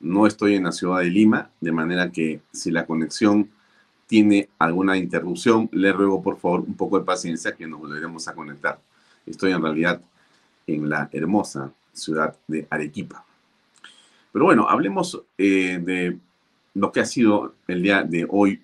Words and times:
No 0.00 0.26
estoy 0.26 0.54
en 0.54 0.64
la 0.64 0.72
ciudad 0.72 1.00
de 1.00 1.10
Lima, 1.10 1.50
de 1.60 1.72
manera 1.72 2.10
que 2.10 2.40
si 2.52 2.70
la 2.70 2.86
conexión 2.86 3.50
tiene 4.06 4.48
alguna 4.58 4.96
interrupción, 4.96 5.68
le 5.72 5.92
ruego 5.92 6.22
por 6.22 6.38
favor 6.38 6.60
un 6.60 6.74
poco 6.74 6.98
de 6.98 7.04
paciencia 7.04 7.52
que 7.56 7.66
nos 7.66 7.80
volveremos 7.80 8.28
a 8.28 8.34
conectar. 8.34 8.78
Estoy 9.26 9.52
en 9.52 9.62
realidad 9.62 10.00
en 10.66 10.88
la 10.88 11.08
hermosa 11.12 11.72
ciudad 11.92 12.36
de 12.46 12.66
Arequipa. 12.70 13.24
Pero 14.32 14.44
bueno, 14.44 14.68
hablemos 14.68 15.22
eh, 15.38 15.80
de 15.82 16.18
lo 16.74 16.92
que 16.92 17.00
ha 17.00 17.06
sido 17.06 17.54
el 17.66 17.82
día 17.82 18.02
de 18.02 18.26
hoy 18.28 18.60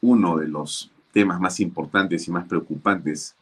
uno 0.00 0.38
de 0.38 0.48
los 0.48 0.90
temas 1.12 1.40
más 1.40 1.60
importantes 1.60 2.26
y 2.26 2.30
más 2.30 2.46
preocupantes, 2.46 3.36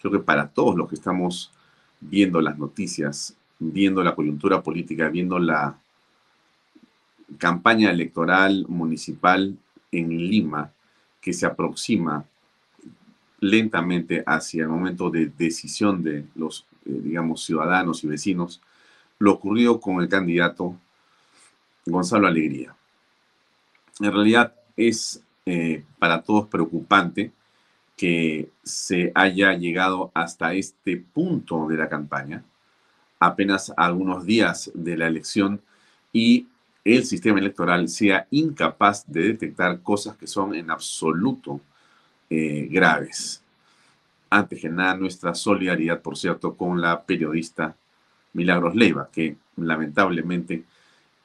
creo 0.00 0.12
que 0.12 0.18
para 0.18 0.48
todos 0.48 0.76
los 0.76 0.88
que 0.88 0.94
estamos 0.94 1.52
viendo 2.00 2.40
las 2.40 2.58
noticias, 2.58 3.36
viendo 3.58 4.02
la 4.02 4.14
coyuntura 4.14 4.62
política, 4.62 5.08
viendo 5.08 5.38
la 5.38 5.78
campaña 7.38 7.90
electoral 7.90 8.66
municipal 8.68 9.56
en 9.92 10.08
Lima 10.08 10.72
que 11.20 11.32
se 11.32 11.46
aproxima 11.46 12.24
lentamente 13.40 14.22
hacia 14.26 14.62
el 14.62 14.68
momento 14.68 15.10
de 15.10 15.26
decisión 15.26 16.02
de 16.02 16.26
los, 16.34 16.66
eh, 16.84 17.00
digamos, 17.02 17.44
ciudadanos 17.44 18.04
y 18.04 18.08
vecinos, 18.08 18.60
lo 19.18 19.32
ocurrido 19.32 19.80
con 19.80 20.00
el 20.00 20.08
candidato 20.08 20.76
Gonzalo 21.86 22.26
Alegría. 22.26 22.74
En 24.00 24.12
realidad 24.12 24.54
es 24.76 25.22
eh, 25.46 25.84
para 25.98 26.22
todos 26.22 26.48
preocupante 26.48 27.32
que 27.96 28.48
se 28.62 29.12
haya 29.14 29.52
llegado 29.54 30.10
hasta 30.14 30.54
este 30.54 30.96
punto 30.96 31.66
de 31.68 31.76
la 31.76 31.88
campaña, 31.88 32.42
apenas 33.18 33.72
algunos 33.76 34.24
días 34.24 34.70
de 34.74 34.96
la 34.96 35.06
elección, 35.06 35.60
y 36.12 36.46
el 36.94 37.04
sistema 37.04 37.38
electoral 37.38 37.88
sea 37.88 38.26
incapaz 38.30 39.04
de 39.06 39.22
detectar 39.28 39.80
cosas 39.80 40.16
que 40.16 40.26
son 40.26 40.54
en 40.54 40.70
absoluto 40.70 41.60
eh, 42.28 42.68
graves. 42.70 43.42
Antes 44.30 44.60
que 44.60 44.68
nada, 44.68 44.96
nuestra 44.96 45.34
solidaridad, 45.34 46.00
por 46.00 46.16
cierto, 46.16 46.54
con 46.54 46.80
la 46.80 47.02
periodista 47.02 47.76
Milagros 48.32 48.74
Leiva, 48.74 49.10
que 49.12 49.36
lamentablemente 49.56 50.64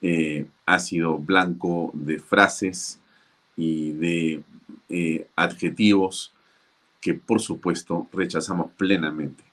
eh, 0.01 0.45
ha 0.65 0.79
sido 0.79 1.17
blanco 1.17 1.91
de 1.93 2.19
frases 2.19 2.99
y 3.55 3.91
de 3.91 4.43
eh, 4.89 5.27
adjetivos 5.35 6.33
que, 6.99 7.13
por 7.13 7.39
supuesto, 7.39 8.07
rechazamos 8.11 8.71
plenamente. 8.77 9.44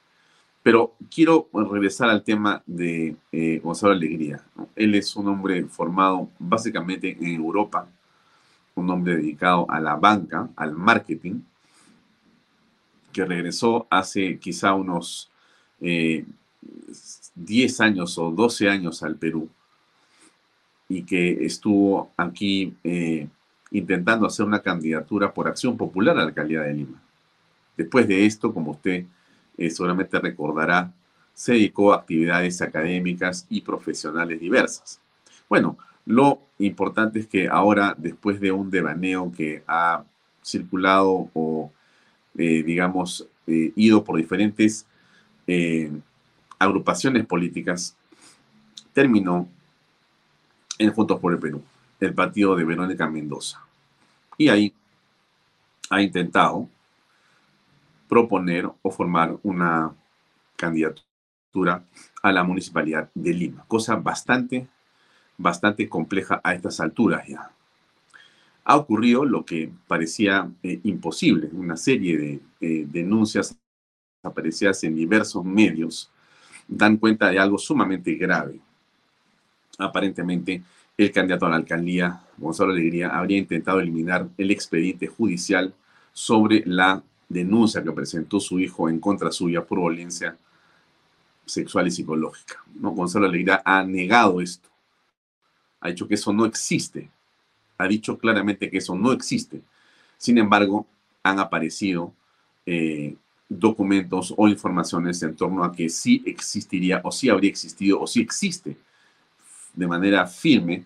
Pero 0.63 0.95
quiero 1.13 1.49
regresar 1.53 2.09
al 2.09 2.23
tema 2.23 2.63
de 2.67 3.17
eh, 3.33 3.61
Gonzalo 3.63 3.93
Alegría. 3.93 4.45
Él 4.77 4.95
es 4.95 5.17
un 5.17 5.29
hombre 5.29 5.65
formado 5.65 6.31
básicamente 6.39 7.17
en 7.21 7.35
Europa, 7.35 7.89
un 8.75 8.89
hombre 8.91 9.17
dedicado 9.17 9.69
a 9.69 9.81
la 9.81 9.97
banca, 9.97 10.49
al 10.55 10.73
marketing, 10.73 11.41
que 13.13 13.25
regresó 13.25 13.87
hace 13.91 14.39
quizá 14.39 14.73
unos 14.73 15.31
10 15.81 16.25
eh, 17.41 17.85
años 17.85 18.17
o 18.19 18.31
12 18.31 18.69
años 18.69 19.03
al 19.03 19.17
Perú 19.17 19.49
y 20.89 21.03
que 21.03 21.45
estuvo 21.45 22.11
aquí 22.17 22.75
eh, 22.85 23.27
intentando 23.71 24.27
hacer 24.27 24.47
una 24.47 24.61
candidatura 24.61 25.33
por 25.33 25.49
acción 25.49 25.77
popular 25.77 26.17
a 26.17 26.21
la 26.21 26.27
alcaldía 26.29 26.61
de 26.61 26.75
Lima. 26.75 27.03
Después 27.77 28.07
de 28.07 28.27
esto, 28.27 28.53
como 28.53 28.73
usted 28.73 29.07
eh, 29.63 29.71
seguramente 29.71 30.19
recordará, 30.19 30.93
se 31.33 31.53
dedicó 31.53 31.93
a 31.93 31.99
actividades 31.99 32.61
académicas 32.61 33.47
y 33.49 33.61
profesionales 33.61 34.41
diversas. 34.41 35.01
Bueno, 35.49 35.79
lo 36.05 36.41
importante 36.59 37.21
es 37.21 37.29
que 37.29 37.47
ahora, 37.47 37.95
después 37.97 38.41
de 38.41 38.51
un 38.51 38.73
devaneo 38.73 39.31
que 39.31 39.63
ha 39.69 40.03
circulado 40.43 41.31
o, 41.33 41.71
eh, 42.37 42.65
digamos, 42.65 43.29
eh, 43.47 43.73
ido 43.77 44.03
por 44.03 44.17
diferentes 44.17 44.85
agrupaciones 46.59 47.25
políticas, 47.27 47.95
terminó 48.93 49.49
en 50.77 50.93
Juntos 50.93 51.21
por 51.21 51.35
el 51.35 51.39
Perú, 51.39 51.63
el 52.01 52.15
partido 52.15 52.57
de 52.57 52.65
Verónica 52.65 53.09
Mendoza. 53.09 53.61
Y 54.37 54.49
ahí 54.49 54.75
ha 55.89 56.03
intentado 56.03 56.69
proponer 58.13 58.69
o 58.83 58.91
formar 58.91 59.39
una 59.43 59.91
candidatura 60.55 61.83
a 62.23 62.31
la 62.31 62.45
municipalidad 62.45 63.09
de 63.15 63.33
Lima, 63.33 63.65
cosa 63.67 63.97
bastante, 63.97 64.69
bastante 65.39 65.89
compleja 65.89 66.39
a 66.45 66.53
estas 66.53 66.79
alturas 66.81 67.27
ya. 67.27 67.51
Ha 68.65 68.77
ocurrido 68.77 69.25
lo 69.25 69.47
que 69.47 69.73
parecía 69.89 70.47
eh, 70.63 70.79
imposible, 70.83 71.49
una 71.55 71.75
serie 71.79 72.19
de 72.19 72.41
eh, 72.61 72.87
denuncias 72.87 73.57
aparecidas 74.23 74.85
en 74.85 74.95
diversos 74.95 75.43
medios 75.43 76.11
dan 76.69 76.99
cuenta 76.99 77.31
de 77.31 77.39
algo 77.39 77.57
sumamente 77.57 78.13
grave. 78.17 78.61
Aparentemente, 79.79 80.63
el 80.99 81.11
candidato 81.11 81.47
a 81.47 81.49
la 81.49 81.57
alcaldía, 81.57 82.21
Gonzalo 82.37 82.73
Alegría, 82.73 83.09
habría 83.09 83.39
intentado 83.39 83.81
eliminar 83.81 84.29
el 84.37 84.51
expediente 84.51 85.07
judicial 85.07 85.73
sobre 86.13 86.63
la 86.67 87.03
denuncia 87.29 87.83
que 87.83 87.93
presentó 87.93 88.41
su 88.41 88.59
hijo 88.61 88.89
en 88.89 88.99
contra 89.01 89.31
suya 89.31 89.65
por 89.65 89.79
violencia 89.79 90.37
sexual 91.47 91.87
y 91.89 91.91
psicológica. 91.91 92.63
¿no? 92.75 92.91
Gonzalo 92.91 93.27
Alegría 93.27 93.63
ha 93.65 93.83
negado 93.85 94.41
esto. 94.41 94.69
Ha 95.81 95.89
dicho 95.89 96.07
que 96.07 96.15
eso 96.15 96.33
no 96.33 96.45
existe. 96.45 97.11
Ha 97.79 97.89
dicho 97.89 98.19
claramente 98.19 98.71
que 98.71 98.79
eso 98.79 98.95
no 98.95 99.13
existe. 99.13 99.61
Sin 100.17 100.39
embargo, 100.39 100.87
han 101.23 101.39
aparecido 101.39 102.13
eh, 102.65 103.17
documentos 103.49 104.33
o 104.37 104.49
informaciones 104.49 105.23
en 105.23 105.35
torno 105.35 105.65
a 105.65 105.73
que 105.73 105.89
sí 105.89 106.23
existiría 106.27 107.01
o 107.05 107.11
sí 107.11 107.29
habría 107.29 107.51
existido 107.51 108.01
o 108.01 108.07
sí 108.07 108.21
existe 108.21 108.77
de 109.75 109.87
manera 109.87 110.27
firme 110.27 110.85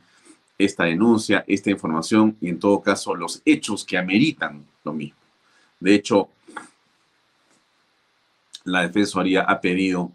esta 0.58 0.84
denuncia, 0.84 1.44
esta 1.46 1.70
información 1.70 2.36
y 2.40 2.48
en 2.48 2.58
todo 2.58 2.80
caso 2.80 3.14
los 3.14 3.42
hechos 3.44 3.84
que 3.84 3.98
ameritan 3.98 4.64
lo 4.84 4.92
mismo. 4.92 5.18
De 5.81 5.94
hecho, 5.94 6.28
la 8.64 8.82
Defensoría 8.82 9.43
ha 9.43 9.61
pedido 9.61 10.12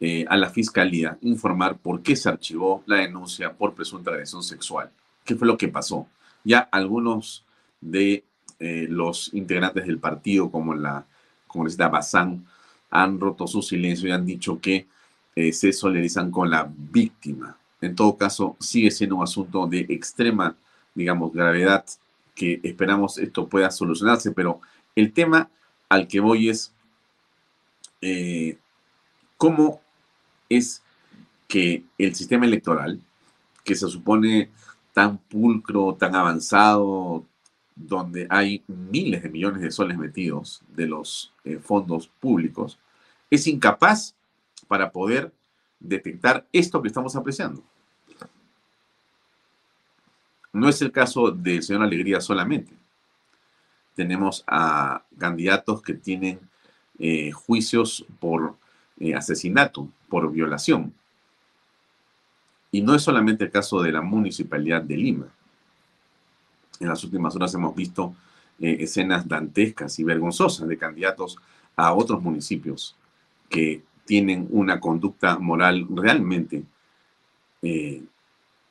eh, 0.00 0.24
a 0.28 0.36
la 0.36 0.50
fiscalía 0.50 1.18
informar 1.22 1.78
por 1.78 2.02
qué 2.02 2.16
se 2.16 2.28
archivó 2.28 2.82
la 2.86 2.96
denuncia 2.96 3.52
por 3.52 3.74
presunta 3.74 4.10
agresión 4.10 4.42
sexual. 4.42 4.90
¿Qué 5.24 5.36
fue 5.36 5.46
lo 5.46 5.56
que 5.56 5.68
pasó? 5.68 6.08
Ya 6.42 6.58
algunos 6.58 7.44
de 7.80 8.24
eh, 8.58 8.86
los 8.88 9.32
integrantes 9.34 9.86
del 9.86 9.98
partido, 9.98 10.50
como 10.50 10.74
la 10.74 11.04
congresista 11.46 11.88
Bazán, 11.88 12.46
han 12.90 13.20
roto 13.20 13.46
su 13.46 13.62
silencio 13.62 14.08
y 14.08 14.12
han 14.12 14.26
dicho 14.26 14.60
que 14.60 14.86
eh, 15.34 15.52
se 15.52 15.72
solidarizan 15.72 16.30
con 16.30 16.50
la 16.50 16.70
víctima. 16.76 17.56
En 17.80 17.94
todo 17.94 18.16
caso, 18.16 18.56
sigue 18.60 18.90
siendo 18.90 19.16
un 19.16 19.22
asunto 19.22 19.66
de 19.66 19.86
extrema, 19.88 20.54
digamos, 20.94 21.32
gravedad 21.32 21.84
que 22.34 22.60
esperamos 22.62 23.18
esto 23.18 23.48
pueda 23.48 23.70
solucionarse, 23.70 24.32
pero 24.32 24.60
el 24.94 25.12
tema 25.12 25.50
al 25.88 26.08
que 26.08 26.20
voy 26.20 26.48
es 26.48 26.72
eh, 28.00 28.58
cómo 29.36 29.80
es 30.48 30.82
que 31.48 31.84
el 31.98 32.14
sistema 32.14 32.46
electoral, 32.46 33.00
que 33.64 33.74
se 33.74 33.88
supone 33.88 34.50
tan 34.92 35.18
pulcro, 35.18 35.94
tan 35.94 36.14
avanzado, 36.14 37.24
donde 37.74 38.26
hay 38.30 38.62
miles 38.66 39.22
de 39.22 39.28
millones 39.28 39.62
de 39.62 39.70
soles 39.70 39.96
metidos 39.96 40.62
de 40.68 40.86
los 40.86 41.32
eh, 41.44 41.58
fondos 41.58 42.08
públicos, 42.08 42.78
es 43.30 43.46
incapaz 43.46 44.14
para 44.68 44.90
poder 44.90 45.32
detectar 45.80 46.46
esto 46.52 46.80
que 46.80 46.88
estamos 46.88 47.16
apreciando. 47.16 47.62
No 50.52 50.68
es 50.68 50.82
el 50.82 50.92
caso 50.92 51.30
del 51.30 51.62
señor 51.62 51.82
Alegría 51.82 52.20
solamente. 52.20 52.81
Tenemos 53.94 54.44
a 54.46 55.02
candidatos 55.18 55.82
que 55.82 55.94
tienen 55.94 56.40
eh, 56.98 57.30
juicios 57.32 58.04
por 58.20 58.56
eh, 59.00 59.14
asesinato, 59.14 59.88
por 60.08 60.30
violación. 60.30 60.92
Y 62.70 62.80
no 62.80 62.94
es 62.94 63.02
solamente 63.02 63.44
el 63.44 63.50
caso 63.50 63.82
de 63.82 63.92
la 63.92 64.02
municipalidad 64.02 64.82
de 64.82 64.96
Lima. 64.96 65.26
En 66.80 66.88
las 66.88 67.02
últimas 67.04 67.34
horas 67.36 67.54
hemos 67.54 67.74
visto 67.74 68.14
eh, 68.60 68.78
escenas 68.80 69.26
dantescas 69.28 69.98
y 69.98 70.04
vergonzosas 70.04 70.68
de 70.68 70.78
candidatos 70.78 71.36
a 71.76 71.92
otros 71.92 72.22
municipios 72.22 72.96
que 73.48 73.82
tienen 74.06 74.48
una 74.50 74.80
conducta 74.80 75.38
moral 75.38 75.86
realmente 75.90 76.64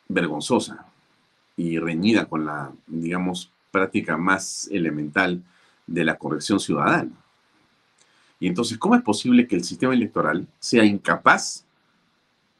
vergonzosa 0.09 0.85
y 1.55 1.79
reñida 1.79 2.25
con 2.25 2.45
la, 2.45 2.71
digamos, 2.87 3.51
práctica 3.71 4.17
más 4.17 4.67
elemental 4.71 5.41
de 5.87 6.03
la 6.03 6.17
corrección 6.17 6.59
ciudadana. 6.59 7.11
Y 8.39 8.47
entonces, 8.47 8.77
¿cómo 8.77 8.95
es 8.95 9.01
posible 9.01 9.47
que 9.47 9.55
el 9.55 9.63
sistema 9.63 9.93
electoral 9.93 10.47
sea 10.59 10.83
incapaz, 10.83 11.65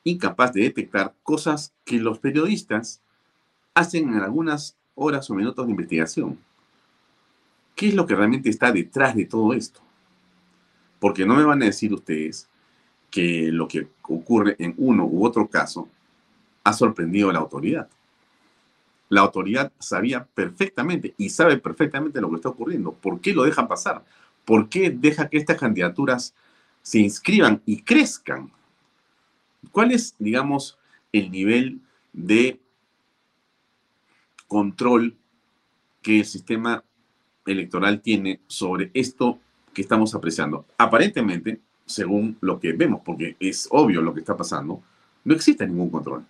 incapaz 0.04 0.54
de 0.54 0.62
detectar 0.62 1.14
cosas 1.24 1.74
que 1.86 2.00
los 2.00 2.20
periodistas 2.20 3.02
hacen 3.74 4.10
en 4.10 4.20
algunas 4.20 4.78
horas 4.96 5.30
o 5.30 5.36
minutos 5.36 5.66
de 5.66 5.72
investigación? 5.72 6.40
¿Qué 7.76 7.90
es 7.90 7.96
lo 7.96 8.06
que 8.06 8.16
realmente 8.16 8.50
está 8.50 8.72
detrás 8.72 9.16
de 9.16 9.26
todo 9.26 9.54
esto? 9.54 9.82
Porque 11.00 11.26
no 11.26 11.36
me 11.36 11.44
van 11.44 11.64
a 11.64 11.66
decir 11.66 11.94
ustedes 11.94 12.48
que 13.10 13.52
lo 13.52 13.68
que 13.68 13.88
ocurre 14.04 14.56
en 14.60 14.76
uno 14.78 15.06
u 15.06 15.26
otro 15.26 15.48
caso 15.48 15.90
ha 16.64 16.74
sorprendido 16.74 17.30
a 17.30 17.34
la 17.34 17.40
autoridad 17.40 17.90
la 19.12 19.22
autoridad 19.22 19.74
sabía 19.78 20.24
perfectamente 20.24 21.14
y 21.18 21.30
sabe 21.30 21.58
perfectamente 21.58 22.22
lo 22.22 22.30
que 22.30 22.38
está 22.38 22.48
ocurriendo. 22.48 22.94
¿Por 22.94 23.20
qué 23.20 23.34
lo 23.34 23.44
deja 23.44 23.68
pasar? 23.68 24.06
¿Por 24.46 24.70
qué 24.70 24.90
deja 24.90 25.28
que 25.28 25.38
estas 25.38 25.58
candidaturas 25.58 26.34
se 26.82 27.00
inscriban 27.00 27.62
y 27.66 27.82
crezcan? 27.82 28.50
¿Cuál 29.74 29.92
es, 29.92 30.16
digamos, 30.18 30.78
el 31.12 31.30
nivel 31.30 31.82
de 32.14 32.58
control 34.48 35.18
que 36.02 36.20
el 36.20 36.26
sistema 36.26 36.82
electoral 37.46 38.00
tiene 38.00 38.40
sobre 38.48 38.92
esto 38.94 39.40
que 39.74 39.82
estamos 39.82 40.16
apreciando? 40.16 40.66
Aparentemente, 40.78 41.60
según 41.86 42.38
lo 42.40 42.62
que 42.62 42.72
vemos, 42.72 43.02
porque 43.04 43.36
es 43.42 43.68
obvio 43.72 44.02
lo 44.02 44.14
que 44.14 44.22
está 44.22 44.38
pasando, 44.38 44.82
no 45.26 45.34
existe 45.36 45.68
ningún 45.68 45.90
control 45.90 46.26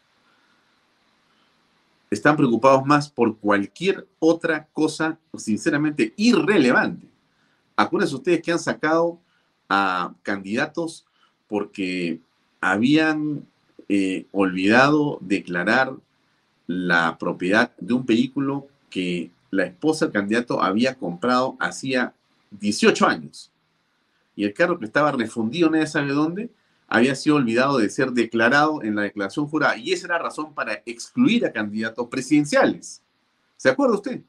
están 2.11 2.35
preocupados 2.35 2.85
más 2.85 3.09
por 3.09 3.37
cualquier 3.37 4.05
otra 4.19 4.67
cosa, 4.73 5.17
sinceramente, 5.37 6.13
irrelevante. 6.17 7.07
Acuérdense 7.77 8.15
ustedes 8.15 8.41
que 8.41 8.51
han 8.51 8.59
sacado 8.59 9.17
a 9.69 10.13
candidatos 10.21 11.05
porque 11.47 12.19
habían 12.59 13.47
eh, 13.87 14.27
olvidado 14.33 15.19
declarar 15.21 15.93
la 16.67 17.17
propiedad 17.17 17.71
de 17.79 17.93
un 17.93 18.05
vehículo 18.05 18.67
que 18.89 19.31
la 19.49 19.63
esposa 19.63 20.05
del 20.05 20.13
candidato 20.13 20.61
había 20.61 20.95
comprado 20.95 21.55
hacía 21.59 22.13
18 22.51 23.07
años. 23.07 23.51
Y 24.35 24.43
el 24.43 24.53
carro 24.53 24.79
que 24.79 24.85
estaba 24.85 25.13
refundido, 25.13 25.69
nadie 25.69 25.87
sabe 25.87 26.11
dónde, 26.11 26.49
había 26.93 27.15
sido 27.15 27.37
olvidado 27.37 27.77
de 27.77 27.89
ser 27.89 28.11
declarado 28.11 28.83
en 28.83 28.95
la 28.95 29.03
declaración 29.03 29.47
jurada. 29.47 29.77
Y 29.77 29.93
esa 29.93 30.07
era 30.07 30.17
la 30.17 30.23
razón 30.23 30.53
para 30.53 30.83
excluir 30.85 31.45
a 31.45 31.53
candidatos 31.53 32.05
presidenciales. 32.09 33.01
¿Se 33.55 33.69
acuerda 33.69 33.95
usted? 33.95 34.21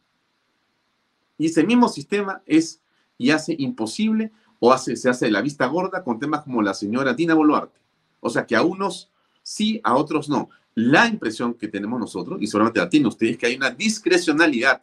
Y 1.38 1.46
ese 1.46 1.64
mismo 1.64 1.88
sistema 1.88 2.40
es 2.46 2.80
y 3.18 3.32
hace 3.32 3.56
imposible 3.58 4.30
o 4.60 4.72
hace, 4.72 4.94
se 4.94 5.10
hace 5.10 5.24
de 5.24 5.32
la 5.32 5.42
vista 5.42 5.66
gorda 5.66 6.04
con 6.04 6.20
temas 6.20 6.44
como 6.44 6.62
la 6.62 6.72
señora 6.72 7.14
Dina 7.14 7.34
Boluarte. 7.34 7.80
O 8.20 8.30
sea 8.30 8.46
que 8.46 8.54
a 8.54 8.62
unos 8.62 9.10
sí, 9.42 9.80
a 9.82 9.96
otros 9.96 10.28
no. 10.28 10.48
La 10.76 11.08
impresión 11.08 11.54
que 11.54 11.66
tenemos 11.66 11.98
nosotros, 11.98 12.40
y 12.40 12.46
solamente 12.46 12.78
la 12.78 12.88
tienen 12.88 13.08
ustedes, 13.08 13.32
es 13.32 13.38
que 13.38 13.46
hay 13.46 13.56
una 13.56 13.70
discrecionalidad, 13.70 14.80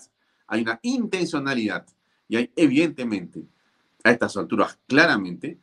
hay 0.48 0.64
una 0.64 0.82
intencionalidad, 0.84 1.86
y 2.28 2.36
hay 2.36 2.52
evidentemente, 2.58 3.42
a 4.04 4.12
estas 4.12 4.36
alturas 4.36 4.78
claramente, 4.86 5.58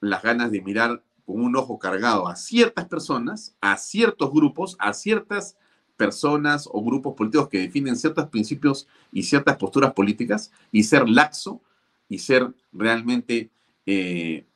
las 0.00 0.22
ganas 0.22 0.50
de 0.50 0.62
mirar 0.62 1.02
con 1.26 1.42
un 1.42 1.56
ojo 1.56 1.78
cargado 1.78 2.28
a 2.28 2.36
ciertas 2.36 2.86
personas, 2.86 3.54
a 3.60 3.76
ciertos 3.76 4.32
grupos, 4.32 4.76
a 4.78 4.92
ciertas 4.92 5.56
personas 5.96 6.68
o 6.72 6.82
grupos 6.82 7.14
políticos 7.14 7.48
que 7.48 7.58
definen 7.58 7.96
ciertos 7.96 8.28
principios 8.28 8.88
y 9.12 9.22
ciertas 9.22 9.56
posturas 9.56 9.92
políticas 9.92 10.50
y 10.72 10.84
ser 10.84 11.08
laxo 11.08 11.60
y 12.08 12.18
ser 12.18 12.52
realmente 12.72 13.50
eh, 13.84 14.46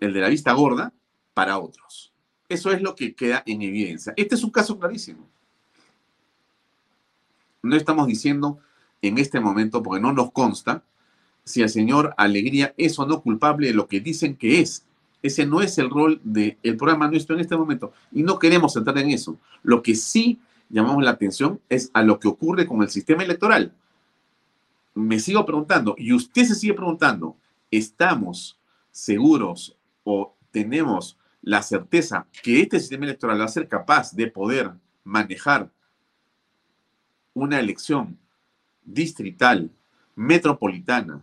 el 0.00 0.12
de 0.12 0.20
la 0.20 0.28
vista 0.28 0.52
gorda 0.52 0.92
para 1.34 1.58
otros. 1.58 2.12
Eso 2.48 2.70
es 2.70 2.82
lo 2.82 2.94
que 2.94 3.14
queda 3.14 3.42
en 3.46 3.62
evidencia. 3.62 4.12
Este 4.16 4.34
es 4.34 4.42
un 4.42 4.50
caso 4.50 4.78
clarísimo. 4.78 5.28
No 7.62 7.76
estamos 7.76 8.06
diciendo 8.06 8.58
en 9.02 9.18
este 9.18 9.40
momento, 9.40 9.82
porque 9.82 10.00
no 10.00 10.12
nos 10.12 10.32
consta, 10.32 10.84
si 11.46 11.62
el 11.62 11.70
señor 11.70 12.12
Alegría 12.18 12.74
es 12.76 12.98
o 12.98 13.06
no 13.06 13.22
culpable 13.22 13.68
de 13.68 13.74
lo 13.74 13.86
que 13.86 14.00
dicen 14.00 14.36
que 14.36 14.60
es. 14.60 14.84
Ese 15.22 15.46
no 15.46 15.62
es 15.62 15.78
el 15.78 15.88
rol 15.88 16.20
del 16.24 16.76
programa 16.76 17.08
nuestro 17.08 17.34
en 17.34 17.40
este 17.40 17.56
momento 17.56 17.92
y 18.12 18.22
no 18.22 18.38
queremos 18.38 18.76
entrar 18.76 18.98
en 18.98 19.10
eso. 19.10 19.38
Lo 19.62 19.80
que 19.82 19.94
sí 19.94 20.40
llamamos 20.68 21.02
la 21.04 21.12
atención 21.12 21.60
es 21.68 21.90
a 21.94 22.02
lo 22.02 22.18
que 22.18 22.28
ocurre 22.28 22.66
con 22.66 22.82
el 22.82 22.90
sistema 22.90 23.22
electoral. 23.22 23.72
Me 24.94 25.20
sigo 25.20 25.46
preguntando, 25.46 25.94
y 25.98 26.12
usted 26.12 26.44
se 26.44 26.54
sigue 26.54 26.74
preguntando, 26.74 27.36
¿estamos 27.70 28.58
seguros 28.90 29.76
o 30.04 30.34
tenemos 30.50 31.16
la 31.42 31.62
certeza 31.62 32.26
que 32.42 32.60
este 32.60 32.80
sistema 32.80 33.04
electoral 33.04 33.40
va 33.40 33.44
a 33.44 33.48
ser 33.48 33.68
capaz 33.68 34.14
de 34.14 34.26
poder 34.26 34.72
manejar 35.04 35.70
una 37.34 37.60
elección 37.60 38.18
distrital, 38.84 39.70
metropolitana, 40.16 41.22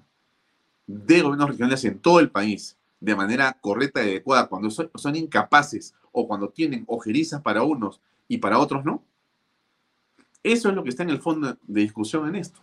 de 0.88 1.22
gobiernos 1.22 1.50
regionales 1.50 1.86
en 1.86 2.00
todo 2.00 2.20
el 2.20 2.30
país 2.30 2.78
de 3.00 3.16
manera 3.16 3.58
correcta 3.60 4.02
y 4.02 4.10
adecuada 4.10 4.48
cuando 4.48 4.70
son, 4.72 5.16
incapaces 5.16 5.94
o 6.12 6.28
cuando 6.28 6.50
tienen 6.50 6.86
ojerizas 6.88 7.42
para 7.42 7.64
unos 7.64 8.00
y 8.28 8.38
para 8.38 8.60
otros 8.60 8.86
no? 8.86 9.04
Eso 10.42 10.70
es 10.70 10.76
lo 10.76 10.84
que 10.84 10.90
está 10.90 11.04
en 11.04 11.10
el 11.10 11.22
fondo 11.22 11.58
de 11.62 11.82
discusión 11.82 12.28
en 12.28 12.36
esto. 12.36 12.60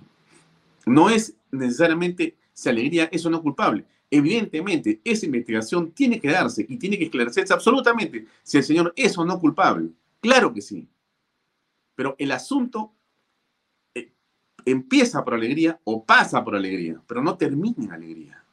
No 0.87 1.11
es 1.11 1.35
necesariamente 1.51 2.37
si 2.53 2.69
alegría 2.69 3.05
es 3.13 3.25
o 3.27 3.31
no 3.31 3.43
culpable. 3.43 3.85
Evidentemente, 4.11 5.01
esa 5.05 5.27
investigación 5.27 5.93
tiene 5.93 6.21
que 6.21 6.31
darse 6.31 6.65
y 6.69 6.77
tiene 6.79 6.99
que 6.99 7.05
esclarecerse 7.05 7.53
absolutamente 7.53 8.27
si 8.43 8.59
el 8.59 8.65
señor 8.65 8.93
es 8.97 9.17
o 9.19 9.25
no 9.25 9.39
culpable. 9.39 9.91
Claro 10.21 10.53
que 10.53 10.63
sí. 10.63 10.89
Pero 11.95 12.17
el 12.19 12.33
asunto 12.33 12.93
empieza 14.65 15.25
por 15.25 15.35
alegría 15.35 15.81
o 15.85 16.05
pasa 16.05 16.45
por 16.45 16.55
alegría, 16.55 17.01
pero 17.07 17.23
no 17.23 17.37
termina 17.37 17.85
en 17.85 17.93
alegría. 17.93 18.45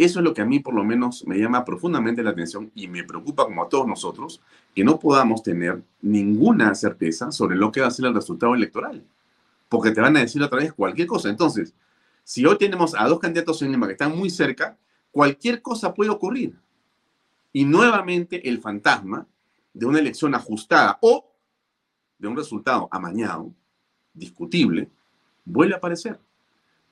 Eso 0.00 0.20
es 0.20 0.24
lo 0.24 0.32
que 0.32 0.40
a 0.40 0.46
mí 0.46 0.60
por 0.60 0.72
lo 0.72 0.82
menos 0.82 1.26
me 1.26 1.38
llama 1.38 1.62
profundamente 1.62 2.22
la 2.22 2.30
atención 2.30 2.70
y 2.74 2.88
me 2.88 3.04
preocupa 3.04 3.44
como 3.44 3.62
a 3.62 3.68
todos 3.68 3.86
nosotros, 3.86 4.40
que 4.74 4.82
no 4.82 4.98
podamos 4.98 5.42
tener 5.42 5.82
ninguna 6.00 6.74
certeza 6.74 7.30
sobre 7.30 7.54
lo 7.54 7.70
que 7.70 7.82
va 7.82 7.88
a 7.88 7.90
ser 7.90 8.06
el 8.06 8.14
resultado 8.14 8.54
electoral, 8.54 9.04
porque 9.68 9.90
te 9.90 10.00
van 10.00 10.16
a 10.16 10.20
decir 10.20 10.42
otra 10.42 10.60
vez 10.60 10.72
cualquier 10.72 11.06
cosa. 11.06 11.28
Entonces, 11.28 11.74
si 12.24 12.46
hoy 12.46 12.56
tenemos 12.56 12.94
a 12.94 13.06
dos 13.08 13.18
candidatos 13.18 13.60
en 13.60 13.72
Lima 13.72 13.86
que 13.86 13.92
están 13.92 14.16
muy 14.16 14.30
cerca, 14.30 14.78
cualquier 15.10 15.60
cosa 15.60 15.92
puede 15.92 16.10
ocurrir. 16.10 16.58
Y 17.52 17.66
nuevamente 17.66 18.48
el 18.48 18.58
fantasma 18.58 19.26
de 19.74 19.84
una 19.84 19.98
elección 19.98 20.34
ajustada 20.34 20.98
o 21.02 21.30
de 22.18 22.28
un 22.28 22.36
resultado 22.36 22.88
amañado, 22.90 23.52
discutible, 24.14 24.88
vuelve 25.44 25.74
a 25.74 25.78
aparecer. 25.78 26.18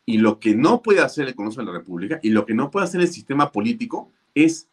Y 0.06 0.18
lo 0.18 0.40
que 0.40 0.54
no 0.54 0.82
puede 0.82 1.00
hacer 1.00 1.28
el 1.28 1.34
Congreso 1.34 1.60
de 1.60 1.66
la 1.66 1.78
República 1.78 2.18
y 2.22 2.30
lo 2.30 2.46
que 2.46 2.54
no 2.54 2.70
puede 2.70 2.86
hacer 2.86 3.00
el 3.00 3.08
sistema 3.08 3.52
político 3.52 4.10
es 4.34 4.68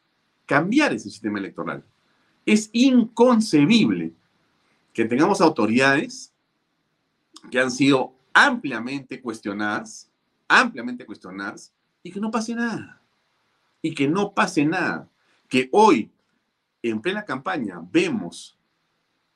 cambiar 0.45 0.93
ese 0.93 1.09
sistema 1.09 1.39
electoral. 1.39 1.83
Es 2.45 2.69
inconcebible 2.71 4.13
que 4.93 5.05
tengamos 5.05 5.41
autoridades 5.41 6.31
que 7.51 7.59
han 7.59 7.71
sido 7.71 8.13
ampliamente 8.33 9.21
cuestionadas, 9.21 10.09
ampliamente 10.47 11.05
cuestionadas, 11.05 11.73
y 12.03 12.11
que 12.11 12.19
no 12.19 12.31
pase 12.31 12.55
nada. 12.55 13.01
Y 13.81 13.93
que 13.93 14.07
no 14.07 14.33
pase 14.33 14.65
nada. 14.65 15.09
Que 15.49 15.69
hoy, 15.71 16.11
en 16.81 17.01
plena 17.01 17.25
campaña, 17.25 17.81
vemos 17.91 18.57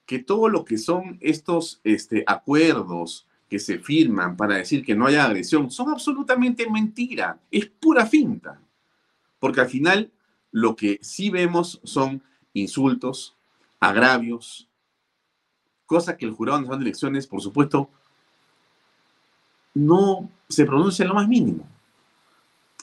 que 0.10 0.18
todo 0.18 0.50
lo 0.50 0.66
que 0.66 0.80
son 0.80 1.20
estos 1.22 1.82
este, 1.84 2.24
acuerdos 2.26 3.28
que 3.48 3.60
se 3.60 3.78
firman 3.78 4.36
para 4.36 4.56
decir 4.56 4.84
que 4.84 4.96
no 4.96 5.06
haya 5.06 5.24
agresión 5.24 5.70
son 5.70 5.90
absolutamente 5.90 6.68
mentira. 6.68 7.40
Es 7.52 7.68
pura 7.68 8.08
finta. 8.08 8.60
Porque 9.38 9.62
al 9.62 9.70
final 9.70 10.12
lo 10.50 10.76
que 10.76 10.98
sí 11.04 11.30
vemos 11.30 11.80
son 11.84 12.24
insultos, 12.54 13.38
agravios, 13.80 14.68
cosa 15.86 16.18
que 16.18 16.26
el 16.26 16.32
Jurado 16.32 16.58
Nacional 16.58 16.80
de 16.80 16.86
Elecciones, 16.86 17.28
por 17.28 17.42
supuesto, 17.42 17.92
no 19.76 20.28
se 20.48 20.66
pronuncia 20.66 21.04
en 21.04 21.10
lo 21.10 21.14
más 21.14 21.28
mínimo. 21.28 21.70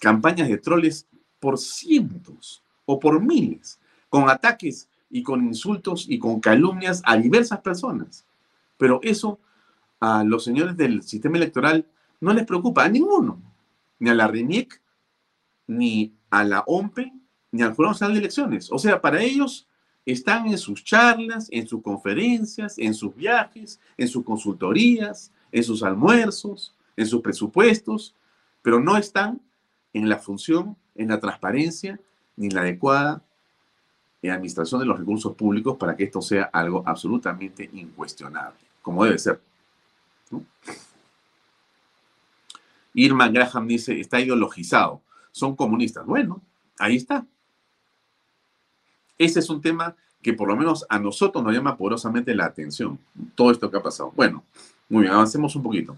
Campañas 0.00 0.47
de 0.47 0.59
troles 0.59 1.09
por 1.40 1.59
cientos 1.59 2.62
o 2.85 3.00
por 3.00 3.21
miles, 3.21 3.80
con 4.09 4.30
ataques 4.30 4.88
y 5.11 5.23
con 5.23 5.45
insultos 5.45 6.07
y 6.09 6.19
con 6.19 6.41
calumnias 6.41 7.03
a 7.05 7.17
diversas 7.17 7.61
personas. 7.61 8.25
Pero 8.77 9.01
eso 9.03 9.39
a 10.01 10.25
los 10.25 10.45
señores 10.45 10.77
del 10.77 11.03
sistema 11.03 11.37
electoral 11.37 11.87
no 12.21 12.33
les 12.33 12.47
preocupa, 12.47 12.85
a 12.85 12.89
ninguno, 12.89 13.41
ni 13.99 14.11
a 14.11 14.15
la 14.15 14.27
RENIEC, 14.27 14.81
ni 15.67 16.15
a 16.31 16.45
la 16.45 16.61
OMPE, 16.67 17.13
ni 17.53 17.63
al 17.63 17.75
Jurado 17.75 17.93
Nacional 17.93 18.15
de 18.15 18.21
Elecciones. 18.21 18.71
O 18.71 18.79
sea, 18.79 19.01
para 19.01 19.23
ellos 19.23 19.67
están 20.05 20.47
en 20.47 20.59
sus 20.59 20.85
charlas, 20.85 21.49
en 21.51 21.67
sus 21.67 21.83
conferencias, 21.83 22.79
en 22.79 22.95
sus 22.95 23.15
viajes, 23.15 23.81
en 23.97 24.09
sus 24.09 24.25
consultorías, 24.25 25.33
en 25.53 25.65
sus 25.65 25.83
almuerzos, 25.83 26.75
en 26.97 27.07
sus 27.07 27.23
presupuestos, 27.23 28.15
pero 28.63 28.81
no 28.81 28.97
están 28.97 29.41
en 29.93 30.09
la 30.09 30.19
función, 30.19 30.77
en 30.95 31.09
la 31.09 31.21
transparencia, 31.21 32.01
ni 32.37 32.47
en 32.47 32.55
la 32.55 32.61
adecuada 32.61 33.23
administración 34.35 34.80
de 34.80 34.87
los 34.87 34.99
recursos 34.99 35.35
públicos 35.35 35.76
para 35.76 35.97
que 35.97 36.04
esto 36.04 36.21
sea 36.21 36.45
algo 36.52 36.83
absolutamente 36.87 37.68
incuestionable, 37.73 38.59
como 38.83 39.04
debe 39.04 39.18
ser. 39.18 39.40
Irma 42.95 43.28
Graham 43.28 43.68
dice, 43.68 44.00
está 44.00 44.21
ideologizado, 44.21 45.02
son 45.30 45.54
comunistas. 45.54 46.06
Bueno, 46.06 46.40
ahí 46.78 46.97
está. 46.97 47.26
Ese 49.18 49.40
es 49.40 49.50
un 49.50 49.61
tema 49.61 49.95
que 50.23 50.33
por 50.33 50.49
lo 50.49 50.56
menos 50.56 50.85
a 50.88 50.99
nosotros 50.99 51.45
nos 51.45 51.52
llama 51.52 51.76
poderosamente 51.76 52.35
la 52.35 52.47
atención, 52.47 52.99
todo 53.35 53.50
esto 53.50 53.71
que 53.71 53.76
ha 53.76 53.83
pasado. 53.83 54.12
Bueno, 54.16 54.42
muy 54.88 55.02
bien, 55.02 55.14
avancemos 55.14 55.54
un 55.56 55.62
poquito. 55.62 55.97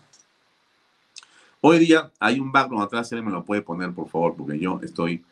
Hoy 1.60 1.78
día 1.78 2.10
hay 2.20 2.38
un 2.38 2.52
background 2.52 2.84
atrás, 2.84 3.10
él 3.12 3.22
me 3.22 3.30
lo 3.30 3.44
puede 3.44 3.62
poner, 3.62 3.92
por 3.92 4.08
favor, 4.08 4.34
porque 4.36 4.58
yo 4.58 4.80
estoy 4.82 5.24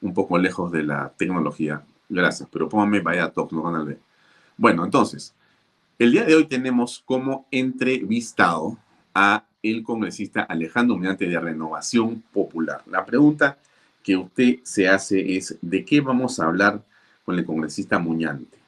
un 0.00 0.14
poco 0.14 0.38
lejos 0.38 0.70
de 0.72 0.82
la 0.82 1.12
tecnología. 1.16 1.82
Gracias, 2.14 2.48
pero 2.50 2.68
póngame 2.68 3.00
vaya 3.00 3.28
top, 3.28 3.52
no 3.52 3.62
van 3.62 3.74
a 3.74 3.82
ver. 3.82 3.98
Bueno, 4.56 4.84
entonces, 4.84 5.34
el 5.98 6.12
día 6.12 6.24
de 6.24 6.36
hoy 6.36 6.46
tenemos 6.46 7.02
como 7.04 7.48
entrevistado 7.50 8.78
a 9.12 9.44
el 9.64 9.82
congresista 9.82 10.42
Alejandro 10.42 10.96
Muñante 10.96 11.26
de 11.26 11.40
Renovación 11.40 12.22
Popular. 12.32 12.82
La 12.86 13.04
pregunta 13.04 13.58
que 14.04 14.16
usted 14.16 14.58
se 14.62 14.88
hace 14.88 15.36
es, 15.36 15.58
¿de 15.60 15.84
qué 15.84 16.00
vamos 16.00 16.38
a 16.38 16.46
hablar 16.46 16.84
con 17.24 17.36
el 17.36 17.44
congresista 17.44 17.98
Muñante? 17.98 18.58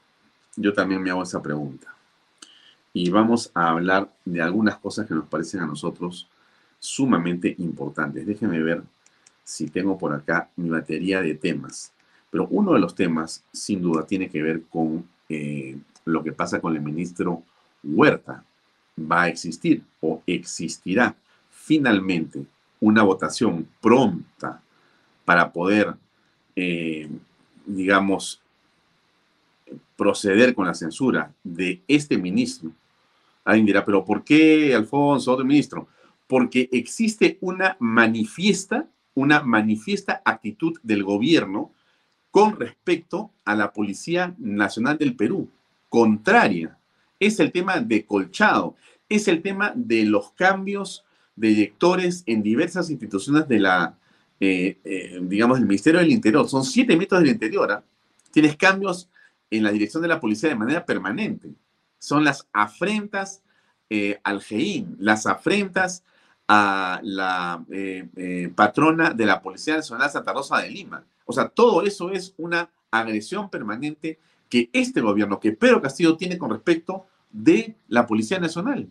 Yo 0.57 0.73
también 0.73 1.00
me 1.00 1.11
hago 1.11 1.23
esa 1.23 1.41
pregunta. 1.41 1.95
Y 2.93 3.11
vamos 3.11 3.53
a 3.55 3.69
hablar 3.69 4.11
de 4.25 4.43
algunas 4.43 4.79
cosas 4.79 5.07
que 5.07 5.15
nos 5.15 5.29
parecen 5.29 5.61
a 5.61 5.67
nosotros 5.67 6.29
sumamente 6.81 7.55
importantes. 7.59 8.26
Déjenme 8.26 8.61
ver 8.61 8.83
si 9.45 9.69
tengo 9.69 9.97
por 9.97 10.12
acá 10.15 10.50
mi 10.57 10.69
batería 10.69 11.23
de 11.23 11.35
temas. 11.37 11.93
Pero 12.30 12.47
uno 12.50 12.73
de 12.73 12.80
los 12.80 12.95
temas, 12.95 13.45
sin 13.52 13.80
duda, 13.80 14.06
tiene 14.06 14.28
que 14.28 14.42
ver 14.42 14.62
con 14.68 15.09
eh, 15.28 15.78
lo 16.04 16.23
que 16.23 16.33
pasa 16.33 16.61
con 16.61 16.75
el 16.75 16.83
ministro 16.83 17.42
Huerta. 17.83 18.45
Va 18.99 19.23
a 19.23 19.28
existir 19.28 19.83
o 20.00 20.23
existirá 20.26 21.14
finalmente 21.50 22.45
una 22.80 23.02
votación 23.02 23.68
pronta 23.80 24.62
para 25.25 25.52
poder, 25.52 25.95
eh, 26.54 27.09
digamos, 27.66 28.40
proceder 29.97 30.54
con 30.54 30.66
la 30.66 30.75
censura 30.75 31.33
de 31.42 31.80
este 31.88 32.18
ministro. 32.18 32.71
Alguien 33.45 33.66
dirá, 33.66 33.85
pero 33.85 34.04
¿por 34.04 34.25
qué 34.25 34.75
Alfonso, 34.75 35.33
otro 35.33 35.45
ministro? 35.45 35.88
Porque 36.26 36.68
existe 36.73 37.38
una 37.40 37.76
manifiesta, 37.80 38.88
una 39.14 39.42
manifiesta 39.42 40.23
actitud 40.25 40.78
del 40.83 41.04
gobierno 41.04 41.71
con 42.37 42.61
respecto 42.61 43.31
a 43.47 43.55
la 43.55 43.73
Policía 43.73 44.35
Nacional 44.37 44.99
del 44.99 45.16
Perú, 45.16 45.49
contraria. 45.88 46.76
Es 47.19 47.40
el 47.40 47.50
tema 47.50 47.81
de 47.81 48.05
Colchado, 48.05 48.76
es 49.09 49.26
el 49.26 49.40
tema 49.40 49.73
de 49.75 50.05
los 50.05 50.33
cambios 50.33 51.07
de 51.35 51.49
directores 51.49 52.25
en 52.26 52.43
diversas 52.43 52.90
instituciones 52.90 53.49
de 53.49 53.59
la, 53.59 53.97
eh, 54.38 54.76
eh, 54.85 55.19
digamos, 55.23 55.57
del 55.57 55.66
Ministerio 55.66 56.00
del 56.00 56.11
Interior. 56.11 56.47
Son 56.47 56.62
siete 56.62 56.93
ministros 56.93 57.23
del 57.23 57.31
Interior. 57.31 57.73
¿ah? 57.73 57.83
Tienes 58.31 58.55
cambios 58.59 59.09
en 59.50 59.62
la 59.62 59.73
dirección 59.73 60.02
de 60.02 60.09
la 60.09 60.21
policía 60.21 60.50
de 60.50 60.57
manera 60.57 60.85
permanente. 60.85 61.55
Son 61.99 62.23
las 62.23 62.47
afrentas 62.52 63.43
eh, 63.88 64.21
al 64.23 64.43
GEIN, 64.43 64.95
las 64.99 65.25
afrentas 65.25 66.05
a 66.47 67.00
la 67.02 67.64
patrona 68.55 69.14
de 69.14 69.25
la 69.25 69.40
Policía 69.40 69.76
Nacional 69.76 70.11
Santa 70.11 70.35
Rosa 70.35 70.59
de 70.59 70.69
Lima. 70.69 71.02
O 71.26 71.33
sea, 71.33 71.49
todo 71.49 71.83
eso 71.83 72.11
es 72.11 72.35
una 72.38 72.71
agresión 72.90 73.50
permanente 73.50 74.18
que 74.49 74.71
este 74.73 75.00
gobierno, 75.00 75.38
que 75.38 75.52
Pedro 75.52 75.83
Castillo 75.83 76.16
tiene 76.16 76.38
con 76.38 76.50
respecto 76.50 77.06
de 77.30 77.76
la 77.88 78.06
Policía 78.06 78.38
Nacional. 78.38 78.88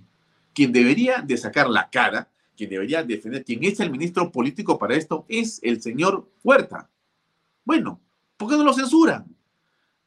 Quien 0.53 0.71
debería 0.71 1.21
de 1.21 1.37
sacar 1.37 1.69
la 1.69 1.89
cara, 1.89 2.29
quien 2.55 2.69
debería 2.69 3.03
defender, 3.03 3.43
quien 3.43 3.63
es 3.63 3.79
el 3.79 3.89
ministro 3.89 4.31
político 4.31 4.77
para 4.77 4.95
esto, 4.95 5.25
es 5.27 5.59
el 5.63 5.81
señor 5.81 6.29
Huerta. 6.43 6.89
Bueno, 7.63 7.99
¿por 8.37 8.49
qué 8.49 8.57
no 8.57 8.63
lo 8.63 8.73
censuran? 8.73 9.25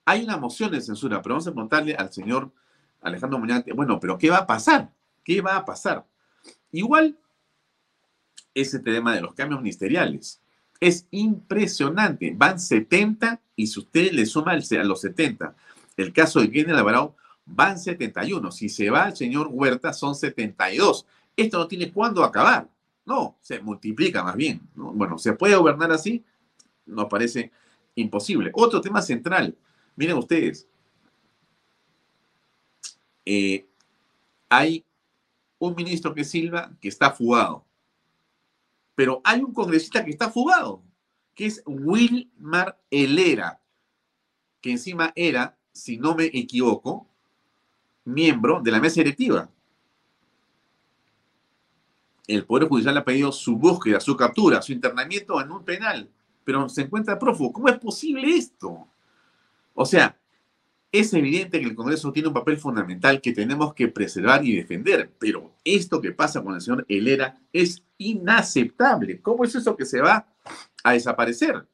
Hay 0.05 0.25
una 0.25 0.37
moción 0.37 0.71
de 0.71 0.81
censura, 0.81 1.21
pero 1.21 1.35
vamos 1.35 1.47
a 1.47 1.53
preguntarle 1.53 1.95
al 1.95 2.13
señor 2.13 2.53
Alejandro 3.01 3.39
Muñoz, 3.39 3.65
bueno, 3.75 3.99
pero 4.01 4.17
¿qué 4.17 4.31
va 4.31 4.39
a 4.39 4.47
pasar? 4.47 4.93
¿Qué 5.25 5.41
va 5.41 5.57
a 5.57 5.65
pasar? 5.65 6.07
Igual, 6.73 7.19
ese 8.55 8.79
tema 8.79 9.15
de 9.15 9.21
los 9.21 9.35
cambios 9.35 9.61
ministeriales. 9.61 10.41
Es 10.81 11.07
impresionante. 11.11 12.33
Van 12.37 12.61
70 12.61 13.41
y 13.57 13.67
si 13.67 13.81
usted 13.81 14.13
le 14.13 14.27
suma 14.27 14.53
a 14.53 14.85
los 14.85 15.01
70, 15.01 15.55
el 15.97 16.13
caso 16.13 16.41
de 16.41 16.51
Kennedy 16.51 16.79
Alvarado, 16.79 17.17
van 17.45 17.79
71. 17.79 18.53
Si 18.53 18.69
se 18.69 18.91
va 18.91 19.09
el 19.09 19.17
señor 19.17 19.49
Huerta, 19.51 19.93
son 19.93 20.15
72. 20.15 21.07
Esto 21.37 21.59
no 21.59 21.67
tiene 21.67 21.93
cuándo 21.93 22.23
acabar. 22.23 22.69
No, 23.05 23.37
se 23.41 23.61
multiplica 23.61 24.23
más 24.23 24.37
bien. 24.37 24.61
Bueno, 24.75 25.19
¿se 25.19 25.33
puede 25.33 25.57
gobernar 25.57 25.91
así? 25.93 26.25
Nos 26.87 27.07
parece 27.07 27.51
imposible. 27.95 28.51
Otro 28.55 28.81
tema 28.81 29.03
central. 29.03 29.57
Miren 29.97 30.19
ustedes. 30.19 30.69
Eh, 33.25 33.67
hay 34.49 34.85
un 35.59 35.75
ministro 35.75 36.15
que 36.15 36.25
Silva 36.25 36.71
que 36.81 36.89
está 36.89 37.11
fugado. 37.11 37.65
Pero 38.99 39.21
hay 39.23 39.41
un 39.45 39.55
congresista 39.55 40.05
que 40.05 40.11
está 40.11 40.29
fugado, 40.29 40.83
que 41.33 41.47
es 41.47 41.63
Wilmar 41.65 42.77
Helera, 42.91 43.61
que 44.61 44.73
encima 44.73 45.13
era, 45.15 45.57
si 45.71 45.99
no 45.99 46.17
me 46.17 46.25
equivoco, 46.25 47.07
miembro 48.05 48.61
de 48.61 48.73
la 48.73 48.81
mesa 48.81 48.97
directiva. 48.97 49.49
El 52.27 52.45
Poder 52.45 52.69
Judicial 52.69 52.97
ha 52.97 53.05
pedido 53.05 53.31
su 53.31 53.57
búsqueda, 53.57 54.01
su 54.01 54.17
captura, 54.17 54.61
su 54.61 54.73
internamiento 54.73 55.41
en 55.41 55.53
un 55.53 55.65
penal, 55.65 56.11
pero 56.43 56.69
se 56.69 56.83
encuentra 56.83 57.21
prófugo. 57.21 57.53
¿Cómo 57.53 57.69
es 57.69 57.79
posible 57.79 58.37
esto? 58.37 58.89
O 59.75 59.87
sea, 59.87 60.19
es 60.91 61.13
evidente 61.13 61.61
que 61.61 61.67
el 61.67 61.75
Congreso 61.75 62.13
tiene 62.13 62.29
un 62.29 62.35
papel 62.35 62.57
fundamental 62.57 63.21
que 63.21 63.33
tenemos 63.33 63.75
que 63.75 63.89
preservar 63.89 64.45
y 64.45 64.57
defender, 64.57 65.13
pero 65.19 65.53
esto 65.65 66.01
que 66.01 66.13
pasa 66.13 66.43
con 66.43 66.55
el 66.55 66.61
señor 66.61 66.87
Helera 66.89 67.39
es 67.53 67.83
inaceptable. 67.99 69.21
¿Cómo 69.21 69.45
es 69.45 69.55
eso 69.55 69.77
que 69.77 69.85
se 69.85 70.01
va 70.01 70.27
a 70.83 70.93
desaparecer? 70.93 71.67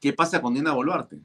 ¿Qué 0.00 0.12
pasa 0.12 0.40
con 0.40 0.54
Dina 0.54 0.72
Boluarte? 0.72 1.20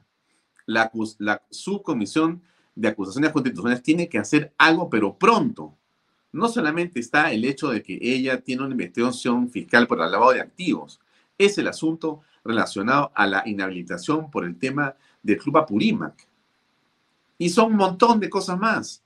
La, 0.65 0.91
la 1.19 1.43
subcomisión 1.51 2.41
de 2.73 2.87
acusaciones 2.87 3.31
constitucionales 3.31 3.83
tiene 3.83 4.09
que 4.09 4.17
hacer 4.17 4.53
algo, 4.57 4.89
pero 4.89 5.17
pronto. 5.17 5.77
No 6.31 6.49
solamente 6.49 6.99
está 6.99 7.31
el 7.31 7.45
hecho 7.45 7.69
de 7.69 7.83
que 7.83 7.97
ella 8.01 8.41
tiene 8.41 8.63
una 8.63 8.73
investigación 8.73 9.49
fiscal 9.49 9.87
por 9.87 10.01
el 10.01 10.11
lavado 10.11 10.33
de 10.33 10.41
activos, 10.41 10.99
es 11.37 11.57
el 11.57 11.67
asunto 11.67 12.21
relacionado 12.43 13.11
a 13.15 13.27
la 13.27 13.43
inhabilitación 13.45 14.29
por 14.29 14.45
el 14.45 14.57
tema 14.57 14.95
del 15.25 15.39
Club 15.39 15.57
Apurímac. 15.57 16.27
Y 17.37 17.49
son 17.49 17.71
un 17.71 17.77
montón 17.77 18.19
de 18.19 18.29
cosas 18.29 18.57
más. 18.59 19.01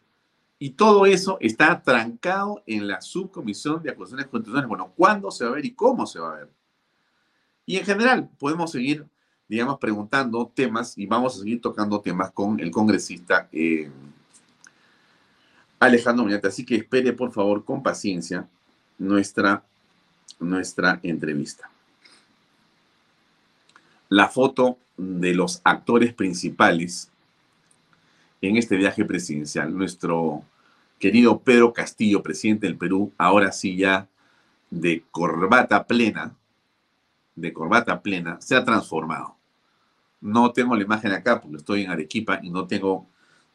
Y 0.59 0.71
todo 0.71 1.05
eso 1.05 1.37
está 1.39 1.81
trancado 1.81 2.61
en 2.67 2.87
la 2.87 2.99
subcomisión 2.99 3.81
de 3.81 3.91
acusaciones 3.91 4.27
constitucionales. 4.27 4.67
Bueno, 4.67 4.93
¿cuándo 4.95 5.31
se 5.31 5.45
va 5.45 5.51
a 5.51 5.55
ver 5.55 5.65
y 5.65 5.71
cómo 5.71 6.05
se 6.05 6.19
va 6.19 6.33
a 6.33 6.35
ver? 6.35 6.49
Y 7.65 7.77
en 7.77 7.85
general, 7.85 8.29
podemos 8.37 8.69
seguir, 8.69 9.05
digamos, 9.47 9.79
preguntando 9.79 10.51
temas 10.53 10.97
y 10.97 11.05
vamos 11.05 11.35
a 11.35 11.39
seguir 11.39 11.61
tocando 11.61 12.01
temas 12.01 12.31
con 12.31 12.59
el 12.59 12.69
congresista 12.69 13.47
eh, 13.53 13.89
Alejandro 15.79 16.25
Muñate. 16.25 16.49
Así 16.49 16.65
que 16.65 16.75
espere, 16.75 17.13
por 17.13 17.31
favor, 17.31 17.63
con 17.63 17.81
paciencia 17.81 18.45
nuestra, 18.97 19.63
nuestra 20.39 20.99
entrevista. 21.01 21.69
La 24.09 24.27
foto 24.27 24.77
de 24.99 25.33
los 25.33 25.61
actores 25.63 26.13
principales 26.13 27.09
en 28.41 28.57
este 28.57 28.75
viaje 28.75 29.05
presidencial. 29.05 29.75
Nuestro 29.75 30.43
querido 30.99 31.39
Pedro 31.39 31.71
Castillo, 31.71 32.21
presidente 32.21 32.67
del 32.67 32.77
Perú, 32.77 33.13
ahora 33.17 33.51
sí 33.53 33.77
ya 33.77 34.07
de 34.69 35.03
corbata 35.09 35.87
plena, 35.87 36.35
de 37.35 37.53
corbata 37.53 38.01
plena, 38.01 38.39
se 38.41 38.55
ha 38.55 38.65
transformado. 38.65 39.35
No 40.19 40.51
tengo 40.51 40.75
la 40.75 40.83
imagen 40.83 41.13
acá 41.13 41.39
porque 41.39 41.57
estoy 41.57 41.83
en 41.83 41.91
Arequipa 41.91 42.39
y 42.43 42.49
no 42.49 42.67
tengo 42.67 43.07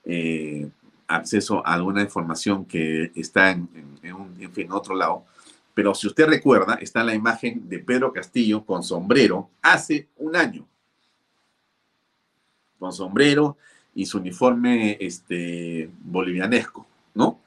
eh, 0.04 0.70
acceso 1.06 1.64
a 1.66 1.74
alguna 1.74 2.00
información 2.00 2.64
que 2.64 3.12
está 3.14 3.50
en, 3.50 3.68
en 4.02 4.52
fin, 4.52 4.72
otro 4.72 4.94
lado. 4.94 5.24
Pero 5.74 5.94
si 5.94 6.06
usted 6.06 6.26
recuerda, 6.26 6.76
está 6.80 7.04
la 7.04 7.14
imagen 7.14 7.68
de 7.68 7.80
Pedro 7.80 8.12
Castillo 8.14 8.64
con 8.64 8.82
sombrero 8.82 9.50
hace 9.60 10.08
un 10.16 10.36
año. 10.36 10.66
Con 12.84 12.92
sombrero 12.92 13.56
y 13.94 14.04
su 14.04 14.18
uniforme 14.18 14.98
este, 15.00 15.88
bolivianesco, 16.02 16.86
¿no? 17.14 17.40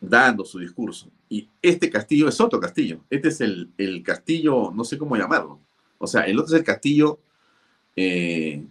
Dando 0.00 0.44
su 0.44 0.58
discurso. 0.58 1.06
Y 1.28 1.46
este 1.62 1.88
castillo 1.88 2.28
es 2.28 2.40
otro 2.40 2.58
castillo. 2.58 2.98
Este 3.08 3.28
es 3.28 3.40
el, 3.40 4.02
castillo, 4.04 4.72
no 4.74 4.82
sé 4.82 4.98
cómo 4.98 5.16
llamarlo. 5.16 5.60
O 5.98 6.08
sea, 6.08 6.22
el 6.22 6.40
otro 6.40 6.56
es 6.56 6.58
el 6.58 6.66
castillo, 6.66 7.20
eh, 7.94 8.64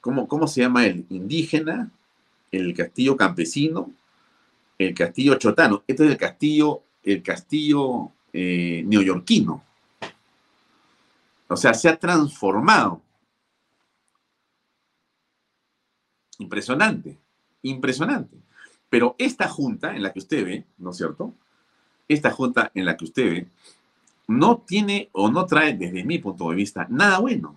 ¿cómo, 0.00 0.26
¿cómo 0.26 0.48
se 0.48 0.62
llama 0.62 0.84
el 0.84 1.06
indígena? 1.10 1.88
El 2.50 2.74
castillo 2.74 3.16
campesino, 3.16 3.92
el 4.78 4.94
castillo 4.94 5.36
chotano. 5.36 5.84
Este 5.86 6.06
es 6.06 6.10
el 6.10 6.16
castillo, 6.16 6.82
el 7.04 7.22
castillo 7.22 8.10
eh, 8.32 8.82
neoyorquino. 8.84 9.62
O 11.46 11.56
sea, 11.56 11.72
se 11.72 11.88
ha 11.88 11.96
transformado 11.96 13.00
Impresionante, 16.40 17.18
impresionante. 17.62 18.36
Pero 18.88 19.14
esta 19.18 19.46
junta 19.46 19.94
en 19.94 20.02
la 20.02 20.12
que 20.12 20.20
usted 20.20 20.44
ve, 20.44 20.64
¿no 20.78 20.90
es 20.90 20.96
cierto? 20.96 21.34
Esta 22.08 22.30
junta 22.30 22.72
en 22.74 22.86
la 22.86 22.96
que 22.96 23.04
usted 23.04 23.30
ve, 23.30 23.48
no 24.26 24.58
tiene 24.66 25.10
o 25.12 25.30
no 25.30 25.44
trae, 25.44 25.76
desde 25.76 26.02
mi 26.02 26.18
punto 26.18 26.48
de 26.48 26.56
vista, 26.56 26.86
nada 26.88 27.18
bueno. 27.18 27.56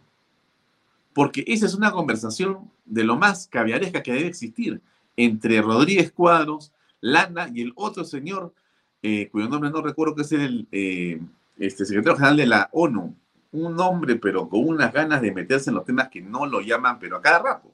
Porque 1.14 1.46
esa 1.48 1.66
es 1.66 1.76
una 1.76 1.92
conversación 1.92 2.70
de 2.86 3.06
lo 3.06 3.16
más 3.16 3.48
caviaresca 3.48 4.04
que 4.04 4.12
debe 4.12 4.28
existir 4.28 4.82
entre 5.16 5.62
Rodríguez 5.62 6.12
Cuadros, 6.12 6.74
Landa 7.00 7.50
y 7.54 7.62
el 7.62 7.72
otro 7.76 8.04
señor, 8.04 8.54
eh, 9.02 9.30
cuyo 9.32 9.48
nombre 9.48 9.70
no 9.70 9.82
recuerdo 9.82 10.16
que 10.16 10.24
es 10.24 10.32
el 10.34 10.68
eh, 10.72 11.22
este, 11.58 11.86
secretario 11.86 12.18
general 12.18 12.38
de 12.38 12.48
la 12.48 12.70
ONU. 12.74 13.16
Un 13.54 13.80
hombre, 13.80 14.18
pero 14.18 14.50
con 14.50 14.68
unas 14.68 14.92
ganas 14.92 15.22
de 15.22 15.32
meterse 15.32 15.70
en 15.70 15.76
los 15.76 15.86
temas 15.86 16.10
que 16.10 16.22
no 16.22 16.46
lo 16.46 16.60
llaman, 16.60 17.00
pero 17.00 17.18
a 17.18 17.22
cada 17.22 17.40
rato. 17.40 17.73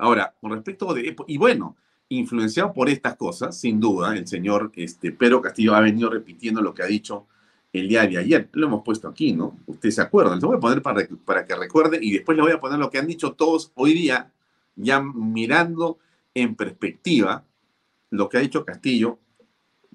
Ahora, 0.00 0.34
con 0.40 0.52
respecto 0.52 0.92
de... 0.94 1.14
Y 1.26 1.38
bueno, 1.38 1.76
influenciado 2.08 2.72
por 2.72 2.88
estas 2.88 3.16
cosas, 3.16 3.58
sin 3.58 3.78
duda, 3.78 4.16
el 4.16 4.26
señor 4.26 4.72
este, 4.74 5.12
Pedro 5.12 5.40
Castillo 5.40 5.74
ha 5.74 5.80
venido 5.80 6.10
repitiendo 6.10 6.60
lo 6.60 6.74
que 6.74 6.82
ha 6.82 6.86
dicho 6.86 7.26
el 7.72 7.88
día 7.88 8.06
de 8.06 8.18
ayer. 8.18 8.48
Lo 8.52 8.66
hemos 8.66 8.82
puesto 8.82 9.08
aquí, 9.08 9.32
¿no? 9.32 9.56
Usted 9.66 9.90
se 9.90 10.02
acuerda. 10.02 10.34
Lo 10.36 10.48
voy 10.48 10.56
a 10.56 10.60
poner 10.60 10.82
para, 10.82 11.06
para 11.24 11.44
que 11.44 11.54
recuerde 11.54 11.98
y 12.02 12.12
después 12.12 12.36
le 12.36 12.42
voy 12.42 12.52
a 12.52 12.60
poner 12.60 12.78
lo 12.78 12.90
que 12.90 12.98
han 12.98 13.06
dicho 13.06 13.32
todos 13.32 13.70
hoy 13.74 13.94
día, 13.94 14.32
ya 14.74 15.00
mirando 15.00 15.98
en 16.34 16.54
perspectiva 16.54 17.44
lo 18.10 18.28
que 18.28 18.38
ha 18.38 18.40
dicho 18.40 18.64
Castillo. 18.64 19.18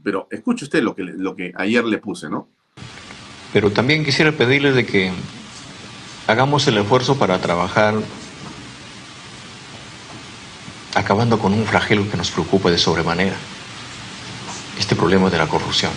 Pero 0.02 0.28
escuche 0.30 0.66
usted 0.66 0.84
lo 0.84 0.96
que, 0.96 1.04
lo 1.04 1.36
que 1.36 1.52
ayer 1.56 1.84
le 1.84 1.98
puse, 1.98 2.30
¿no? 2.30 2.48
Pero 3.52 3.72
también 3.72 4.06
quisiera 4.06 4.32
pedirle 4.32 4.72
de 4.72 4.86
que 4.86 5.12
hagamos 6.28 6.68
el 6.68 6.78
esfuerzo 6.78 7.18
para 7.18 7.40
trabajar 7.40 7.96
acabando 10.96 11.38
con 11.38 11.54
un 11.54 11.66
flagelo 11.66 12.10
que 12.10 12.18
nos 12.18 12.32
preocupa 12.32 12.72
de 12.72 12.78
sobremanera, 12.78 13.36
este 14.80 14.96
problema 14.96 15.30
de 15.30 15.38
la 15.38 15.48
corrupción. 15.48 15.92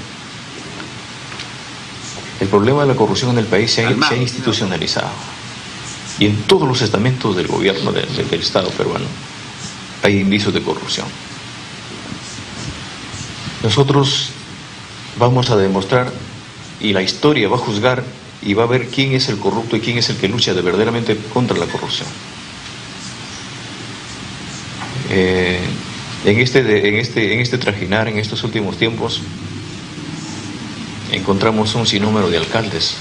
El 2.40 2.48
problema 2.48 2.82
de 2.82 2.88
la 2.88 2.94
corrupción 2.94 3.30
en 3.30 3.38
el 3.38 3.46
país 3.46 3.72
se 3.72 3.86
ha, 3.86 4.16
institucionalizado 4.16 5.10
y 6.18 6.26
en 6.26 6.42
todos 6.42 6.68
los 6.68 6.82
estamentos 6.82 7.36
del 7.36 7.46
gobierno 7.46 7.92
del 7.92 8.40
Estado 8.40 8.70
peruano 8.70 9.06
hay 10.02 10.20
indicios 10.20 10.54
de 10.54 10.62
corrupción. 10.62 11.06
Nosotros 13.62 14.30
vamos 15.18 15.50
a 15.50 15.56
demostrar 15.56 16.12
y 16.80 16.92
la 16.92 17.02
historia 17.02 17.48
va 17.48 17.56
a 17.56 17.60
juzgar 17.60 18.04
y 18.40 18.54
va 18.54 18.64
a 18.64 18.66
ver 18.66 18.88
quién 18.88 19.12
es 19.12 19.28
el 19.28 19.38
corrupto 19.38 19.76
y 19.76 19.80
quién 19.80 19.98
es 19.98 20.10
el 20.10 20.16
que 20.16 20.28
lucha 20.28 20.54
de 20.54 20.62
verdaderamente 20.62 21.16
contra 21.32 21.56
la 21.56 21.66
corrupción. 21.66 22.06
Eh, 25.10 25.58
en, 26.24 26.38
este, 26.38 26.88
en, 26.88 26.96
este, 26.96 27.34
en 27.34 27.40
este 27.40 27.58
trajinar, 27.58 28.08
en 28.08 28.18
estos 28.18 28.44
últimos 28.44 28.76
tiempos, 28.76 29.22
encontramos 31.12 31.74
un 31.74 31.86
sinnúmero 31.86 32.28
de 32.28 32.38
alcaldes 32.38 32.96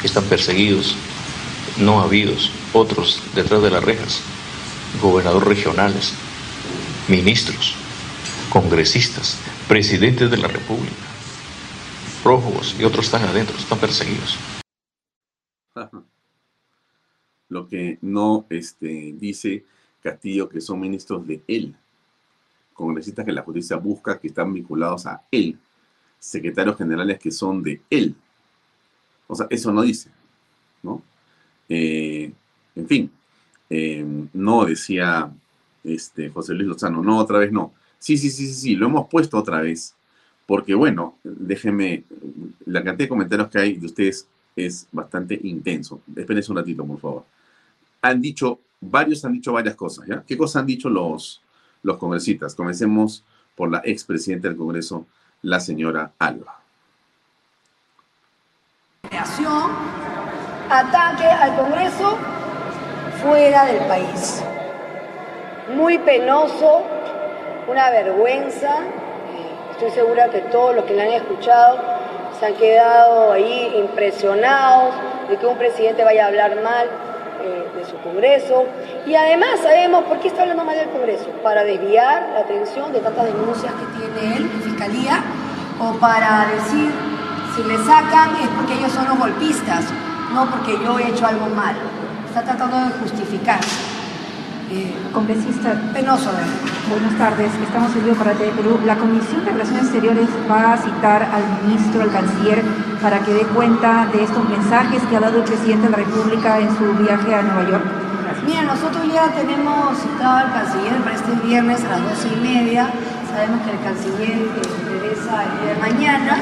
que 0.00 0.06
están 0.06 0.24
perseguidos, 0.24 0.96
no 1.78 2.00
habidos, 2.00 2.50
otros 2.72 3.22
detrás 3.34 3.62
de 3.62 3.70
las 3.70 3.82
rejas, 3.82 4.20
gobernadores 5.00 5.48
regionales, 5.48 6.12
ministros, 7.08 7.74
congresistas, 8.50 9.38
presidentes 9.66 10.30
de 10.30 10.36
la 10.36 10.48
República, 10.48 10.94
prófugos 12.22 12.76
y 12.78 12.84
otros 12.84 13.06
están 13.06 13.22
adentro, 13.24 13.56
están 13.56 13.78
perseguidos. 13.78 14.38
Lo 17.48 17.66
que 17.66 17.98
no 18.02 18.46
este, 18.50 19.14
dice 19.16 19.64
Castillo, 20.02 20.48
que 20.48 20.60
son 20.60 20.80
ministros 20.80 21.26
de 21.26 21.42
él, 21.46 21.74
congresistas 22.72 23.24
que 23.24 23.32
la 23.32 23.42
justicia 23.42 23.76
busca 23.76 24.18
que 24.18 24.28
están 24.28 24.52
vinculados 24.52 25.06
a 25.06 25.22
él, 25.30 25.58
secretarios 26.18 26.76
generales 26.76 27.18
que 27.18 27.30
son 27.30 27.62
de 27.62 27.80
él. 27.90 28.14
O 29.26 29.34
sea, 29.34 29.46
eso 29.50 29.72
no 29.72 29.82
dice, 29.82 30.10
¿no? 30.82 31.02
Eh, 31.68 32.32
en 32.74 32.86
fin, 32.86 33.10
eh, 33.68 34.04
no 34.32 34.64
decía 34.64 35.30
este, 35.84 36.30
José 36.30 36.54
Luis 36.54 36.68
Lozano, 36.68 37.02
no, 37.02 37.18
otra 37.18 37.38
vez 37.38 37.52
no. 37.52 37.74
Sí, 37.98 38.16
sí, 38.16 38.30
sí, 38.30 38.46
sí, 38.46 38.54
sí, 38.54 38.76
lo 38.76 38.86
hemos 38.86 39.08
puesto 39.08 39.36
otra 39.36 39.60
vez, 39.60 39.94
porque 40.46 40.74
bueno, 40.74 41.18
déjenme, 41.24 42.04
la 42.64 42.82
cantidad 42.82 43.04
de 43.04 43.08
comentarios 43.08 43.48
que 43.48 43.58
hay 43.58 43.74
de 43.74 43.86
ustedes 43.86 44.28
es 44.56 44.86
bastante 44.92 45.38
intenso. 45.42 46.00
Espérense 46.16 46.50
un 46.50 46.58
ratito, 46.58 46.86
por 46.86 47.00
favor. 47.00 47.24
Han 48.02 48.20
dicho 48.20 48.60
varios 48.80 49.24
han 49.24 49.32
dicho 49.32 49.52
varias 49.52 49.76
cosas, 49.76 50.06
¿ya? 50.06 50.22
¿Qué 50.26 50.36
cosas 50.36 50.60
han 50.60 50.66
dicho 50.66 50.88
los, 50.88 51.42
los 51.82 51.98
congresistas? 51.98 52.54
Comencemos 52.54 53.24
por 53.54 53.70
la 53.70 53.82
expresidenta 53.84 54.48
del 54.48 54.56
Congreso, 54.56 55.06
la 55.42 55.60
señora 55.60 56.12
Alba. 56.18 56.60
Ataque 60.70 61.24
al 61.24 61.56
Congreso 61.56 62.18
fuera 63.22 63.64
del 63.64 63.78
país. 63.86 64.42
Muy 65.74 65.98
penoso, 65.98 66.82
una 67.68 67.90
vergüenza. 67.90 68.76
Estoy 69.72 69.90
segura 69.90 70.30
que 70.30 70.40
todos 70.40 70.76
los 70.76 70.84
que 70.84 70.94
la 70.94 71.04
han 71.04 71.12
escuchado 71.12 71.78
se 72.38 72.46
han 72.46 72.54
quedado 72.54 73.32
ahí 73.32 73.74
impresionados 73.76 74.94
de 75.28 75.36
que 75.36 75.46
un 75.46 75.58
presidente 75.58 76.04
vaya 76.04 76.24
a 76.24 76.28
hablar 76.28 76.62
mal 76.62 77.07
eh, 77.42 77.68
de 77.74 77.84
su 77.84 77.96
Congreso. 77.98 78.64
Y 79.06 79.14
además 79.14 79.50
sabemos 79.62 80.04
por 80.04 80.18
qué 80.20 80.28
está 80.28 80.42
hablando 80.42 80.64
mal 80.64 80.76
del 80.76 80.90
Congreso, 80.90 81.30
para 81.42 81.64
desviar 81.64 82.30
la 82.34 82.40
atención 82.40 82.92
de 82.92 83.00
tantas 83.00 83.26
denuncias 83.26 83.72
que 83.72 83.98
tiene 83.98 84.36
él 84.36 84.50
en 84.52 84.62
Fiscalía 84.62 85.22
o 85.80 85.92
para 85.98 86.46
decir 86.54 86.90
Si 87.54 87.62
me 87.62 87.76
sacan 87.78 88.36
es 88.42 88.48
porque 88.56 88.74
ellos 88.74 88.92
son 88.92 89.08
los 89.08 89.18
golpistas, 89.18 89.84
no 90.32 90.48
porque 90.50 90.72
yo 90.84 90.98
he 90.98 91.08
hecho 91.08 91.26
algo 91.26 91.46
malo. 91.46 91.80
Está 92.28 92.42
tratando 92.42 92.76
de 92.76 92.90
justificar. 93.00 93.58
Eh, 94.70 94.92
Congresista. 95.14 95.80
Penoso. 95.94 96.28
Buenas 96.90 97.16
tardes, 97.16 97.50
estamos 97.62 97.94
en 97.96 98.04
vivo 98.04 98.16
para 98.16 98.32
TV 98.32 98.50
Perú. 98.52 98.78
La 98.84 98.96
Comisión 98.96 99.42
de 99.46 99.52
Relaciones 99.52 99.84
Exteriores 99.84 100.28
va 100.50 100.74
a 100.74 100.76
citar 100.76 101.22
al 101.22 101.42
ministro, 101.64 102.02
al 102.02 102.10
canciller, 102.12 102.62
para 103.00 103.20
que 103.20 103.32
dé 103.32 103.42
cuenta 103.56 104.06
de 104.12 104.24
estos 104.24 104.46
mensajes 104.46 105.02
que 105.08 105.16
ha 105.16 105.20
dado 105.20 105.38
el 105.38 105.44
presidente 105.44 105.86
de 105.86 105.90
la 105.90 105.96
República 105.96 106.58
en 106.58 106.68
su 106.76 106.84
viaje 107.02 107.34
a 107.34 107.42
Nueva 107.42 107.70
York. 107.70 107.84
Mira, 108.44 108.62
nosotros 108.62 109.02
ya 109.10 109.32
tenemos 109.32 109.96
citado 109.96 110.36
al 110.36 110.52
canciller 110.52 111.00
para 111.00 111.16
este 111.16 111.32
viernes 111.46 111.84
a 111.84 111.88
las 111.88 112.02
doce 112.02 112.28
y 112.28 112.40
media. 112.40 112.90
Sabemos 113.32 113.60
que 113.64 113.70
el 113.72 113.80
canciller 113.80 114.36
interesa 114.36 115.44
el 115.44 115.52
día 115.60 115.74
de 115.74 115.80
mañana 115.80 116.36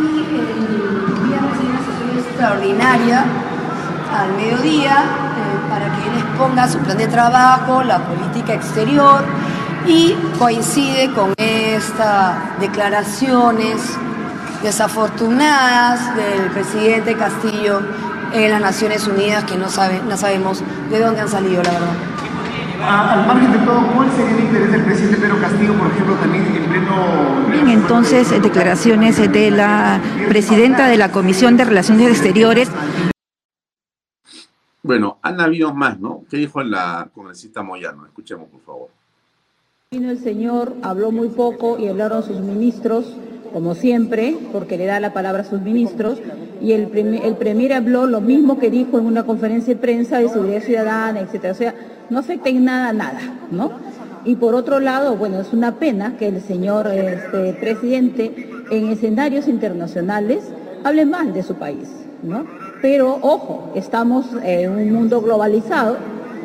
y 0.00 0.16
el 0.16 1.28
viernes 1.28 1.54
hay 1.60 1.66
una 1.68 1.82
sesión 1.84 2.10
extraordinaria 2.24 3.24
al 4.16 4.32
mediodía 4.34 4.96
eh, 5.38 5.49
para 5.70 5.86
que 5.94 6.02
él 6.08 6.18
exponga 6.18 6.68
su 6.68 6.78
plan 6.80 6.98
de 6.98 7.06
trabajo, 7.06 7.82
la 7.82 8.00
política 8.00 8.54
exterior 8.54 9.22
y 9.86 10.14
coincide 10.38 11.10
con 11.12 11.32
estas 11.36 12.58
declaraciones 12.60 13.96
desafortunadas 14.62 16.14
del 16.16 16.50
presidente 16.50 17.14
Castillo 17.14 17.80
en 18.32 18.50
las 18.50 18.60
Naciones 18.60 19.06
Unidas 19.06 19.44
que 19.44 19.56
no, 19.56 19.68
sabe, 19.68 20.02
no 20.06 20.16
sabemos 20.16 20.62
de 20.90 21.00
dónde 21.00 21.22
han 21.22 21.28
salido, 21.28 21.62
la 21.62 21.70
verdad. 21.70 21.94
Ah, 22.82 23.12
al 23.12 23.26
margen 23.26 23.52
de 23.52 23.58
todo, 23.58 23.86
¿cuál 23.94 24.10
sería 24.16 24.36
el 24.36 24.40
interés 24.40 24.72
del 24.72 24.84
presidente 24.84 25.16
Pedro 25.18 25.40
Castillo, 25.40 25.74
por 25.74 25.90
ejemplo, 25.90 26.14
también 26.14 26.46
en 26.46 26.64
pleno... 26.64 27.46
Bien, 27.50 27.68
entonces, 27.68 28.30
declaraciones 28.42 29.16
de 29.32 29.50
la 29.50 30.00
presidenta 30.28 30.88
de 30.88 30.96
la 30.96 31.10
Comisión 31.10 31.56
de 31.56 31.64
Relaciones 31.64 32.08
Exteriores. 32.08 32.70
Bueno, 34.82 35.18
han 35.22 35.40
habido 35.40 35.74
más, 35.74 36.00
¿no? 36.00 36.24
¿Qué 36.30 36.38
dijo 36.38 36.62
la 36.62 37.10
congresista 37.14 37.62
Moyano? 37.62 38.06
Escuchemos, 38.06 38.48
por 38.48 38.60
favor. 38.62 38.88
Vino 39.90 40.10
el 40.10 40.18
señor, 40.18 40.74
habló 40.82 41.10
muy 41.10 41.28
poco 41.28 41.78
y 41.78 41.88
hablaron 41.88 42.22
sus 42.22 42.40
ministros, 42.40 43.16
como 43.52 43.74
siempre, 43.74 44.36
porque 44.52 44.78
le 44.78 44.86
da 44.86 45.00
la 45.00 45.12
palabra 45.12 45.42
a 45.42 45.44
sus 45.44 45.60
ministros, 45.60 46.20
y 46.62 46.72
el, 46.72 46.96
el 46.96 47.36
premier 47.36 47.72
habló 47.72 48.06
lo 48.06 48.20
mismo 48.20 48.58
que 48.58 48.70
dijo 48.70 48.98
en 48.98 49.06
una 49.06 49.24
conferencia 49.24 49.74
de 49.74 49.80
prensa 49.80 50.18
de 50.18 50.28
seguridad 50.28 50.62
ciudadana, 50.62 51.20
etcétera. 51.20 51.52
O 51.52 51.56
sea, 51.56 51.74
no 52.08 52.20
afecta 52.20 52.48
en 52.48 52.64
nada 52.64 52.92
nada, 52.92 53.20
¿no? 53.50 53.72
Y 54.24 54.36
por 54.36 54.54
otro 54.54 54.80
lado, 54.80 55.16
bueno, 55.16 55.40
es 55.40 55.52
una 55.52 55.76
pena 55.76 56.16
que 56.18 56.28
el 56.28 56.40
señor 56.40 56.86
este, 56.86 57.54
presidente 57.54 58.48
en 58.70 58.88
escenarios 58.88 59.48
internacionales 59.48 60.44
hable 60.84 61.06
mal 61.06 61.32
de 61.32 61.42
su 61.42 61.54
país, 61.56 61.88
¿no? 62.22 62.44
Pero 62.82 63.18
ojo, 63.20 63.70
estamos 63.74 64.26
en 64.42 64.70
un 64.70 64.92
mundo 64.92 65.20
globalizado, 65.20 65.96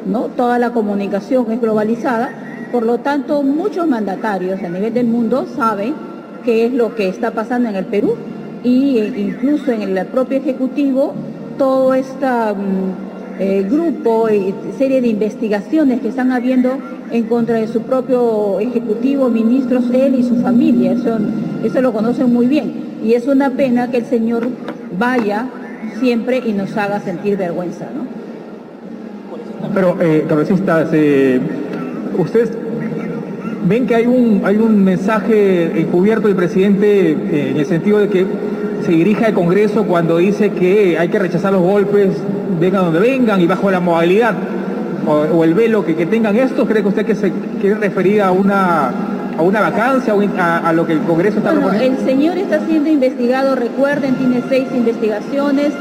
¿no? 0.06 0.24
Toda 0.24 0.60
la 0.60 0.72
comunicación 0.72 1.50
es 1.52 1.62
globalizada, 1.62 2.30
por 2.72 2.86
lo 2.86 2.98
tanto 2.98 3.42
muchos 3.42 3.88
mandatarios 3.88 4.62
a 4.62 4.68
nivel 4.68 4.94
del 4.94 5.08
mundo 5.08 5.46
saben 5.56 5.94
qué 6.44 6.66
es 6.66 6.74
lo 6.74 6.94
que 6.94 7.08
está 7.08 7.32
pasando 7.32 7.70
en 7.70 7.76
el 7.76 7.86
Perú 7.86 8.16
y 8.64 8.98
e 8.98 9.20
incluso 9.20 9.72
en 9.72 9.98
el 9.98 10.06
propio 10.08 10.38
Ejecutivo 10.38 11.14
todo 11.58 11.94
este 11.94 12.28
grupo 13.70 14.30
y 14.30 14.54
serie 14.78 15.02
de 15.02 15.08
investigaciones 15.08 16.02
que 16.02 16.10
están 16.10 16.32
habiendo 16.32 16.78
en 17.12 17.24
contra 17.24 17.56
de 17.56 17.68
su 17.68 17.82
propio 17.82 18.60
Ejecutivo, 18.60 19.30
ministros, 19.30 19.86
él 19.94 20.16
y 20.16 20.24
su 20.24 20.36
familia. 20.38 20.92
Eso, 20.92 21.18
eso 21.64 21.82
lo 21.82 21.94
conocen 21.94 22.34
muy 22.34 22.48
bien. 22.48 22.98
Y 23.04 23.14
es 23.14 23.28
una 23.28 23.52
pena 23.52 23.90
que 23.90 23.98
el 23.98 24.06
señor 24.06 24.48
vaya 24.98 25.48
siempre 26.00 26.42
y 26.46 26.54
nos 26.54 26.76
haga 26.78 27.00
sentir 27.00 27.38
vergüenza. 27.38 27.86
¿no? 27.96 28.06
Pero, 29.74 29.98
eh, 30.02 30.26
eh, 30.94 31.40
ustedes 32.18 32.52
ven 33.68 33.88
que 33.88 33.96
hay 33.96 34.06
un, 34.06 34.42
hay 34.46 34.58
un 34.58 34.84
mensaje 34.84 35.80
encubierto 35.80 36.28
del 36.28 36.38
presidente 36.38 37.12
eh, 37.12 37.52
en 37.52 37.58
el 37.58 37.66
sentido 37.66 38.00
de 38.00 38.10
que 38.10 38.26
se 38.86 38.92
dirige 38.92 39.26
al 39.26 39.34
Congreso 39.34 39.86
cuando 39.86 40.18
dice 40.18 40.52
que 40.52 40.98
hay 41.00 41.10
que 41.10 41.20
rechazar 41.20 41.52
los 41.52 41.62
golpes, 41.62 42.10
vengan 42.60 42.86
donde 42.86 43.00
vengan 43.00 43.42
y 43.42 43.48
bajo 43.48 43.72
la 43.72 43.80
modalidad 43.80 44.36
o, 45.08 45.44
el 45.44 45.54
velo 45.54 45.86
que, 45.86 45.94
tengan 46.06 46.36
estos, 46.36 46.68
¿cree 46.68 46.82
que 46.82 46.88
usted 46.90 47.06
que 47.06 47.16
se 47.16 47.32
quiere 47.62 47.76
referir 47.76 48.22
a 48.22 48.32
una 48.32 48.92
a 49.38 49.42
una 49.42 49.62
vacancia, 49.62 50.14
a, 50.38 50.58
a, 50.70 50.74
lo 50.74 50.86
que 50.86 50.94
el 50.94 51.02
Congreso 51.02 51.40
está 51.40 51.52
bueno, 51.52 51.74
El 51.74 51.98
señor 52.06 52.38
está 52.38 52.60
siendo 52.66 52.90
investigado, 52.90 53.56
recuerden, 53.56 54.16
tiene 54.16 54.42
seis 54.48 54.68
investigaciones. 54.74 55.74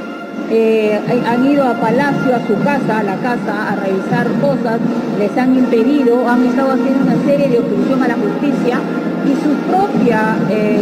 Eh, 0.51 1.01
han 1.27 1.47
ido 1.47 1.65
a 1.65 1.75
Palacio, 1.75 2.35
a 2.35 2.47
su 2.47 2.63
casa, 2.63 2.99
a 2.99 3.03
la 3.03 3.17
casa, 3.17 3.73
a 3.73 3.77
revisar 3.77 4.27
cosas, 4.41 4.79
les 5.19 5.37
han 5.39 5.57
impedido, 5.57 6.29
han 6.29 6.45
estado 6.45 6.73
haciendo 6.73 7.05
una 7.05 7.25
serie 7.25 7.49
de 7.49 7.59
obstrucción 7.61 8.03
a 8.03 8.09
la 8.09 8.15
justicia 8.15 8.79
y 9.25 9.33
su 9.43 9.55
propia 9.71 10.37
eh, 10.51 10.81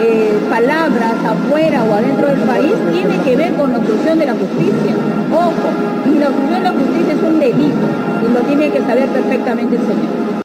eh, 0.00 0.38
palabras 0.48 1.14
afuera 1.26 1.82
o 1.84 1.94
adentro 1.94 2.28
del 2.28 2.40
país 2.40 2.72
tiene 2.92 3.18
que 3.24 3.36
ver 3.36 3.54
con 3.54 3.72
la 3.72 3.78
obstrucción 3.78 4.18
de 4.18 4.26
la 4.26 4.34
justicia. 4.34 4.94
Ojo, 5.32 5.68
y 6.06 6.18
la 6.18 6.28
obstrucción 6.28 6.62
de 6.62 6.70
la 6.70 6.72
justicia 6.72 7.14
es 7.14 7.22
un 7.22 7.40
delito 7.40 7.86
y 8.28 8.32
lo 8.32 8.40
tiene 8.40 8.70
que 8.70 8.80
saber 8.80 9.08
perfectamente 9.08 9.74
el 9.74 9.82
señor. 9.82 10.39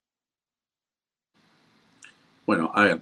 Bueno, 2.45 2.71
a 2.73 2.83
ver, 2.83 3.01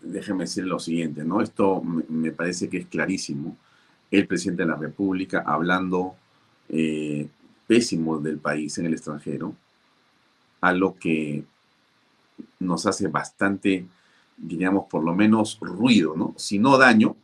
déjeme 0.00 0.44
decir 0.44 0.64
lo 0.64 0.78
siguiente, 0.78 1.24
¿no? 1.24 1.40
Esto 1.40 1.82
me 1.82 2.32
parece 2.32 2.68
que 2.68 2.78
es 2.78 2.86
clarísimo. 2.86 3.56
El 4.10 4.26
presidente 4.26 4.62
de 4.62 4.68
la 4.68 4.76
República 4.76 5.42
hablando 5.46 6.14
eh, 6.68 7.28
pésimo 7.66 8.18
del 8.18 8.38
país 8.38 8.76
en 8.78 8.86
el 8.86 8.92
extranjero, 8.94 9.54
a 10.60 10.72
lo 10.72 10.96
que 10.96 11.44
nos 12.60 12.86
hace 12.86 13.08
bastante, 13.08 13.84
diríamos, 14.36 14.86
por 14.90 15.02
lo 15.02 15.14
menos 15.14 15.58
ruido, 15.60 16.14
¿no? 16.16 16.34
Si 16.36 16.58
no 16.58 16.78
daño, 16.78 17.16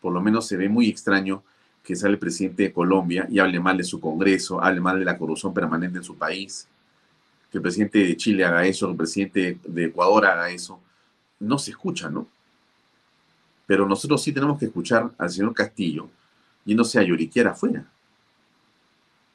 por 0.00 0.12
lo 0.12 0.20
menos 0.20 0.46
se 0.46 0.56
ve 0.56 0.68
muy 0.68 0.88
extraño 0.88 1.42
que 1.82 1.96
sale 1.96 2.14
el 2.14 2.18
presidente 2.18 2.64
de 2.64 2.72
Colombia 2.72 3.26
y 3.30 3.38
hable 3.38 3.60
mal 3.60 3.76
de 3.76 3.84
su 3.84 4.00
Congreso, 4.00 4.62
hable 4.62 4.80
mal 4.80 4.98
de 4.98 5.04
la 5.04 5.16
corrupción 5.16 5.54
permanente 5.54 5.98
en 5.98 6.04
su 6.04 6.16
país, 6.16 6.68
que 7.50 7.58
el 7.58 7.62
presidente 7.62 7.98
de 7.98 8.16
Chile 8.16 8.44
haga 8.44 8.66
eso, 8.66 8.86
que 8.86 8.92
el 8.92 8.96
presidente 8.98 9.58
de 9.64 9.84
Ecuador 9.84 10.26
haga 10.26 10.50
eso, 10.50 10.80
no 11.40 11.58
se 11.58 11.70
escucha, 11.70 12.10
¿no? 12.10 12.28
Pero 13.66 13.86
nosotros 13.86 14.22
sí 14.22 14.32
tenemos 14.32 14.58
que 14.58 14.66
escuchar 14.66 15.10
al 15.18 15.30
señor 15.30 15.54
Castillo 15.54 16.08
yéndose 16.64 16.98
a 16.98 17.02
lloriquear 17.02 17.48
afuera. 17.48 17.86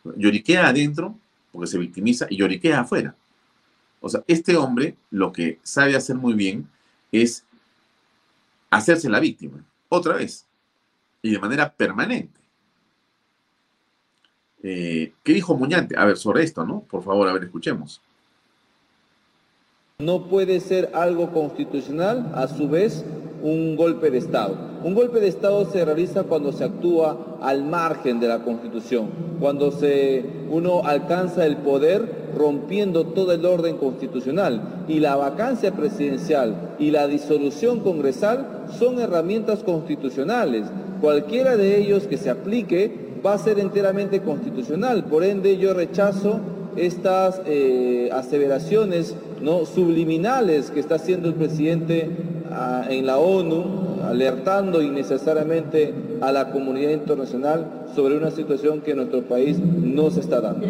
Lloriquea 0.04 0.68
adentro 0.68 1.18
porque 1.52 1.68
se 1.68 1.78
victimiza 1.78 2.28
y 2.30 2.38
lloriquea 2.38 2.82
afuera. 2.82 3.16
O 4.02 4.10
sea, 4.10 4.24
este 4.28 4.56
hombre 4.56 4.96
lo 5.12 5.32
que 5.32 5.60
sabe 5.64 5.96
hacer 5.96 6.16
muy 6.16 6.34
bien 6.34 6.68
es 7.12 7.44
hacerse 8.70 9.10
la 9.10 9.20
víctima, 9.20 9.64
otra 9.90 10.16
vez, 10.16 10.46
y 11.22 11.32
de 11.32 11.40
manera 11.40 11.72
permanente. 11.72 12.43
Eh, 14.64 15.12
¿Qué 15.24 15.34
dijo 15.34 15.56
Muñante? 15.56 15.96
A 15.98 16.06
ver, 16.06 16.18
sobre 16.18 16.44
esto, 16.44 16.66
¿no? 16.66 16.82
Por 16.90 17.04
favor, 17.04 17.28
a 17.28 17.34
ver, 17.34 17.44
escuchemos. 17.44 18.02
No 20.00 20.28
puede 20.28 20.60
ser 20.62 20.90
algo 20.94 21.32
constitucional, 21.32 22.32
a 22.34 22.48
su 22.48 22.68
vez, 22.70 23.06
un 23.44 23.76
golpe 23.76 24.10
de 24.10 24.18
Estado. 24.18 24.58
Un 24.84 24.96
golpe 24.96 25.20
de 25.20 25.28
Estado 25.28 25.70
se 25.70 25.86
realiza 25.86 26.24
cuando 26.24 26.52
se 26.52 26.64
actúa 26.64 27.38
al 27.42 27.64
margen 27.64 28.20
de 28.20 28.28
la 28.28 28.40
Constitución, 28.44 29.10
cuando 29.40 29.72
se, 29.72 30.26
uno 30.50 30.84
alcanza 30.86 31.46
el 31.46 31.58
poder 31.58 32.32
rompiendo 32.36 33.06
todo 33.06 33.34
el 33.34 33.46
orden 33.46 33.78
constitucional. 33.78 34.86
Y 34.88 35.00
la 35.00 35.16
vacancia 35.16 35.74
presidencial 35.74 36.76
y 36.80 36.92
la 36.92 37.08
disolución 37.08 37.82
congresal 37.82 38.66
son 38.78 39.00
herramientas 39.00 39.64
constitucionales. 39.64 40.66
Cualquiera 41.02 41.58
de 41.58 41.80
ellos 41.80 42.08
que 42.08 42.18
se 42.18 42.30
aplique 42.30 43.03
va 43.26 43.34
a 43.34 43.38
ser 43.38 43.60
enteramente 43.60 44.22
constitucional. 44.22 45.06
Por 45.06 45.24
ende, 45.24 45.58
yo 45.58 45.74
rechazo 45.74 46.40
estas 46.76 47.42
eh, 47.46 48.10
aseveraciones 48.12 49.16
¿no? 49.42 49.66
subliminales 49.66 50.72
que 50.72 50.80
está 50.80 50.96
haciendo 50.96 51.30
el 51.30 51.36
presidente 51.36 52.10
ah, 52.52 52.86
en 52.90 53.06
la 53.06 53.18
ONU, 53.18 53.64
alertando 54.04 54.82
innecesariamente 54.82 55.94
a 56.22 56.32
la 56.32 56.52
comunidad 56.52 56.92
internacional 56.92 57.86
sobre 57.96 58.18
una 58.18 58.32
situación 58.32 58.82
que 58.82 58.92
en 58.92 58.98
nuestro 58.98 59.22
país 59.24 59.60
no 59.60 60.10
se 60.10 60.20
está 60.20 60.42
dando. 60.42 60.68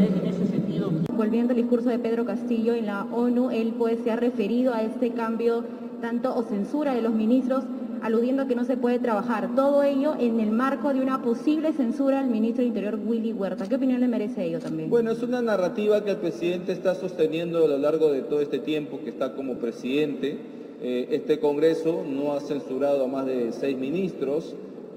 Volviendo 1.16 1.52
al 1.52 1.58
discurso 1.58 1.90
de 1.90 2.00
Pedro 2.00 2.26
Castillo 2.26 2.74
en 2.74 2.88
la 2.88 3.06
ONU, 3.06 3.52
él 3.52 3.74
pues 3.78 4.00
se 4.04 4.12
ha 4.12 4.16
referido 4.16 4.74
a 4.74 4.82
este 4.82 5.12
cambio 5.12 5.64
tanto 6.02 6.36
o 6.36 6.44
censura 6.44 6.94
de 6.94 7.02
los 7.02 7.14
ministros 7.14 7.64
aludiendo 8.04 8.44
a 8.44 8.48
que 8.48 8.56
no 8.56 8.66
se 8.66 8.78
puede 8.78 9.00
trabajar. 9.00 9.56
Todo 9.56 9.82
ello 9.82 10.14
en 10.20 10.40
el 10.40 10.52
marco 10.52 10.94
de 10.94 11.00
una 11.02 11.22
posible 11.22 11.72
censura 11.74 12.20
al 12.20 12.28
ministro 12.28 12.62
de 12.62 12.68
Interior 12.68 13.00
Willy 13.04 13.32
Huerta. 13.34 13.68
¿Qué 13.68 13.76
opinión 13.76 14.02
le 14.02 14.08
merece 14.08 14.44
ello 14.44 14.60
también? 14.60 14.90
Bueno, 14.90 15.12
es 15.12 15.24
una 15.24 15.42
narrativa 15.42 16.04
que 16.04 16.12
el 16.12 16.18
presidente 16.18 16.74
está 16.74 16.96
sosteniendo 16.96 17.64
a 17.64 17.68
lo 17.68 17.78
largo 17.78 18.12
de 18.12 18.22
todo 18.22 18.42
este 18.42 18.60
tiempo 18.60 19.00
que 19.04 19.10
está 19.10 19.34
como 19.34 19.56
presidente. 19.56 20.38
eh, 20.82 21.08
este 21.12 21.40
Congreso 21.40 22.04
no 22.06 22.34
ha 22.34 22.42
censurado 22.42 23.06
a 23.06 23.08
más 23.08 23.26
de 23.26 23.54
seis 23.54 23.78
ministros, 23.78 24.54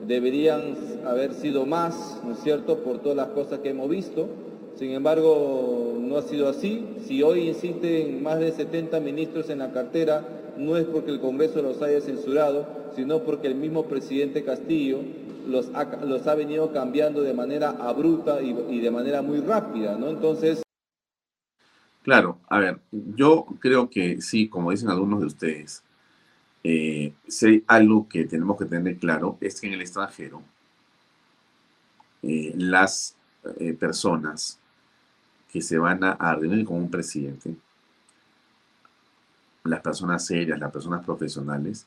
deberían 0.06 0.74
haber 1.06 1.32
sido 1.32 1.64
más, 1.64 2.20
¿no 2.24 2.32
es 2.32 2.40
cierto?, 2.40 2.78
por 2.78 2.98
todas 2.98 3.16
las 3.16 3.28
cosas 3.28 3.60
que 3.60 3.70
hemos 3.70 3.88
visto. 3.88 4.26
Sin 4.76 4.90
embargo, 4.90 5.94
no 6.00 6.18
ha 6.18 6.22
sido 6.22 6.48
así. 6.48 6.84
Si 7.06 7.22
hoy 7.22 7.48
insisten 7.48 8.20
más 8.22 8.40
de 8.40 8.50
70 8.50 8.98
ministros 9.00 9.48
en 9.48 9.60
la 9.60 9.70
cartera, 9.70 10.22
no 10.58 10.76
es 10.76 10.84
porque 10.86 11.12
el 11.12 11.20
Congreso 11.20 11.62
los 11.62 11.80
haya 11.82 12.00
censurado, 12.00 12.66
sino 12.96 13.22
porque 13.22 13.46
el 13.46 13.54
mismo 13.54 13.84
presidente 13.84 14.42
Castillo 14.42 15.00
los 15.46 15.70
ha, 15.74 16.34
venido 16.34 16.72
cambiando 16.72 17.22
de 17.22 17.34
manera 17.34 17.70
abrupta 17.70 18.42
y, 18.42 18.80
de 18.80 18.90
manera 18.90 19.22
muy 19.22 19.40
rápida, 19.40 19.96
¿no? 19.96 20.08
Entonces... 20.08 20.62
Claro, 22.02 22.40
a 22.48 22.58
ver, 22.58 22.80
yo 22.90 23.46
creo 23.60 23.90
que 23.90 24.20
sí, 24.20 24.48
como 24.48 24.70
dicen 24.70 24.88
algunos 24.88 25.20
de 25.20 25.26
ustedes, 25.26 25.84
eh, 26.64 27.12
si 27.28 27.62
algo 27.66 28.08
que 28.08 28.24
tenemos 28.24 28.56
que 28.56 28.64
tener 28.64 28.96
claro 28.96 29.36
es 29.40 29.60
que 29.60 29.68
en 29.68 29.74
el 29.74 29.82
extranjero 29.82 30.42
eh, 32.22 32.54
las 32.56 33.16
eh, 33.58 33.72
personas 33.74 34.58
que 35.52 35.60
se 35.62 35.78
van 35.78 36.02
a, 36.02 36.34
reunir 36.34 36.64
con 36.64 36.76
un 36.76 36.90
presidente, 36.90 37.54
las 39.64 39.80
personas 39.80 40.26
serias, 40.26 40.58
las 40.58 40.72
personas 40.72 41.04
profesionales, 41.04 41.86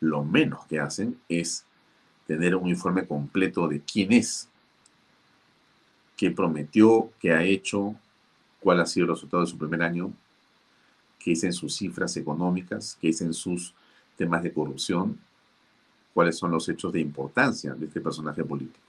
lo 0.00 0.24
menos 0.24 0.66
que 0.66 0.80
hacen 0.80 1.18
es 1.28 1.64
tener 2.26 2.56
un 2.56 2.68
informe 2.68 3.06
completo 3.06 3.68
de 3.68 3.80
quién 3.80 4.12
es, 4.12 4.48
qué 6.16 6.30
prometió, 6.30 7.10
qué 7.20 7.32
ha 7.32 7.42
hecho, 7.44 7.94
cuál 8.60 8.80
ha 8.80 8.86
sido 8.86 9.04
el 9.04 9.12
resultado 9.12 9.42
de 9.42 9.50
su 9.50 9.58
primer 9.58 9.82
año, 9.82 10.12
qué 11.18 11.30
dicen 11.30 11.52
sus 11.52 11.76
cifras 11.76 12.16
económicas, 12.16 12.96
qué 13.00 13.08
dicen 13.08 13.34
sus 13.34 13.74
temas 14.16 14.42
de 14.42 14.52
corrupción, 14.52 15.18
cuáles 16.14 16.36
son 16.36 16.50
los 16.50 16.68
hechos 16.68 16.92
de 16.92 17.00
importancia 17.00 17.74
de 17.74 17.86
este 17.86 18.00
personaje 18.00 18.44
político. 18.44 18.86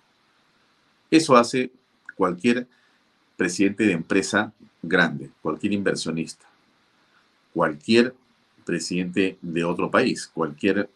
Eso 1.10 1.36
hace 1.36 1.72
cualquier 2.16 2.68
presidente 3.36 3.86
de 3.86 3.94
empresa 3.94 4.54
grande, 4.82 5.30
cualquier 5.42 5.74
inversionista, 5.74 6.46
cualquier 7.54 8.14
presidente 8.66 9.38
de 9.42 9.64
otro 9.64 9.90
país, 9.90 10.28
cualquier 10.28 10.90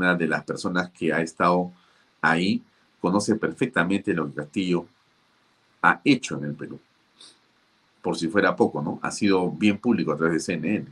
una 0.00 0.14
de 0.14 0.26
las 0.26 0.44
personas 0.44 0.90
que 0.90 1.12
ha 1.12 1.20
estado 1.20 1.72
ahí 2.20 2.62
conoce 3.00 3.36
perfectamente 3.36 4.14
lo 4.14 4.28
que 4.28 4.34
Castillo 4.34 4.86
ha 5.82 6.00
hecho 6.04 6.38
en 6.38 6.44
el 6.44 6.54
Perú. 6.54 6.80
Por 8.02 8.16
si 8.16 8.28
fuera 8.28 8.56
poco, 8.56 8.82
¿no? 8.82 8.98
Ha 9.02 9.10
sido 9.10 9.50
bien 9.50 9.78
público 9.78 10.12
a 10.12 10.16
través 10.16 10.34
de 10.34 10.54
CNN. 10.54 10.86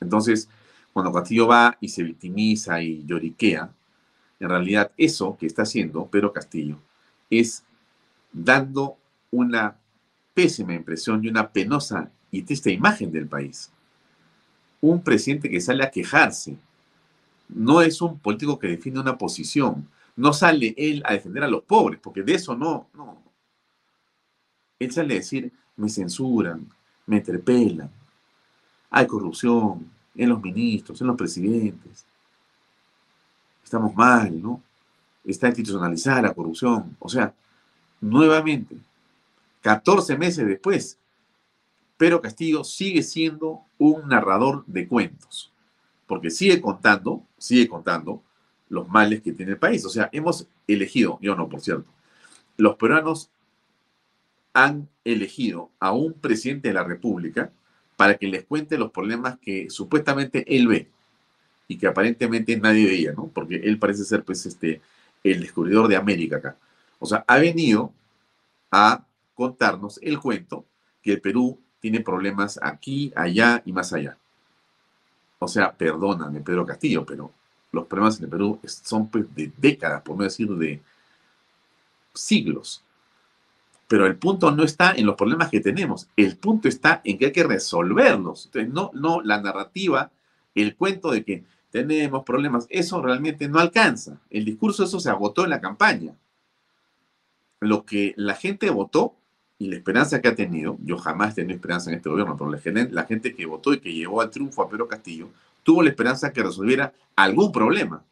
Entonces, 0.00 0.48
cuando 0.92 1.12
Castillo 1.12 1.46
va 1.46 1.76
y 1.80 1.88
se 1.88 2.02
victimiza 2.02 2.80
y 2.80 3.04
lloriquea, 3.04 3.70
en 4.38 4.48
realidad 4.48 4.92
eso 4.96 5.36
que 5.38 5.46
está 5.46 5.62
haciendo 5.62 6.06
Pedro 6.06 6.32
Castillo 6.32 6.78
es 7.30 7.64
dando 8.32 8.96
una 9.30 9.76
pésima 10.34 10.74
impresión 10.74 11.24
y 11.24 11.28
una 11.28 11.50
penosa 11.50 12.10
y 12.30 12.42
triste 12.42 12.70
imagen 12.70 13.10
del 13.10 13.26
país. 13.26 13.70
Un 14.80 15.02
presidente 15.02 15.48
que 15.48 15.60
sale 15.60 15.82
a 15.82 15.90
quejarse. 15.90 16.56
No 17.48 17.80
es 17.80 18.00
un 18.00 18.18
político 18.18 18.58
que 18.58 18.68
define 18.68 19.00
una 19.00 19.16
posición. 19.16 19.88
No 20.16 20.32
sale 20.32 20.74
él 20.76 21.02
a 21.04 21.12
defender 21.12 21.44
a 21.44 21.48
los 21.48 21.62
pobres, 21.62 22.00
porque 22.02 22.22
de 22.22 22.34
eso 22.34 22.56
no, 22.56 22.88
no. 22.94 23.22
Él 24.78 24.90
sale 24.92 25.14
a 25.14 25.18
decir, 25.18 25.52
me 25.76 25.88
censuran, 25.88 26.68
me 27.06 27.16
interpelan, 27.16 27.90
hay 28.90 29.06
corrupción, 29.06 29.90
en 30.16 30.28
los 30.28 30.40
ministros, 30.40 31.00
en 31.00 31.06
los 31.06 31.16
presidentes. 31.16 32.06
Estamos 33.62 33.94
mal, 33.94 34.40
¿no? 34.40 34.62
Está 35.24 35.48
institucionalizada 35.48 36.22
la 36.22 36.34
corrupción. 36.34 36.96
O 36.98 37.08
sea, 37.08 37.34
nuevamente, 38.00 38.76
14 39.60 40.16
meses 40.16 40.46
después, 40.46 40.98
Pedro 41.96 42.20
Castillo 42.20 42.62
sigue 42.64 43.02
siendo 43.02 43.62
un 43.78 44.08
narrador 44.08 44.64
de 44.66 44.86
cuentos, 44.86 45.52
porque 46.06 46.30
sigue 46.30 46.60
contando, 46.60 47.22
sigue 47.38 47.68
contando 47.68 48.22
los 48.68 48.88
males 48.88 49.22
que 49.22 49.32
tiene 49.32 49.52
el 49.52 49.58
país. 49.58 49.84
O 49.84 49.88
sea, 49.88 50.08
hemos 50.12 50.46
elegido, 50.66 51.18
yo 51.20 51.34
no, 51.34 51.48
por 51.48 51.60
cierto, 51.60 51.86
los 52.56 52.76
peruanos 52.76 53.30
han 54.52 54.88
elegido 55.04 55.70
a 55.78 55.92
un 55.92 56.14
presidente 56.14 56.68
de 56.68 56.74
la 56.74 56.84
República 56.84 57.52
para 57.96 58.16
que 58.16 58.26
les 58.26 58.44
cuente 58.44 58.78
los 58.78 58.90
problemas 58.90 59.38
que 59.38 59.68
supuestamente 59.70 60.44
él 60.54 60.68
ve 60.68 60.88
y 61.68 61.78
que 61.78 61.86
aparentemente 61.86 62.56
nadie 62.58 62.86
veía, 62.86 63.12
¿no? 63.12 63.28
Porque 63.28 63.56
él 63.56 63.78
parece 63.78 64.04
ser, 64.04 64.22
pues, 64.22 64.46
este, 64.46 64.80
el 65.24 65.40
descubridor 65.40 65.88
de 65.88 65.96
América 65.96 66.36
acá. 66.36 66.56
O 66.98 67.06
sea, 67.06 67.24
ha 67.26 67.38
venido 67.38 67.92
a 68.70 69.04
contarnos 69.34 69.98
el 70.02 70.18
cuento 70.18 70.64
que 71.02 71.12
el 71.12 71.20
Perú 71.20 71.60
tiene 71.80 72.00
problemas 72.00 72.58
aquí, 72.62 73.12
allá 73.14 73.62
y 73.64 73.72
más 73.72 73.92
allá. 73.92 74.16
O 75.38 75.48
sea, 75.48 75.72
perdóname, 75.72 76.40
Pedro 76.40 76.64
Castillo, 76.64 77.04
pero 77.04 77.30
los 77.72 77.86
problemas 77.86 78.18
en 78.18 78.24
el 78.24 78.30
Perú 78.30 78.58
son 78.64 79.08
pues, 79.08 79.32
de 79.34 79.52
décadas, 79.56 80.02
por 80.02 80.16
no 80.16 80.24
decir 80.24 80.48
de 80.48 80.80
siglos. 82.14 82.82
Pero 83.88 84.06
el 84.06 84.16
punto 84.16 84.50
no 84.50 84.64
está 84.64 84.92
en 84.92 85.06
los 85.06 85.14
problemas 85.14 85.50
que 85.50 85.60
tenemos, 85.60 86.08
el 86.16 86.36
punto 86.36 86.68
está 86.68 87.00
en 87.04 87.18
que 87.18 87.26
hay 87.26 87.32
que 87.32 87.44
resolverlos. 87.44 88.46
Entonces, 88.46 88.72
no, 88.72 88.90
no, 88.94 89.20
la 89.22 89.40
narrativa, 89.40 90.10
el 90.54 90.74
cuento 90.74 91.10
de 91.10 91.22
que 91.22 91.44
tenemos 91.70 92.24
problemas, 92.24 92.66
eso 92.70 93.02
realmente 93.02 93.48
no 93.48 93.58
alcanza. 93.58 94.18
El 94.30 94.44
discurso, 94.44 94.84
eso 94.84 94.98
se 94.98 95.10
agotó 95.10 95.44
en 95.44 95.50
la 95.50 95.60
campaña. 95.60 96.14
Lo 97.60 97.84
que 97.84 98.14
la 98.16 98.34
gente 98.34 98.70
votó 98.70 99.14
y 99.58 99.68
la 99.68 99.76
esperanza 99.76 100.20
que 100.20 100.28
ha 100.28 100.34
tenido, 100.34 100.76
yo 100.82 100.98
jamás 100.98 101.32
he 101.32 101.36
tenido 101.36 101.56
esperanza 101.56 101.90
en 101.90 101.96
este 101.96 102.10
gobierno, 102.10 102.36
pero 102.36 102.50
la 102.90 103.04
gente 103.04 103.34
que 103.34 103.46
votó 103.46 103.72
y 103.72 103.80
que 103.80 103.92
llevó 103.92 104.20
al 104.20 104.30
triunfo 104.30 104.62
a 104.62 104.68
Pedro 104.68 104.86
Castillo, 104.86 105.30
tuvo 105.62 105.82
la 105.82 105.90
esperanza 105.90 106.32
que 106.32 106.42
resolviera 106.42 106.92
algún 107.14 107.50
problema. 107.50 108.04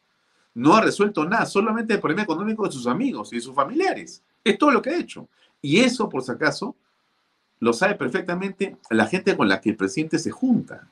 No 0.54 0.74
ha 0.74 0.80
resuelto 0.80 1.24
nada, 1.24 1.46
solamente 1.46 1.94
el 1.94 2.00
problema 2.00 2.22
económico 2.22 2.64
de 2.64 2.72
sus 2.72 2.86
amigos 2.86 3.32
y 3.32 3.36
de 3.36 3.42
sus 3.42 3.54
familiares. 3.54 4.22
Es 4.42 4.56
todo 4.56 4.70
lo 4.70 4.80
que 4.80 4.90
ha 4.90 4.98
hecho. 4.98 5.28
Y 5.60 5.80
eso, 5.80 6.08
por 6.08 6.22
si 6.22 6.32
acaso, 6.32 6.74
lo 7.60 7.72
sabe 7.72 7.94
perfectamente 7.94 8.76
la 8.90 9.06
gente 9.06 9.36
con 9.36 9.48
la 9.48 9.60
que 9.60 9.70
el 9.70 9.76
presidente 9.76 10.18
se 10.18 10.30
junta, 10.30 10.88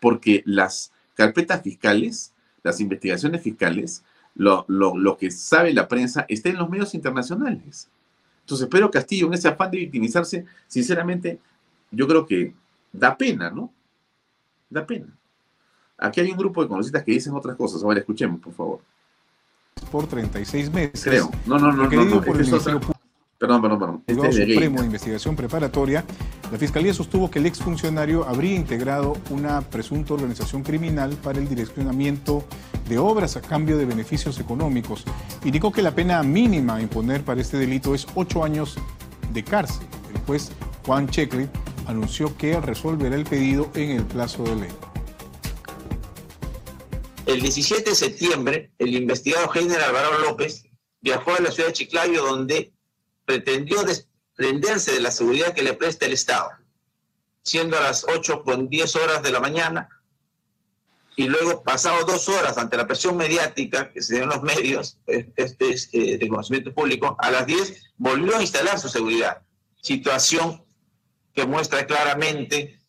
porque 0.00 0.42
las 0.46 0.92
carpetas 1.14 1.62
fiscales, 1.62 2.32
las 2.62 2.80
investigaciones 2.80 3.42
fiscales, 3.42 4.04
lo, 4.34 5.16
que 5.18 5.30
sabe 5.30 5.72
la 5.72 5.88
prensa 5.88 6.24
está 6.28 6.48
en 6.48 6.58
los 6.58 6.70
medios 6.70 6.94
internacionales. 6.94 7.88
Entonces, 8.52 8.68
Pedro 8.68 8.90
Castillo, 8.90 9.28
en 9.28 9.32
ese 9.32 9.48
afán 9.48 9.70
de 9.70 9.78
victimizarse, 9.78 10.44
sinceramente, 10.66 11.40
yo 11.90 12.06
creo 12.06 12.26
que 12.26 12.52
da 12.92 13.16
pena, 13.16 13.50
¿no? 13.50 13.72
Da 14.68 14.86
pena. 14.86 15.06
Aquí 15.96 16.20
hay 16.20 16.30
un 16.30 16.36
grupo 16.36 16.62
de 16.62 16.68
conocidas 16.68 17.02
que 17.02 17.12
dicen 17.12 17.32
otras 17.32 17.56
cosas. 17.56 17.82
Ahora 17.82 18.00
escuchemos, 18.00 18.40
por 18.40 18.52
favor. 18.52 18.80
Por 19.90 20.06
36 20.06 20.70
meses. 20.70 21.02
Creo. 21.02 21.30
No, 21.46 21.58
no, 21.58 21.72
no, 21.72 21.88
no. 21.88 22.04
no, 22.04 22.91
Perdón, 23.42 23.60
perdón, 23.60 23.78
perdón. 23.80 24.04
El 24.06 24.24
este 24.24 24.52
Supremo 24.52 24.78
de 24.78 24.86
Investigación 24.86 25.34
Preparatoria, 25.34 26.04
la 26.52 26.58
Fiscalía 26.58 26.94
sostuvo 26.94 27.28
que 27.28 27.40
el 27.40 27.46
exfuncionario 27.46 28.24
habría 28.24 28.54
integrado 28.54 29.16
una 29.30 29.62
presunta 29.62 30.14
organización 30.14 30.62
criminal 30.62 31.16
para 31.20 31.40
el 31.40 31.48
direccionamiento 31.48 32.44
de 32.88 32.98
obras 32.98 33.36
a 33.36 33.40
cambio 33.40 33.76
de 33.76 33.84
beneficios 33.84 34.38
económicos. 34.38 35.02
Indicó 35.44 35.72
que 35.72 35.82
la 35.82 35.92
pena 35.92 36.22
mínima 36.22 36.76
a 36.76 36.82
imponer 36.82 37.24
para 37.24 37.40
este 37.40 37.56
delito 37.56 37.96
es 37.96 38.06
ocho 38.14 38.44
años 38.44 38.76
de 39.32 39.42
cárcel. 39.42 39.88
El 40.14 40.20
juez 40.20 40.52
Juan 40.86 41.08
Checli 41.08 41.48
anunció 41.88 42.36
que 42.36 42.60
resolverá 42.60 43.16
el 43.16 43.24
pedido 43.24 43.72
en 43.74 43.90
el 43.90 44.04
plazo 44.04 44.44
de 44.44 44.54
ley. 44.54 44.72
El 47.26 47.40
17 47.40 47.90
de 47.90 47.96
septiembre, 47.96 48.70
el 48.78 48.94
investigador 48.94 49.50
general 49.50 49.82
Alvaro 49.82 50.20
López 50.20 50.62
viajó 51.00 51.34
a 51.34 51.40
la 51.40 51.50
ciudad 51.50 51.70
de 51.70 51.72
Chiclayo, 51.72 52.24
donde 52.24 52.72
pretendió 53.32 53.82
desprenderse 53.82 54.92
de 54.92 55.00
la 55.00 55.10
seguridad 55.10 55.54
que 55.54 55.62
le 55.62 55.72
presta 55.72 56.04
el 56.04 56.12
Estado, 56.12 56.50
siendo 57.42 57.78
a 57.78 57.80
las 57.80 58.04
8 58.04 58.42
con 58.42 58.68
10 58.68 58.96
horas 58.96 59.22
de 59.22 59.32
la 59.32 59.40
mañana, 59.40 59.88
y 61.16 61.28
luego, 61.28 61.62
pasado 61.62 62.04
dos 62.06 62.28
horas 62.28 62.58
ante 62.58 62.76
la 62.76 62.86
presión 62.86 63.16
mediática 63.16 63.90
que 63.92 64.02
se 64.02 64.14
dio 64.14 64.24
en 64.24 64.30
los 64.30 64.42
medios 64.42 64.98
este, 65.06 65.70
este, 65.70 66.18
de 66.18 66.28
conocimiento 66.28 66.74
público, 66.74 67.16
a 67.18 67.30
las 67.30 67.46
10 67.46 67.94
volvió 67.96 68.36
a 68.36 68.42
instalar 68.42 68.78
su 68.78 68.88
seguridad. 68.88 69.42
Situación 69.80 70.62
que 71.34 71.46
muestra 71.46 71.86
claramente 71.86 72.80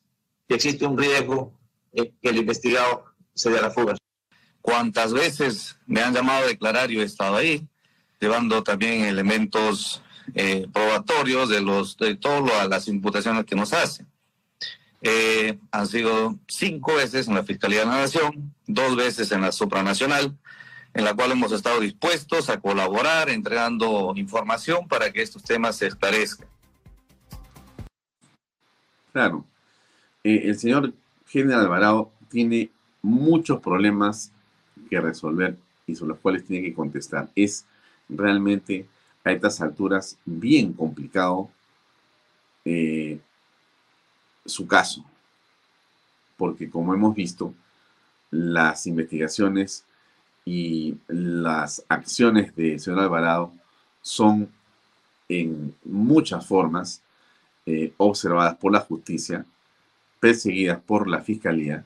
que 0.47 0.55
existe 0.55 0.85
un 0.85 0.97
riesgo 0.97 1.57
que 1.93 2.13
el 2.21 2.37
investigado 2.37 3.05
se 3.33 3.49
dé 3.49 3.59
a 3.59 3.63
la 3.63 3.71
fuga. 3.71 3.95
Cuántas 4.61 5.13
veces 5.13 5.77
me 5.85 6.01
han 6.01 6.13
llamado 6.13 6.45
a 6.45 6.47
declarar, 6.47 6.89
yo 6.89 7.01
he 7.01 7.05
estado 7.05 7.35
ahí, 7.35 7.67
llevando 8.19 8.63
también 8.63 9.03
elementos 9.03 10.02
eh, 10.33 10.67
probatorios 10.71 11.49
de, 11.49 11.61
los, 11.61 11.97
de 11.97 12.15
todas 12.15 12.67
las 12.67 12.87
imputaciones 12.87 13.45
que 13.45 13.55
nos 13.55 13.73
hacen. 13.73 14.07
Eh, 15.01 15.59
han 15.71 15.87
sido 15.87 16.39
cinco 16.47 16.95
veces 16.95 17.27
en 17.27 17.35
la 17.35 17.43
Fiscalía 17.43 17.79
de 17.81 17.85
la 17.87 17.97
Nación, 17.97 18.53
dos 18.65 18.95
veces 18.95 19.31
en 19.33 19.41
la 19.41 19.51
supranacional, 19.51 20.37
en 20.93 21.03
la 21.03 21.13
cual 21.13 21.31
hemos 21.31 21.51
estado 21.51 21.81
dispuestos 21.81 22.49
a 22.49 22.61
colaborar 22.61 23.29
entregando 23.29 24.13
información 24.15 24.87
para 24.87 25.11
que 25.11 25.21
estos 25.21 25.43
temas 25.43 25.75
se 25.75 25.87
esclarezcan. 25.87 26.47
Claro, 29.11 29.45
eh, 30.23 30.43
el 30.45 30.57
señor 30.57 30.93
General 31.27 31.61
Alvarado 31.61 32.11
tiene 32.29 32.71
muchos 33.01 33.59
problemas 33.59 34.31
que 34.89 35.01
resolver 35.01 35.57
y 35.85 35.95
sobre 35.95 36.09
los 36.09 36.19
cuales 36.19 36.45
tiene 36.45 36.65
que 36.65 36.73
contestar. 36.73 37.29
Es 37.35 37.65
realmente 38.07 38.87
a 39.23 39.31
estas 39.31 39.61
alturas 39.61 40.17
bien 40.25 40.73
complicado 40.73 41.49
eh, 42.65 43.19
su 44.45 44.67
caso, 44.67 45.03
porque 46.37 46.69
como 46.69 46.93
hemos 46.93 47.15
visto, 47.15 47.53
las 48.31 48.87
investigaciones 48.87 49.85
y 50.45 50.97
las 51.07 51.85
acciones 51.87 52.55
de 52.55 52.79
señor 52.79 53.01
Alvarado 53.01 53.53
son 54.01 54.49
en 55.29 55.73
muchas 55.85 56.45
formas 56.45 57.01
eh, 57.65 57.93
observadas 57.97 58.55
por 58.57 58.73
la 58.73 58.81
justicia, 58.81 59.45
perseguidas 60.19 60.79
por 60.81 61.07
la 61.07 61.21
fiscalía 61.21 61.85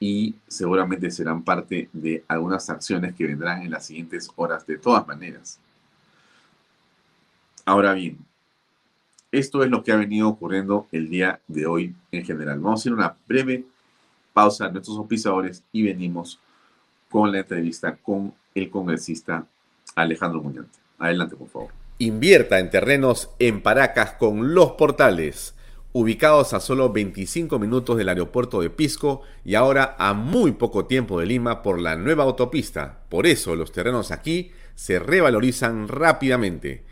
y 0.00 0.34
seguramente 0.48 1.10
serán 1.12 1.42
parte 1.44 1.88
de 1.92 2.24
algunas 2.26 2.68
acciones 2.70 3.14
que 3.14 3.26
vendrán 3.26 3.62
en 3.62 3.70
las 3.70 3.86
siguientes 3.86 4.28
horas 4.34 4.66
de 4.66 4.78
todas 4.78 5.06
maneras. 5.06 5.60
Ahora 7.64 7.94
bien, 7.94 8.18
esto 9.30 9.62
es 9.62 9.70
lo 9.70 9.82
que 9.82 9.92
ha 9.92 9.96
venido 9.96 10.28
ocurriendo 10.28 10.88
el 10.92 11.08
día 11.08 11.40
de 11.46 11.66
hoy 11.66 11.94
en 12.10 12.24
general. 12.24 12.58
Vamos 12.58 12.80
a 12.80 12.82
hacer 12.82 12.92
una 12.92 13.16
breve 13.26 13.64
pausa 14.32 14.66
a 14.66 14.70
nuestros 14.70 14.98
oficiadores 14.98 15.62
y 15.72 15.82
venimos 15.82 16.38
con 17.10 17.30
la 17.30 17.38
entrevista 17.38 17.96
con 17.96 18.34
el 18.54 18.68
congresista 18.68 19.46
Alejandro 19.94 20.42
Muñante. 20.42 20.78
Adelante, 20.98 21.36
por 21.36 21.48
favor. 21.48 21.68
Invierta 21.98 22.58
en 22.58 22.70
terrenos 22.70 23.30
en 23.38 23.62
Paracas 23.62 24.12
con 24.12 24.54
Los 24.54 24.72
Portales, 24.72 25.54
ubicados 25.92 26.54
a 26.54 26.60
solo 26.60 26.92
25 26.92 27.58
minutos 27.58 27.96
del 27.96 28.08
aeropuerto 28.08 28.60
de 28.60 28.70
Pisco 28.70 29.22
y 29.44 29.54
ahora 29.54 29.94
a 29.98 30.14
muy 30.14 30.52
poco 30.52 30.86
tiempo 30.86 31.20
de 31.20 31.26
Lima 31.26 31.62
por 31.62 31.80
la 31.80 31.96
nueva 31.96 32.24
autopista. 32.24 33.02
Por 33.08 33.26
eso 33.26 33.54
los 33.54 33.72
terrenos 33.72 34.10
aquí 34.10 34.50
se 34.74 34.98
revalorizan 34.98 35.86
rápidamente. 35.86 36.91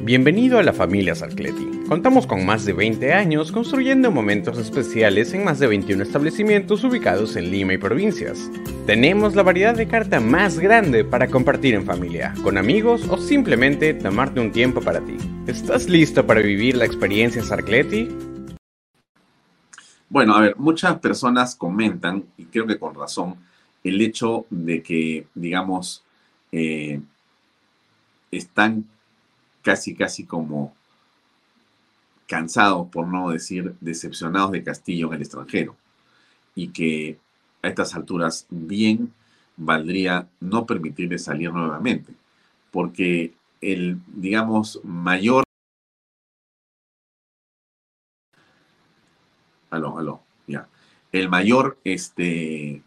Bienvenido 0.00 0.58
a 0.58 0.62
la 0.62 0.72
familia 0.72 1.14
Sarcleti. 1.14 1.68
Contamos 1.86 2.26
con 2.26 2.46
más 2.46 2.64
de 2.64 2.72
20 2.72 3.12
años 3.12 3.52
construyendo 3.52 4.10
momentos 4.10 4.56
especiales 4.56 5.34
en 5.34 5.44
más 5.44 5.58
de 5.58 5.66
21 5.66 6.02
establecimientos 6.02 6.82
ubicados 6.82 7.36
en 7.36 7.50
Lima 7.50 7.74
y 7.74 7.78
provincias. 7.78 8.50
Tenemos 8.86 9.36
la 9.36 9.42
variedad 9.42 9.76
de 9.76 9.86
carta 9.86 10.18
más 10.18 10.58
grande 10.58 11.04
para 11.04 11.28
compartir 11.28 11.74
en 11.74 11.84
familia, 11.84 12.32
con 12.42 12.56
amigos 12.56 13.06
o 13.10 13.18
simplemente 13.18 13.92
tomarte 13.92 14.40
un 14.40 14.50
tiempo 14.50 14.80
para 14.80 15.00
ti. 15.00 15.18
¿Estás 15.46 15.90
listo 15.90 16.26
para 16.26 16.40
vivir 16.40 16.74
la 16.74 16.86
experiencia 16.86 17.42
Sarcleti? 17.42 18.08
Bueno, 20.08 20.34
a 20.34 20.40
ver, 20.40 20.56
muchas 20.56 20.98
personas 21.00 21.54
comentan, 21.54 22.24
y 22.38 22.46
creo 22.46 22.66
que 22.66 22.78
con 22.78 22.94
razón, 22.94 23.36
el 23.84 24.00
hecho 24.00 24.46
de 24.48 24.82
que, 24.82 25.26
digamos, 25.34 26.02
eh, 26.50 26.98
están 28.30 28.86
casi, 29.62 29.94
casi 29.94 30.24
como 30.24 30.74
cansados, 32.26 32.88
por 32.88 33.06
no 33.06 33.30
decir 33.30 33.74
decepcionados 33.80 34.52
de 34.52 34.64
Castillo 34.64 35.08
en 35.08 35.14
el 35.14 35.22
extranjero. 35.22 35.76
Y 36.54 36.68
que 36.68 37.18
a 37.62 37.68
estas 37.68 37.94
alturas 37.94 38.46
bien 38.50 39.12
valdría 39.56 40.28
no 40.40 40.66
permitirle 40.66 41.18
salir 41.18 41.52
nuevamente. 41.52 42.12
Porque 42.70 43.34
el, 43.60 43.98
digamos, 44.06 44.80
mayor... 44.84 45.44
Aló, 49.70 49.98
aló, 49.98 50.22
ya. 50.46 50.68
El 51.12 51.28
mayor 51.28 51.78
este, 51.84 52.82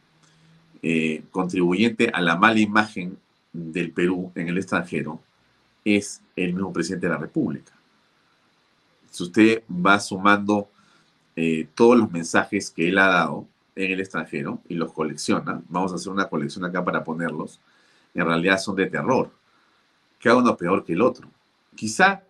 eh, 0.83 1.23
contribuyente 1.31 2.09
a 2.09 2.21
la 2.21 2.35
mala 2.35 2.59
imagen 2.59 3.17
del 3.53 3.91
Perú 3.91 4.31
en 4.35 4.49
el 4.49 4.57
extranjero 4.57 5.19
es 5.85 6.21
el 6.35 6.53
mismo 6.53 6.73
presidente 6.73 7.05
de 7.05 7.13
la 7.13 7.19
República. 7.19 7.71
Si 9.11 9.23
usted 9.23 9.63
va 9.69 9.99
sumando 9.99 10.67
eh, 11.35 11.67
todos 11.75 11.97
los 11.97 12.11
mensajes 12.11 12.69
que 12.71 12.89
él 12.89 12.97
ha 12.97 13.07
dado 13.07 13.47
en 13.75 13.91
el 13.91 13.99
extranjero 13.99 14.59
y 14.67 14.73
los 14.73 14.91
colecciona, 14.91 15.61
vamos 15.69 15.91
a 15.93 15.95
hacer 15.95 16.11
una 16.11 16.27
colección 16.27 16.65
acá 16.65 16.83
para 16.83 17.03
ponerlos, 17.03 17.59
en 18.13 18.25
realidad 18.25 18.59
son 18.59 18.75
de 18.75 18.87
terror. 18.87 19.29
Cada 20.21 20.37
uno 20.37 20.57
peor 20.57 20.83
que 20.83 20.93
el 20.93 21.01
otro. 21.01 21.29
Quizá, 21.75 22.23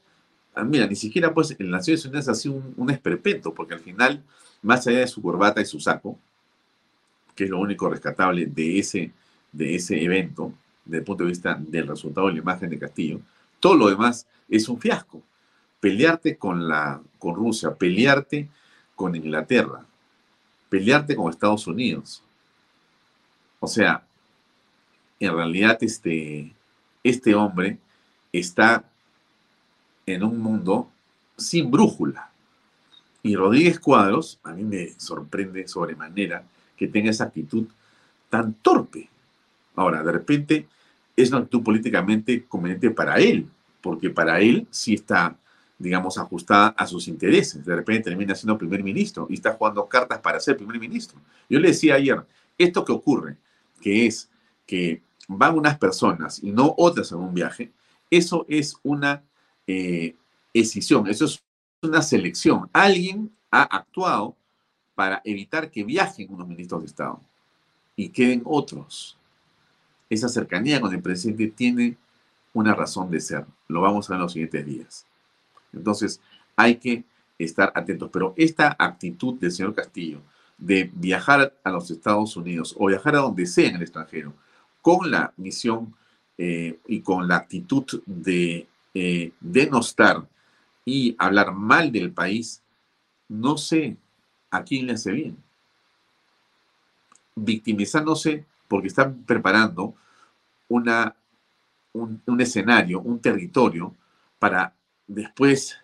ah, 0.54 0.63
mira, 0.63 0.86
ni 0.86 0.96
siquiera 0.96 1.34
pues 1.34 1.56
en 1.58 1.70
Naciones 1.70 2.04
Unidas 2.06 2.28
ha 2.28 2.36
sido 2.36 2.62
un, 2.76 2.89
esperpento, 2.89 3.54
porque 3.54 3.76
al 3.76 3.80
final, 3.80 4.22
más 4.62 4.86
allá 4.86 5.00
de 5.00 5.08
su 5.08 5.22
corbata 5.22 5.62
y 5.62 5.65
su 5.65 5.80
saco, 5.80 6.20
que 7.36 7.46
es 7.46 7.50
lo 7.50 7.60
único 7.60 7.89
rescatable 7.89 8.48
de 8.48 8.80
ese, 8.80 9.12
de 9.52 9.76
ese 9.76 10.04
evento, 10.04 10.52
desde 10.84 10.98
el 11.00 11.04
punto 11.04 11.24
de 11.24 11.30
vista 11.30 11.58
del 11.60 11.88
resultado 11.88 12.28
de 12.28 12.34
la 12.34 12.39
imagen 12.39 12.70
de 12.70 12.80
Castillo, 12.80 13.22
todo 13.65 13.78
lo 13.78 13.89
demás 13.89 14.28
es 14.47 14.69
un 14.69 14.80
fiasco. 14.80 15.23
Pelearte 15.80 16.38
con, 16.38 16.67
la, 16.67 17.01
con 17.17 17.34
Rusia, 17.34 17.73
pelearte 17.73 18.47
con 18.93 19.15
Inglaterra, 19.15 19.84
pelearte 20.69 21.15
con 21.15 21.32
Estados 21.32 21.65
Unidos. 21.65 22.21
O 23.60 23.65
sea, 23.65 24.04
en 25.19 25.33
realidad 25.33 25.79
este, 25.81 26.54
este 27.04 27.33
hombre 27.33 27.79
está 28.31 28.87
en 30.06 30.23
un 30.23 30.37
mundo 30.37 30.87
sin 31.35 31.71
brújula. 31.71 32.29
Y 33.23 33.35
Rodríguez 33.35 33.79
Cuadros, 33.79 34.40
a 34.44 34.52
mí 34.52 34.63
me 34.63 34.94
sorprende 35.00 35.67
sobremanera 35.67 36.44
que 36.77 36.87
tenga 36.87 37.10
esa 37.10 37.23
actitud 37.23 37.65
tan 38.29 38.54
torpe. 38.54 39.10
Ahora, 39.75 40.04
de 40.04 40.12
repente 40.12 40.67
es 41.16 41.30
una 41.30 41.40
actitud 41.40 41.63
políticamente 41.63 42.46
conveniente 42.46 42.92
para 42.92 43.16
él, 43.18 43.48
porque 43.82 44.10
para 44.10 44.40
él 44.40 44.68
sí 44.70 44.96
está, 44.96 45.38
digamos, 45.78 46.18
ajustada 46.18 46.70
a 46.70 46.86
sus 46.88 47.08
intereses. 47.08 47.63
De 47.66 47.76
repente 47.76 48.10
termina 48.10 48.36
siendo 48.36 48.58
primer 48.58 48.84
ministro 48.84 49.28
y 49.30 49.36
está 49.36 49.54
jugando 49.54 49.88
cartas 49.88 50.20
para 50.20 50.40
ser 50.40 50.58
primer 50.58 50.80
ministro. 50.80 51.20
Yo 51.50 51.60
le 51.60 51.70
decía 51.70 51.96
ayer, 51.96 52.26
esto 52.58 52.84
que 52.84 52.92
ocurre, 52.92 53.38
que 53.82 54.06
es 54.06 54.30
que 54.66 55.02
van 55.28 55.58
unas 55.58 55.78
personas 55.78 56.44
y 56.44 56.52
no 56.52 56.74
otras 56.78 57.12
en 57.12 57.20
un 57.20 57.34
viaje, 57.34 57.72
eso 58.10 58.46
es 58.48 58.76
una 58.84 59.24
eh, 59.68 60.16
decisión, 60.54 61.08
eso 61.08 61.26
es 61.26 61.42
una 61.82 62.02
selección. 62.02 62.70
Alguien 62.74 63.32
ha 63.52 63.63
actuado 63.63 64.36
para 64.96 65.22
evitar 65.24 65.70
que 65.70 65.84
viajen 65.84 66.34
unos 66.34 66.48
ministros 66.48 66.82
de 66.82 66.88
Estado 66.88 67.22
y 67.96 68.10
queden 68.10 68.42
otros 68.46 69.18
esa 70.10 70.29
cercanía 70.29 70.79
con 70.81 70.93
el 70.93 71.01
presidente 71.01 71.47
tiene 71.47 71.97
una 72.53 72.73
razón 72.73 73.10
de 73.12 73.19
ser. 73.19 73.45
Lo 73.67 73.81
vamos 73.81 74.10
a 74.10 74.13
ver 74.13 74.17
en 74.17 74.23
los 74.23 74.33
siguientes 74.33 74.65
días. 74.65 75.06
Entonces, 75.73 76.21
hay 76.56 76.75
que 76.75 77.03
estar 77.37 77.71
atentos. 77.75 78.10
Pero 78.12 78.33
esta 78.37 78.75
actitud 78.77 79.35
del 79.35 79.51
señor 79.51 79.73
Castillo 79.73 80.21
de 80.58 80.89
viajar 80.93 81.53
a 81.63 81.69
los 81.69 81.91
Estados 81.91 82.37
Unidos 82.37 82.75
o 82.77 82.87
viajar 82.87 83.15
a 83.15 83.19
donde 83.19 83.45
sea 83.45 83.67
en 83.69 83.75
el 83.75 83.81
extranjero 83.81 84.33
con 84.81 85.12
la 85.12 85.33
misión 85.37 85.95
eh, 86.37 86.79
y 86.87 87.01
con 87.01 87.27
la 87.27 87.37
actitud 87.37 87.85
de 88.06 88.67
eh, 88.93 89.31
denostar 89.39 90.27
y 90.85 91.15
hablar 91.17 91.53
mal 91.53 91.91
del 91.91 92.12
país, 92.12 92.62
no 93.27 93.58
sé 93.58 93.97
a 94.51 94.63
quién 94.63 94.85
le 94.85 94.93
hace 94.93 95.12
bien. 95.12 95.37
Victimizándose 97.35 98.45
porque 98.68 98.88
están 98.88 99.24
preparando 99.24 99.96
una, 100.68 101.16
un, 101.94 102.42
escenario, 102.42 103.02
un 103.02 103.20
territorio 103.20 103.96
para 104.40 104.74
después 105.08 105.78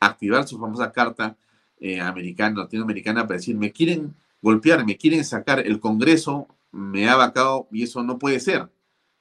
activar 0.00 0.46
su 0.46 0.58
famosa 0.58 0.92
carta 0.92 1.36
eh, 1.80 2.00
americana, 2.00 2.62
latinoamericana, 2.62 3.26
para 3.26 3.38
decir, 3.38 3.56
me 3.56 3.72
quieren 3.72 4.14
golpear, 4.42 4.84
me 4.84 4.96
quieren 4.96 5.24
sacar, 5.24 5.60
el 5.60 5.80
Congreso 5.80 6.48
me 6.72 7.08
ha 7.08 7.16
vacado 7.16 7.68
y 7.70 7.82
eso 7.82 8.02
no 8.02 8.18
puede 8.18 8.40
ser. 8.40 8.68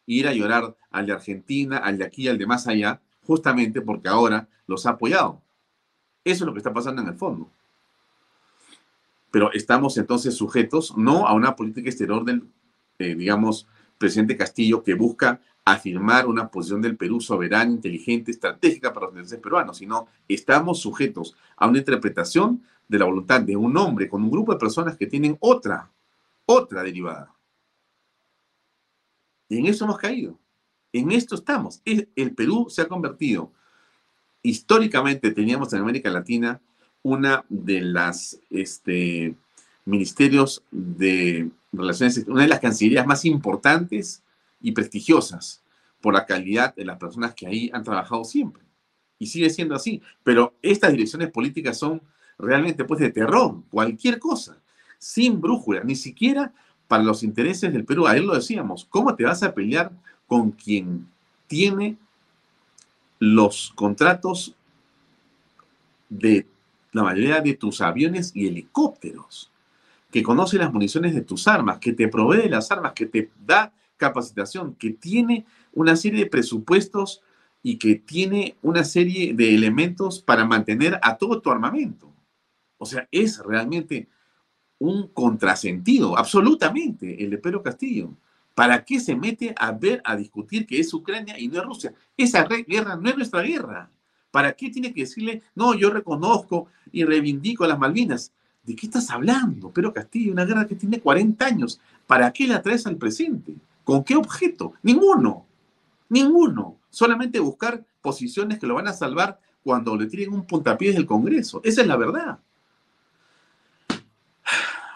Ir 0.05 0.27
a 0.27 0.33
llorar 0.33 0.75
al 0.91 1.05
de 1.05 1.13
Argentina, 1.13 1.77
al 1.77 1.97
de 1.97 2.05
aquí, 2.05 2.27
al 2.27 2.37
de 2.37 2.45
más 2.45 2.67
allá, 2.67 3.01
justamente 3.23 3.81
porque 3.81 4.07
ahora 4.07 4.47
los 4.67 4.85
ha 4.85 4.91
apoyado. 4.91 5.41
Eso 6.23 6.43
es 6.43 6.47
lo 6.47 6.53
que 6.53 6.59
está 6.59 6.73
pasando 6.73 7.01
en 7.01 7.07
el 7.07 7.15
fondo. 7.15 7.49
Pero 9.31 9.51
estamos 9.53 9.97
entonces 9.97 10.35
sujetos 10.35 10.95
no 10.97 11.27
a 11.27 11.33
una 11.33 11.55
política 11.55 11.89
exterior 11.89 12.23
del, 12.23 12.47
eh, 12.99 13.15
digamos, 13.15 13.67
presidente 13.97 14.37
Castillo 14.37 14.83
que 14.83 14.93
busca 14.93 15.39
afirmar 15.63 16.27
una 16.27 16.49
posición 16.49 16.81
del 16.81 16.95
Perú 16.95 17.19
soberana, 17.19 17.71
inteligente, 17.71 18.31
estratégica 18.31 18.93
para 18.93 19.07
los 19.07 19.15
intereses 19.15 19.39
peruanos, 19.39 19.77
sino 19.77 20.07
estamos 20.27 20.79
sujetos 20.79 21.35
a 21.57 21.67
una 21.67 21.79
interpretación 21.79 22.61
de 22.87 22.99
la 22.99 23.05
voluntad 23.05 23.41
de 23.41 23.55
un 23.55 23.75
hombre 23.77 24.07
con 24.07 24.23
un 24.23 24.29
grupo 24.29 24.53
de 24.53 24.59
personas 24.59 24.95
que 24.95 25.07
tienen 25.07 25.37
otra, 25.39 25.89
otra 26.45 26.83
derivada. 26.83 27.33
Y 29.49 29.57
en 29.57 29.65
eso 29.65 29.85
hemos 29.85 29.97
caído. 29.97 30.37
En 30.93 31.11
esto 31.11 31.35
estamos. 31.35 31.81
El 31.83 32.35
Perú 32.35 32.67
se 32.69 32.83
ha 32.83 32.87
convertido, 32.87 33.51
históricamente 34.43 35.31
teníamos 35.31 35.73
en 35.73 35.81
América 35.81 36.09
Latina 36.09 36.61
una 37.01 37.43
de 37.49 37.81
las 37.81 38.39
este, 38.49 39.35
ministerios 39.85 40.63
de 40.71 41.49
relaciones, 41.77 42.25
una 42.27 42.43
de 42.43 42.47
las 42.47 42.59
cancillerías 42.59 43.05
más 43.05 43.25
importantes 43.25 44.23
y 44.61 44.71
prestigiosas 44.71 45.63
por 46.01 46.13
la 46.13 46.25
calidad 46.25 46.75
de 46.75 46.85
las 46.85 46.97
personas 46.97 47.33
que 47.33 47.47
ahí 47.47 47.71
han 47.73 47.83
trabajado 47.83 48.23
siempre. 48.23 48.63
Y 49.17 49.27
sigue 49.27 49.49
siendo 49.49 49.75
así. 49.75 50.01
Pero 50.23 50.53
estas 50.61 50.91
direcciones 50.91 51.31
políticas 51.31 51.77
son 51.77 52.01
realmente 52.37 52.83
pues 52.83 52.99
de 52.99 53.11
terror, 53.11 53.61
cualquier 53.69 54.19
cosa, 54.19 54.57
sin 54.97 55.39
brújula, 55.39 55.83
ni 55.83 55.95
siquiera 55.95 56.53
para 56.87 57.03
los 57.03 57.23
intereses 57.23 57.71
del 57.71 57.85
Perú. 57.85 58.07
Ayer 58.07 58.23
lo 58.23 58.35
decíamos, 58.35 58.85
¿cómo 58.89 59.15
te 59.15 59.23
vas 59.23 59.41
a 59.43 59.53
pelear 59.53 59.91
con 60.27 60.51
quien 60.51 61.07
tiene 61.47 61.97
los 63.19 63.71
contratos 63.75 64.55
de 66.09 66.47
la 66.91 67.03
mayoría 67.03 67.41
de 67.41 67.55
tus 67.55 67.81
aviones 67.81 68.31
y 68.33 68.47
helicópteros, 68.47 69.51
que 70.11 70.23
conoce 70.23 70.57
las 70.57 70.71
municiones 70.71 71.13
de 71.13 71.21
tus 71.21 71.47
armas, 71.47 71.79
que 71.79 71.93
te 71.93 72.07
provee 72.07 72.49
las 72.49 72.71
armas, 72.71 72.93
que 72.93 73.05
te 73.05 73.31
da 73.45 73.73
capacitación, 73.97 74.75
que 74.75 74.91
tiene 74.91 75.45
una 75.73 75.95
serie 75.95 76.23
de 76.23 76.29
presupuestos 76.29 77.21
y 77.63 77.77
que 77.77 77.95
tiene 77.95 78.55
una 78.61 78.83
serie 78.83 79.33
de 79.33 79.55
elementos 79.55 80.21
para 80.21 80.45
mantener 80.45 80.99
a 81.01 81.17
todo 81.17 81.41
tu 81.41 81.49
armamento. 81.49 82.13
O 82.77 82.85
sea, 82.85 83.07
es 83.11 83.39
realmente 83.39 84.07
un 84.77 85.07
contrasentido, 85.07 86.17
absolutamente, 86.17 87.23
el 87.23 87.31
de 87.31 87.37
Pedro 87.37 87.63
Castillo. 87.63 88.11
¿Para 88.53 88.85
qué 88.85 88.99
se 88.99 89.15
mete 89.15 89.53
a 89.57 89.71
ver, 89.71 90.01
a 90.05 90.15
discutir 90.15 90.65
que 90.65 90.79
es 90.79 90.93
Ucrania 90.93 91.39
y 91.39 91.47
no 91.47 91.59
es 91.59 91.65
Rusia? 91.65 91.93
Esa 92.15 92.43
guerra 92.43 92.95
no 92.95 93.09
es 93.09 93.17
nuestra 93.17 93.41
guerra. 93.41 93.89
¿Para 94.31 94.53
qué 94.53 94.69
tiene 94.69 94.93
que 94.93 95.01
decirle, 95.01 95.43
no, 95.55 95.73
yo 95.73 95.89
reconozco 95.89 96.67
y 96.91 97.03
reivindico 97.03 97.63
a 97.63 97.67
las 97.67 97.79
Malvinas? 97.79 98.31
¿De 98.65 98.75
qué 98.75 98.87
estás 98.87 99.09
hablando, 99.11 99.71
Pedro 99.71 99.93
Castillo? 99.93 100.31
Una 100.31 100.45
guerra 100.45 100.67
que 100.67 100.75
tiene 100.75 100.99
40 100.99 101.45
años. 101.45 101.79
¿Para 102.07 102.31
qué 102.31 102.47
la 102.47 102.61
traes 102.61 102.87
al 102.87 102.97
presente? 102.97 103.55
¿Con 103.83 104.03
qué 104.03 104.15
objeto? 104.15 104.73
Ninguno. 104.81 105.45
Ninguno. 106.09 106.77
Solamente 106.89 107.39
buscar 107.39 107.83
posiciones 108.01 108.59
que 108.59 108.67
lo 108.67 108.75
van 108.75 108.87
a 108.87 108.93
salvar 108.93 109.39
cuando 109.63 109.95
le 109.95 110.07
tiren 110.07 110.33
un 110.33 110.45
puntapié 110.45 110.93
del 110.93 111.05
Congreso. 111.05 111.61
Esa 111.63 111.81
es 111.81 111.87
la 111.87 111.97
verdad. 111.97 112.39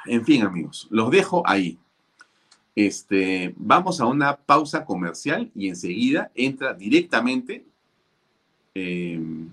En 0.05 0.23
fin, 0.25 0.43
amigos, 0.43 0.87
los 0.89 1.11
dejo 1.11 1.43
ahí. 1.45 1.77
Este, 2.75 3.53
vamos 3.57 3.99
a 3.99 4.05
una 4.05 4.37
pausa 4.37 4.85
comercial 4.85 5.51
y 5.53 5.67
enseguida 5.67 6.31
entra 6.33 6.73
directamente 6.73 7.65
em, 8.73 9.49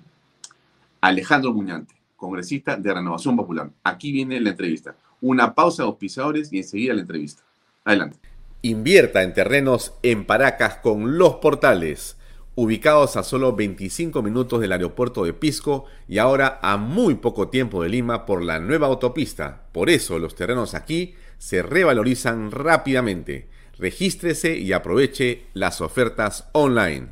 Alejandro 1.00 1.52
Muñante, 1.52 1.95
congresista 2.16 2.76
de 2.76 2.92
Renovación 2.92 3.36
Popular. 3.36 3.70
Aquí 3.84 4.12
viene 4.12 4.40
la 4.40 4.50
entrevista. 4.50 4.96
Una 5.20 5.54
pausa 5.54 5.82
de 5.82 5.88
auspiciadores 5.88 6.52
y 6.52 6.58
enseguida 6.58 6.94
la 6.94 7.02
entrevista. 7.02 7.42
Adelante. 7.84 8.18
Invierta 8.62 9.22
en 9.22 9.32
terrenos 9.32 9.94
en 10.02 10.24
Paracas 10.24 10.76
con 10.76 11.18
los 11.18 11.36
portales, 11.36 12.16
ubicados 12.56 13.16
a 13.16 13.22
solo 13.22 13.54
25 13.54 14.22
minutos 14.22 14.60
del 14.60 14.72
aeropuerto 14.72 15.24
de 15.24 15.34
Pisco 15.34 15.84
y 16.08 16.18
ahora 16.18 16.58
a 16.62 16.76
muy 16.76 17.16
poco 17.16 17.48
tiempo 17.48 17.82
de 17.82 17.90
Lima 17.90 18.26
por 18.26 18.42
la 18.42 18.58
nueva 18.58 18.88
autopista. 18.88 19.66
Por 19.72 19.90
eso 19.90 20.18
los 20.18 20.34
terrenos 20.34 20.74
aquí 20.74 21.14
se 21.38 21.62
revalorizan 21.62 22.50
rápidamente. 22.50 23.48
Regístrese 23.78 24.56
y 24.56 24.72
aproveche 24.72 25.44
las 25.52 25.80
ofertas 25.82 26.48
online. 26.52 27.08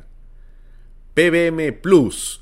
PBM 1.13 1.71
Plus, 1.73 2.41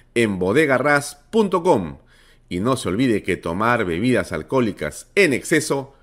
en 0.15 0.39
bodegarras.com. 0.39 1.97
Y 2.49 2.59
no 2.59 2.75
se 2.75 2.89
olvide 2.89 3.23
que 3.23 3.37
tomar 3.37 3.85
bebidas 3.85 4.31
alcohólicas 4.31 5.09
en 5.15 5.33
exceso 5.33 5.95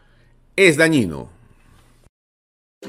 es 0.56 0.76
dañino. 0.76 1.30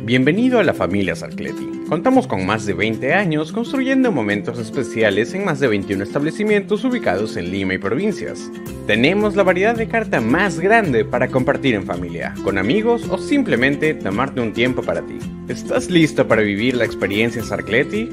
Bienvenido 0.04 0.60
a 0.60 0.64
la 0.64 0.76
familia 0.76 1.16
Sarcleti. 1.16 1.68
Contamos 1.90 2.28
con 2.28 2.46
más 2.46 2.66
de 2.66 2.74
20 2.74 3.14
años 3.14 3.52
construyendo 3.52 4.12
momentos 4.12 4.60
especiales 4.60 5.34
en 5.34 5.44
más 5.44 5.60
de 5.60 5.68
21 5.68 6.04
establecimientos 6.04 6.84
ubicados 6.84 7.36
en 7.38 7.52
Lima 7.52 7.74
y 7.74 7.80
provincias. 7.80 8.52
Tenemos 8.86 9.36
la 9.36 9.44
variedad 9.44 9.76
de 9.76 9.88
carta 9.88 10.22
más 10.22 10.60
grande 10.60 11.06
para 11.06 11.28
compartir 11.28 11.74
en 11.74 11.86
familia, 11.86 12.36
con 12.44 12.60
amigos 12.60 13.10
o 13.10 13.18
simplemente 13.18 13.96
tomarte 13.96 14.42
un 14.42 14.54
tiempo 14.54 14.84
para 14.84 15.02
ti. 15.02 15.18
¿Estás 15.48 15.90
listo 15.90 16.28
para 16.28 16.44
vivir 16.44 16.78
la 16.78 16.86
experiencia 16.86 17.44
Sarcleti? 17.44 18.10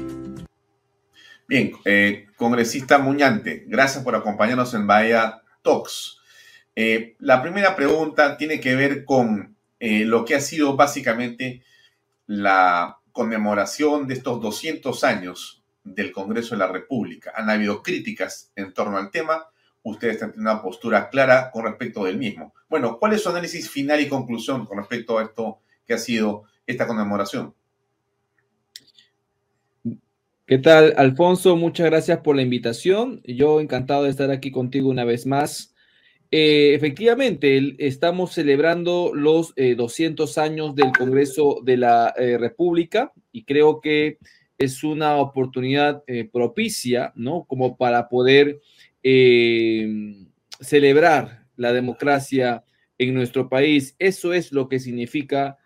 Bien, 1.47 1.71
eh, 1.85 2.26
congresista 2.37 2.99
Muñante, 2.99 3.65
gracias 3.67 4.03
por 4.03 4.15
acompañarnos 4.15 4.73
en 4.75 4.87
Bahía 4.87 5.41
Talks. 5.63 6.19
Eh, 6.75 7.15
la 7.19 7.41
primera 7.41 7.75
pregunta 7.75 8.37
tiene 8.37 8.59
que 8.59 8.75
ver 8.75 9.03
con 9.03 9.57
eh, 9.79 10.05
lo 10.05 10.23
que 10.23 10.35
ha 10.35 10.39
sido 10.39 10.75
básicamente 10.75 11.63
la 12.27 12.99
conmemoración 13.11 14.07
de 14.07 14.13
estos 14.13 14.39
200 14.39 15.03
años 15.03 15.63
del 15.83 16.11
Congreso 16.11 16.53
de 16.53 16.59
la 16.59 16.67
República. 16.67 17.33
Han 17.35 17.49
habido 17.49 17.81
críticas 17.81 18.51
en 18.55 18.73
torno 18.73 18.97
al 18.97 19.09
tema. 19.09 19.47
Ustedes 19.81 20.15
están 20.15 20.31
teniendo 20.31 20.51
una 20.51 20.61
postura 20.61 21.09
clara 21.09 21.49
con 21.49 21.65
respecto 21.65 22.03
del 22.03 22.17
mismo. 22.17 22.53
Bueno, 22.69 22.99
¿cuál 22.99 23.13
es 23.13 23.23
su 23.23 23.29
análisis 23.29 23.69
final 23.69 23.99
y 23.99 24.07
conclusión 24.07 24.67
con 24.67 24.77
respecto 24.77 25.17
a 25.17 25.23
esto 25.23 25.59
que 25.87 25.95
ha 25.95 25.97
sido 25.97 26.43
esta 26.67 26.85
conmemoración? 26.85 27.55
¿Qué 30.47 30.57
tal, 30.59 30.93
Alfonso? 30.95 31.57
Muchas 31.57 31.87
gracias 31.87 32.19
por 32.19 32.37
la 32.37 32.41
invitación. 32.41 33.21
Yo 33.25 33.59
encantado 33.59 34.03
de 34.03 34.11
estar 34.11 34.31
aquí 34.31 34.49
contigo 34.49 34.89
una 34.89 35.03
vez 35.03 35.25
más. 35.25 35.75
Eh, 36.31 36.73
efectivamente, 36.73 37.75
estamos 37.85 38.31
celebrando 38.31 39.11
los 39.13 39.53
200 39.57 40.37
eh, 40.37 40.39
años 40.39 40.73
del 40.73 40.93
Congreso 40.97 41.59
de 41.65 41.75
la 41.75 42.13
eh, 42.17 42.37
República 42.37 43.11
y 43.33 43.43
creo 43.43 43.81
que 43.81 44.19
es 44.57 44.85
una 44.85 45.17
oportunidad 45.17 46.05
propicia, 46.31 47.11
¿no? 47.17 47.43
Como 47.43 47.75
para 47.75 48.07
poder 48.07 48.61
celebrar 50.61 51.43
la 51.57 51.73
democracia 51.73 52.63
en 52.97 53.13
nuestro 53.13 53.49
país. 53.49 53.97
Eso 53.99 54.31
es 54.31 54.53
lo 54.53 54.69
que 54.69 54.79
significa 54.79 55.57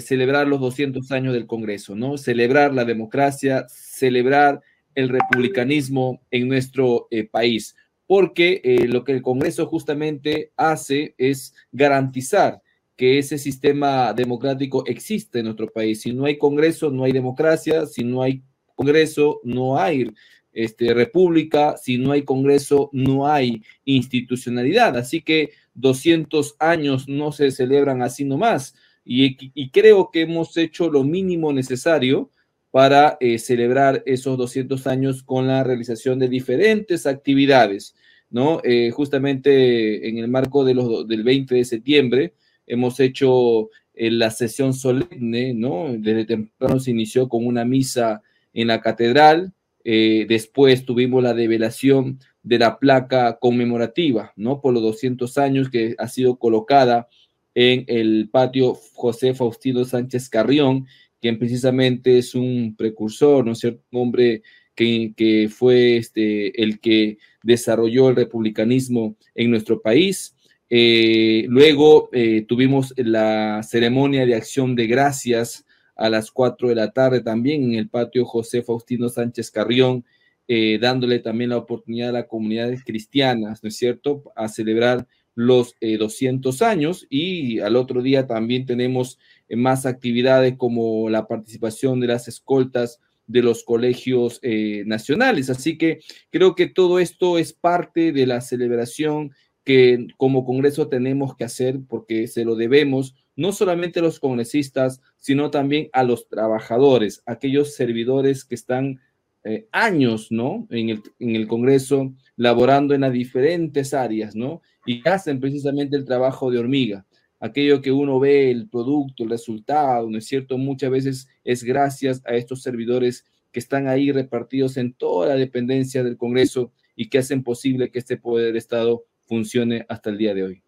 celebrar 0.00 0.48
los 0.48 0.60
200 0.60 1.12
años 1.12 1.34
del 1.34 1.46
Congreso, 1.46 1.94
¿no? 1.94 2.16
Celebrar 2.16 2.72
la 2.72 2.84
democracia, 2.84 3.66
celebrar 3.68 4.62
el 4.94 5.10
republicanismo 5.10 6.22
en 6.30 6.48
nuestro 6.48 7.08
país 7.30 7.74
porque 8.06 8.60
eh, 8.62 8.86
lo 8.86 9.04
que 9.04 9.12
el 9.12 9.22
Congreso 9.22 9.66
justamente 9.66 10.52
hace 10.56 11.14
es 11.18 11.54
garantizar 11.72 12.62
que 12.96 13.18
ese 13.18 13.36
sistema 13.36 14.12
democrático 14.14 14.86
existe 14.86 15.40
en 15.40 15.46
nuestro 15.46 15.70
país. 15.70 16.00
Si 16.00 16.12
no 16.12 16.24
hay 16.24 16.38
Congreso, 16.38 16.90
no 16.90 17.04
hay 17.04 17.12
democracia, 17.12 17.84
si 17.86 18.04
no 18.04 18.22
hay 18.22 18.42
Congreso, 18.74 19.40
no 19.44 19.78
hay 19.78 20.10
este, 20.52 20.94
república, 20.94 21.76
si 21.76 21.98
no 21.98 22.12
hay 22.12 22.22
Congreso, 22.22 22.88
no 22.92 23.28
hay 23.28 23.62
institucionalidad. 23.84 24.96
Así 24.96 25.20
que 25.20 25.50
200 25.74 26.56
años 26.58 27.06
no 27.08 27.32
se 27.32 27.50
celebran 27.50 28.00
así 28.00 28.24
nomás. 28.24 28.74
Y, 29.06 29.52
y 29.54 29.70
creo 29.70 30.10
que 30.10 30.22
hemos 30.22 30.56
hecho 30.56 30.90
lo 30.90 31.04
mínimo 31.04 31.52
necesario 31.52 32.30
para 32.76 33.16
eh, 33.20 33.38
celebrar 33.38 34.02
esos 34.04 34.36
200 34.36 34.86
años 34.86 35.22
con 35.22 35.46
la 35.46 35.64
realización 35.64 36.18
de 36.18 36.28
diferentes 36.28 37.06
actividades, 37.06 37.94
¿no? 38.28 38.60
Eh, 38.64 38.90
justamente 38.90 40.06
en 40.06 40.18
el 40.18 40.28
marco 40.28 40.62
de 40.62 40.74
los, 40.74 41.08
del 41.08 41.24
20 41.24 41.54
de 41.54 41.64
septiembre 41.64 42.34
hemos 42.66 43.00
hecho 43.00 43.70
eh, 43.94 44.10
la 44.10 44.30
sesión 44.30 44.74
solemne, 44.74 45.54
¿no? 45.54 45.86
Desde 45.96 46.26
temprano 46.26 46.78
se 46.78 46.90
inició 46.90 47.30
con 47.30 47.46
una 47.46 47.64
misa 47.64 48.20
en 48.52 48.66
la 48.66 48.82
catedral, 48.82 49.54
después 49.82 50.84
tuvimos 50.84 51.22
la 51.22 51.32
develación 51.32 52.18
de 52.42 52.58
la 52.58 52.78
placa 52.78 53.38
conmemorativa, 53.38 54.34
¿no? 54.36 54.60
Por 54.60 54.74
los 54.74 54.82
200 54.82 55.38
años 55.38 55.70
que 55.70 55.94
ha 55.96 56.08
sido 56.08 56.38
colocada 56.38 57.08
en 57.56 57.86
el 57.88 58.28
patio 58.30 58.74
José 58.92 59.34
Faustino 59.34 59.86
Sánchez 59.86 60.28
Carrión, 60.28 60.86
quien 61.22 61.38
precisamente 61.38 62.18
es 62.18 62.34
un 62.34 62.76
precursor, 62.76 63.46
¿no 63.46 63.52
es 63.52 63.60
cierto? 63.60 63.82
Un 63.92 64.02
hombre 64.02 64.42
que, 64.74 65.48
fue 65.50 65.96
este, 65.96 66.62
el 66.62 66.80
que 66.80 67.16
desarrolló 67.42 68.10
el 68.10 68.16
republicanismo 68.16 69.16
en 69.34 69.50
nuestro 69.50 69.80
país. 69.80 70.36
Eh, 70.68 71.46
luego 71.48 72.10
eh, 72.12 72.44
tuvimos 72.46 72.92
la 72.98 73.62
ceremonia 73.62 74.26
de 74.26 74.34
acción 74.34 74.76
de 74.76 74.86
gracias 74.86 75.64
a 75.96 76.10
las 76.10 76.30
4 76.30 76.68
de 76.68 76.74
la 76.74 76.92
tarde 76.92 77.22
también 77.22 77.64
en 77.64 77.74
el 77.76 77.88
patio 77.88 78.26
José 78.26 78.62
Faustino 78.62 79.08
Sánchez 79.08 79.50
Carrión, 79.50 80.04
eh, 80.46 80.78
dándole 80.78 81.20
también 81.20 81.50
la 81.50 81.56
oportunidad 81.56 82.10
a 82.10 82.20
las 82.20 82.26
comunidades 82.26 82.84
cristianas, 82.84 83.62
¿no 83.62 83.70
es 83.70 83.76
cierto?, 83.76 84.24
a 84.36 84.48
celebrar 84.48 85.06
los 85.36 85.76
200 85.80 86.62
años 86.62 87.06
y 87.08 87.60
al 87.60 87.76
otro 87.76 88.02
día 88.02 88.26
también 88.26 88.66
tenemos 88.66 89.18
más 89.50 89.86
actividades 89.86 90.56
como 90.56 91.08
la 91.10 91.28
participación 91.28 92.00
de 92.00 92.08
las 92.08 92.26
escoltas 92.26 93.00
de 93.26 93.42
los 93.42 93.62
colegios 93.62 94.38
eh, 94.42 94.82
nacionales. 94.86 95.50
Así 95.50 95.78
que 95.78 96.00
creo 96.30 96.54
que 96.54 96.66
todo 96.66 96.98
esto 96.98 97.38
es 97.38 97.52
parte 97.52 98.12
de 98.12 98.26
la 98.26 98.40
celebración 98.40 99.32
que 99.64 100.06
como 100.16 100.44
Congreso 100.44 100.88
tenemos 100.88 101.36
que 101.36 101.44
hacer 101.44 101.80
porque 101.88 102.28
se 102.28 102.44
lo 102.44 102.54
debemos 102.54 103.14
no 103.34 103.52
solamente 103.52 103.98
a 103.98 104.02
los 104.02 104.18
congresistas, 104.18 105.02
sino 105.18 105.50
también 105.50 105.88
a 105.92 106.04
los 106.04 106.28
trabajadores, 106.28 107.22
aquellos 107.26 107.74
servidores 107.74 108.44
que 108.44 108.54
están 108.54 109.00
eh, 109.46 109.68
años, 109.72 110.28
¿no? 110.30 110.66
En 110.70 110.90
el, 110.90 111.02
en 111.18 111.36
el 111.36 111.46
Congreso, 111.46 112.12
laborando 112.36 112.94
en 112.94 113.02
las 113.02 113.12
diferentes 113.12 113.94
áreas, 113.94 114.34
¿no? 114.34 114.60
Y 114.84 115.06
hacen 115.08 115.40
precisamente 115.40 115.96
el 115.96 116.04
trabajo 116.04 116.50
de 116.50 116.58
hormiga 116.58 117.06
aquello 117.40 117.80
que 117.82 117.92
uno 117.92 118.18
ve, 118.18 118.50
el 118.50 118.68
producto, 118.68 119.24
el 119.24 119.30
resultado, 119.30 120.08
¿no 120.10 120.18
es 120.18 120.26
cierto? 120.26 120.58
Muchas 120.58 120.90
veces 120.90 121.28
es 121.44 121.62
gracias 121.62 122.22
a 122.26 122.34
estos 122.34 122.62
servidores 122.62 123.24
que 123.52 123.60
están 123.60 123.88
ahí 123.88 124.12
repartidos 124.12 124.76
en 124.76 124.92
toda 124.92 125.28
la 125.28 125.34
dependencia 125.34 126.02
del 126.02 126.16
Congreso 126.16 126.72
y 126.94 127.08
que 127.08 127.18
hacen 127.18 127.42
posible 127.42 127.90
que 127.90 127.98
este 127.98 128.16
poder 128.16 128.52
de 128.52 128.58
Estado 128.58 129.04
funcione 129.26 129.86
hasta 129.88 130.10
el 130.10 130.18
día 130.18 130.34
de 130.34 130.42
hoy. 130.44 130.62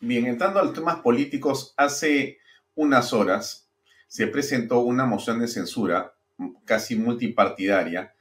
Bien, 0.00 0.26
entrando 0.26 0.58
a 0.58 0.64
los 0.64 0.74
temas 0.74 0.96
políticos, 1.00 1.74
hace 1.76 2.38
unas 2.74 3.12
horas 3.12 3.70
se 4.08 4.26
presentó 4.26 4.80
una 4.80 5.06
moción 5.06 5.40
de 5.40 5.48
censura 5.48 6.14
casi 6.64 6.96
multipartidaria 6.96 8.14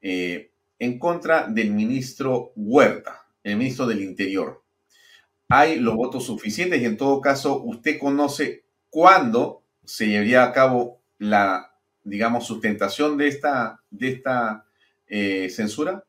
eh, 0.00 0.50
en 0.78 0.98
contra 0.98 1.46
del 1.46 1.70
ministro 1.70 2.52
Huerta, 2.56 3.26
el 3.42 3.56
ministro 3.56 3.86
del 3.86 4.02
Interior 4.02 4.62
hay 5.48 5.78
los 5.80 5.96
votos 5.96 6.26
suficientes 6.26 6.80
y 6.80 6.84
en 6.84 6.96
todo 6.96 7.20
caso 7.20 7.62
usted 7.62 7.98
conoce 7.98 8.64
cuándo 8.90 9.64
se 9.84 10.06
llevaría 10.06 10.44
a 10.44 10.52
cabo 10.52 11.00
la, 11.18 11.74
digamos, 12.04 12.46
sustentación 12.46 13.16
de 13.16 13.28
esta, 13.28 13.80
de 13.90 14.08
esta 14.08 14.66
eh, 15.06 15.48
censura? 15.48 16.04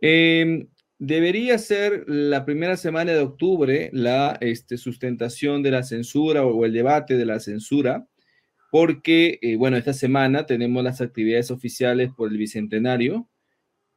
Em, 0.00 0.68
debería 0.98 1.58
ser 1.58 2.04
la 2.08 2.44
primera 2.46 2.76
semana 2.78 3.12
de 3.12 3.20
octubre 3.20 3.90
la 3.92 4.38
este, 4.40 4.78
sustentación 4.78 5.62
de 5.62 5.70
la 5.72 5.82
censura 5.82 6.44
o, 6.44 6.64
el 6.64 6.72
debate 6.72 7.16
de 7.16 7.26
la 7.26 7.40
censura, 7.40 8.06
porque, 8.72 9.38
eh, 9.42 9.56
bueno, 9.56 9.76
esta 9.76 9.92
semana 9.92 10.46
tenemos 10.46 10.82
las 10.82 11.02
actividades 11.02 11.50
oficiales 11.50 12.10
por 12.10 12.30
el 12.30 12.38
Bicentenario. 12.38 13.28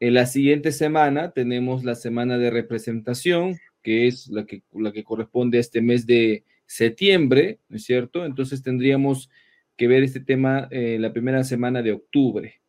En 0.02 0.16
la 0.16 0.26
siguiente 0.26 0.74
semana 0.74 1.32
tenemos 1.32 1.86
la 1.86 1.96
semana 1.96 2.38
de 2.38 2.50
representación, 2.50 3.56
que 3.82 4.08
es 4.08 4.28
la 4.28 4.46
que, 4.46 4.64
la 4.74 4.92
que 4.92 5.06
corresponde 5.06 5.60
a 5.60 5.62
este 5.62 5.82
mes 5.82 6.06
de 6.06 6.44
septiembre, 6.66 7.60
¿no 7.70 7.78
es 7.78 7.86
cierto? 7.86 8.26
Entonces 8.26 8.64
tendríamos 8.64 9.30
que 9.78 9.88
ver 9.88 10.04
este 10.04 10.20
tema 10.20 10.68
eh, 10.72 10.98
la 11.00 11.14
primera 11.14 11.46
semana 11.46 11.82
de 11.82 11.94
octubre. 11.94 12.60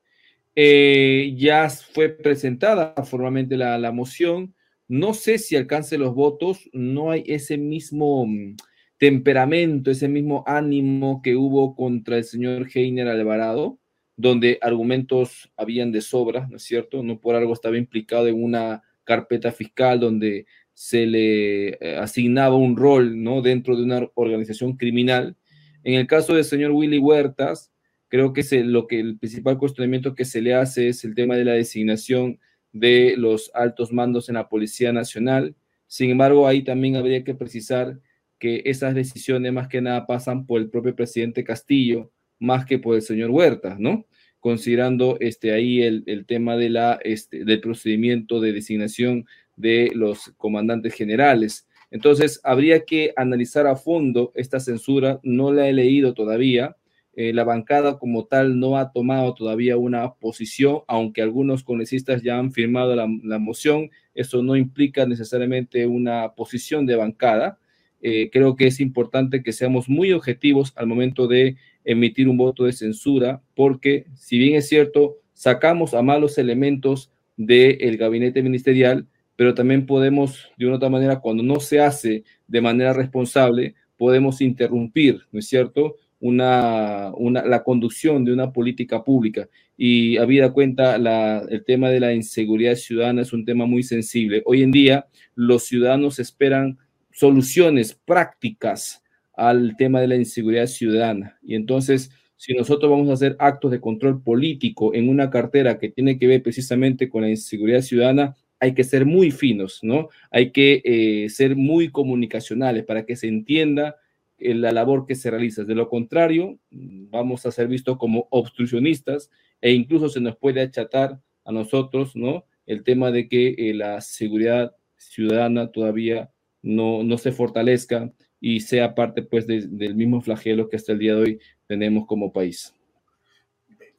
Eh, 0.54 1.34
ya 1.36 1.68
fue 1.68 2.10
presentada 2.10 2.94
formalmente 3.04 3.56
la, 3.56 3.78
la, 3.78 3.90
moción. 3.90 4.54
No 4.86 5.12
sé 5.12 5.38
si 5.38 5.56
alcance 5.56 5.98
los 5.98 6.14
votos, 6.14 6.70
no 6.72 7.10
hay 7.10 7.24
ese 7.26 7.58
mismo 7.58 8.26
mm, 8.28 8.54
temperamento, 8.98 9.90
ese 9.90 10.08
mismo 10.08 10.44
ánimo 10.46 11.20
que 11.22 11.36
hubo 11.36 11.74
contra 11.74 12.18
el 12.18 12.24
señor 12.24 12.68
Heiner 12.72 13.08
Alvarado. 13.08 13.78
donde 14.18 14.58
argumentos 14.62 15.52
habían 15.58 15.92
de 15.92 16.00
sobra, 16.00 16.46
¿no 16.48 16.56
es 16.56 16.62
cierto? 16.62 17.02
No 17.02 17.20
por 17.20 17.34
algo 17.34 17.52
estaba 17.52 17.76
implicado 17.76 18.28
en 18.28 18.42
una 18.42 18.82
carpeta 19.04 19.52
fiscal 19.52 20.00
donde 20.00 20.46
se 20.72 21.06
le 21.06 21.68
eh, 21.68 21.96
asignaba 21.98 22.56
un 22.56 22.76
rol, 22.76 23.22
¿no? 23.22 23.42
Dentro 23.42 23.76
de 23.76 23.82
una 23.82 24.08
organización 24.14 24.76
criminal. 24.78 25.36
En 25.84 25.94
el 25.94 26.06
caso 26.06 26.34
del 26.34 26.44
señor 26.44 26.72
Willy 26.72 26.98
Huertas, 26.98 27.72
creo 28.08 28.32
que 28.32 28.40
es 28.40 28.52
lo 28.52 28.86
que 28.86 29.00
el 29.00 29.18
principal 29.18 29.58
cuestionamiento 29.58 30.14
que 30.14 30.24
se 30.24 30.40
le 30.40 30.54
hace 30.54 30.88
es 30.88 31.04
el 31.04 31.14
tema 31.14 31.36
de 31.36 31.44
la 31.44 31.52
designación 31.52 32.40
de 32.72 33.16
los 33.16 33.50
altos 33.54 33.92
mandos 33.92 34.28
en 34.28 34.36
la 34.36 34.48
Policía 34.48 34.92
Nacional. 34.92 35.54
Sin 35.86 36.10
embargo, 36.10 36.46
ahí 36.46 36.62
también 36.62 36.96
habría 36.96 37.24
que 37.24 37.34
precisar 37.34 38.00
que 38.38 38.62
esas 38.66 38.94
decisiones 38.94 39.52
más 39.52 39.68
que 39.68 39.80
nada 39.80 40.06
pasan 40.06 40.46
por 40.46 40.60
el 40.60 40.68
propio 40.68 40.94
presidente 40.94 41.44
Castillo, 41.44 42.10
más 42.38 42.66
que 42.66 42.78
por 42.78 42.96
el 42.96 43.02
señor 43.02 43.30
Huerta, 43.30 43.76
¿no? 43.78 44.06
Considerando 44.40 45.16
este, 45.20 45.52
ahí 45.52 45.82
el, 45.82 46.04
el 46.06 46.26
tema 46.26 46.56
de 46.56 46.70
la, 46.70 46.98
este, 47.02 47.44
del 47.44 47.60
procedimiento 47.60 48.40
de 48.40 48.52
designación 48.52 49.26
de 49.56 49.90
los 49.94 50.32
comandantes 50.36 50.94
generales. 50.94 51.66
Entonces, 51.90 52.40
habría 52.44 52.84
que 52.84 53.12
analizar 53.16 53.66
a 53.66 53.76
fondo 53.76 54.32
esta 54.34 54.60
censura, 54.60 55.20
no 55.22 55.52
la 55.52 55.68
he 55.68 55.72
leído 55.72 56.14
todavía, 56.14 56.76
eh, 57.14 57.32
la 57.32 57.44
bancada 57.44 57.98
como 57.98 58.26
tal 58.26 58.60
no 58.60 58.76
ha 58.76 58.92
tomado 58.92 59.32
todavía 59.34 59.78
una 59.78 60.12
posición, 60.14 60.80
aunque 60.86 61.22
algunos 61.22 61.64
congresistas 61.64 62.22
ya 62.22 62.38
han 62.38 62.52
firmado 62.52 62.94
la, 62.94 63.08
la 63.22 63.38
moción, 63.38 63.90
eso 64.14 64.42
no 64.42 64.54
implica 64.54 65.06
necesariamente 65.06 65.86
una 65.86 66.34
posición 66.34 66.84
de 66.84 66.96
bancada. 66.96 67.58
Eh, 68.02 68.30
creo 68.30 68.56
que 68.56 68.66
es 68.66 68.80
importante 68.80 69.42
que 69.42 69.52
seamos 69.52 69.88
muy 69.88 70.12
objetivos 70.12 70.72
al 70.76 70.86
momento 70.86 71.26
de 71.26 71.56
emitir 71.84 72.28
un 72.28 72.36
voto 72.36 72.64
de 72.64 72.72
censura, 72.72 73.42
porque 73.54 74.06
si 74.14 74.38
bien 74.38 74.54
es 74.54 74.68
cierto, 74.68 75.16
sacamos 75.32 75.94
a 75.94 76.02
malos 76.02 76.38
elementos 76.38 77.10
del 77.36 77.96
gabinete 77.96 78.42
ministerial, 78.42 79.06
pero 79.36 79.54
también 79.54 79.86
podemos, 79.86 80.50
de 80.56 80.66
una 80.66 80.76
otra 80.76 80.88
manera, 80.88 81.20
cuando 81.20 81.42
no 81.42 81.60
se 81.60 81.80
hace 81.80 82.24
de 82.48 82.60
manera 82.60 82.92
responsable, 82.92 83.74
podemos 83.96 84.40
interrumpir, 84.40 85.20
¿no 85.32 85.38
es 85.38 85.46
cierto?, 85.46 85.96
una, 86.18 87.12
una, 87.14 87.44
la 87.44 87.62
conducción 87.62 88.24
de 88.24 88.32
una 88.32 88.50
política 88.52 89.04
pública. 89.04 89.48
Y 89.76 90.16
habida 90.16 90.52
cuenta, 90.52 90.96
la, 90.96 91.44
el 91.50 91.62
tema 91.64 91.90
de 91.90 92.00
la 92.00 92.14
inseguridad 92.14 92.74
ciudadana 92.74 93.20
es 93.20 93.34
un 93.34 93.44
tema 93.44 93.66
muy 93.66 93.82
sensible. 93.82 94.42
Hoy 94.46 94.62
en 94.62 94.72
día, 94.72 95.06
los 95.34 95.64
ciudadanos 95.64 96.18
esperan 96.18 96.78
soluciones 97.16 97.94
prácticas 98.04 99.02
al 99.34 99.74
tema 99.78 100.02
de 100.02 100.08
la 100.08 100.16
inseguridad 100.16 100.66
ciudadana. 100.66 101.38
Y 101.42 101.54
entonces, 101.54 102.10
si 102.36 102.52
nosotros 102.52 102.90
vamos 102.90 103.08
a 103.08 103.14
hacer 103.14 103.36
actos 103.38 103.70
de 103.70 103.80
control 103.80 104.22
político 104.22 104.92
en 104.94 105.08
una 105.08 105.30
cartera 105.30 105.78
que 105.78 105.88
tiene 105.88 106.18
que 106.18 106.26
ver 106.26 106.42
precisamente 106.42 107.08
con 107.08 107.22
la 107.22 107.30
inseguridad 107.30 107.80
ciudadana, 107.80 108.36
hay 108.60 108.74
que 108.74 108.84
ser 108.84 109.06
muy 109.06 109.30
finos, 109.30 109.80
¿no? 109.82 110.08
Hay 110.30 110.50
que 110.52 110.82
eh, 110.84 111.30
ser 111.30 111.56
muy 111.56 111.88
comunicacionales 111.88 112.84
para 112.84 113.06
que 113.06 113.16
se 113.16 113.28
entienda 113.28 113.96
eh, 114.36 114.54
la 114.54 114.72
labor 114.72 115.06
que 115.06 115.14
se 115.14 115.30
realiza. 115.30 115.64
De 115.64 115.74
lo 115.74 115.88
contrario, 115.88 116.58
vamos 116.70 117.46
a 117.46 117.50
ser 117.50 117.68
vistos 117.68 117.96
como 117.96 118.28
obstruccionistas 118.30 119.30
e 119.62 119.72
incluso 119.72 120.10
se 120.10 120.20
nos 120.20 120.36
puede 120.36 120.60
achatar 120.60 121.18
a 121.46 121.52
nosotros, 121.52 122.14
¿no? 122.14 122.44
El 122.66 122.82
tema 122.82 123.10
de 123.10 123.26
que 123.26 123.54
eh, 123.56 123.72
la 123.72 124.02
seguridad 124.02 124.74
ciudadana 124.96 125.72
todavía 125.72 126.30
no, 126.66 127.02
no 127.02 127.16
se 127.16 127.32
fortalezca 127.32 128.12
y 128.40 128.60
sea 128.60 128.94
parte, 128.94 129.22
pues, 129.22 129.46
del 129.46 129.94
mismo 129.94 130.20
flagelo 130.20 130.68
que 130.68 130.76
hasta 130.76 130.92
el 130.92 130.98
día 130.98 131.14
de 131.14 131.22
hoy 131.22 131.40
tenemos 131.66 132.06
como 132.06 132.32
país. 132.32 132.74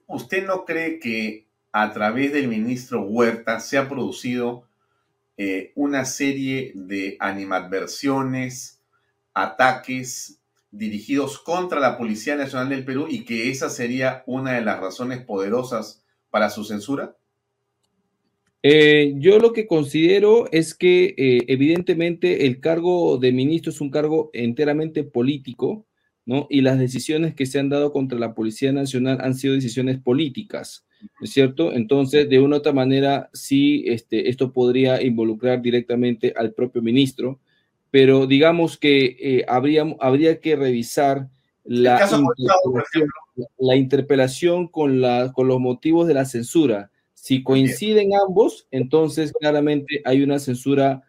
¿Usted 0.05 0.45
no 0.45 0.65
cree 0.65 0.99
que 0.99 1.47
a 1.71 1.91
través 1.93 2.31
del 2.33 2.47
ministro 2.47 3.03
Huerta 3.03 3.59
se 3.59 3.77
ha 3.77 3.89
producido 3.89 4.67
eh, 5.37 5.71
una 5.75 6.05
serie 6.05 6.71
de 6.75 7.17
animadversiones, 7.19 8.81
ataques 9.33 10.39
dirigidos 10.71 11.39
contra 11.39 11.79
la 11.79 11.97
Policía 11.97 12.35
Nacional 12.35 12.69
del 12.69 12.85
Perú 12.85 13.07
y 13.09 13.25
que 13.25 13.49
esa 13.49 13.69
sería 13.69 14.23
una 14.27 14.53
de 14.53 14.61
las 14.61 14.79
razones 14.79 15.23
poderosas 15.23 16.03
para 16.29 16.49
su 16.49 16.63
censura? 16.63 17.16
Eh, 18.69 19.13
yo 19.15 19.39
lo 19.39 19.53
que 19.53 19.65
considero 19.65 20.49
es 20.51 20.75
que 20.75 21.15
eh, 21.17 21.45
evidentemente 21.47 22.47
el 22.47 22.59
cargo 22.59 23.17
de 23.17 23.31
ministro 23.31 23.71
es 23.71 23.79
un 23.79 23.89
cargo 23.89 24.29
enteramente 24.33 25.05
político, 25.05 25.85
¿no? 26.25 26.47
Y 26.49 26.59
las 26.59 26.77
decisiones 26.77 27.33
que 27.33 27.45
se 27.45 27.59
han 27.59 27.69
dado 27.69 27.93
contra 27.93 28.19
la 28.19 28.33
Policía 28.33 28.73
Nacional 28.73 29.19
han 29.21 29.35
sido 29.35 29.53
decisiones 29.53 29.99
políticas. 29.99 30.85
¿es 31.21 31.29
cierto? 31.29 31.71
Entonces, 31.71 32.27
de 32.27 32.41
una 32.41 32.57
u 32.57 32.59
otra 32.59 32.73
manera, 32.73 33.29
sí, 33.31 33.85
este, 33.87 34.27
esto 34.27 34.51
podría 34.51 35.01
involucrar 35.01 35.61
directamente 35.61 36.33
al 36.35 36.51
propio 36.51 36.81
ministro, 36.81 37.39
pero 37.89 38.27
digamos 38.27 38.77
que 38.77 39.15
eh, 39.17 39.45
habría, 39.47 39.85
habría 40.01 40.41
que 40.41 40.57
revisar 40.57 41.29
la 41.63 42.01
interpelación, 42.01 43.09
la 43.59 43.75
interpelación 43.77 44.67
con, 44.67 44.99
la, 44.99 45.31
con 45.31 45.47
los 45.47 45.61
motivos 45.61 46.05
de 46.05 46.15
la 46.15 46.25
censura. 46.25 46.91
Si 47.27 47.43
coinciden 47.43 48.11
ambos, 48.15 48.69
entonces 48.71 49.33
claramente 49.37 50.01
hay 50.05 50.23
una 50.23 50.39
censura 50.39 51.03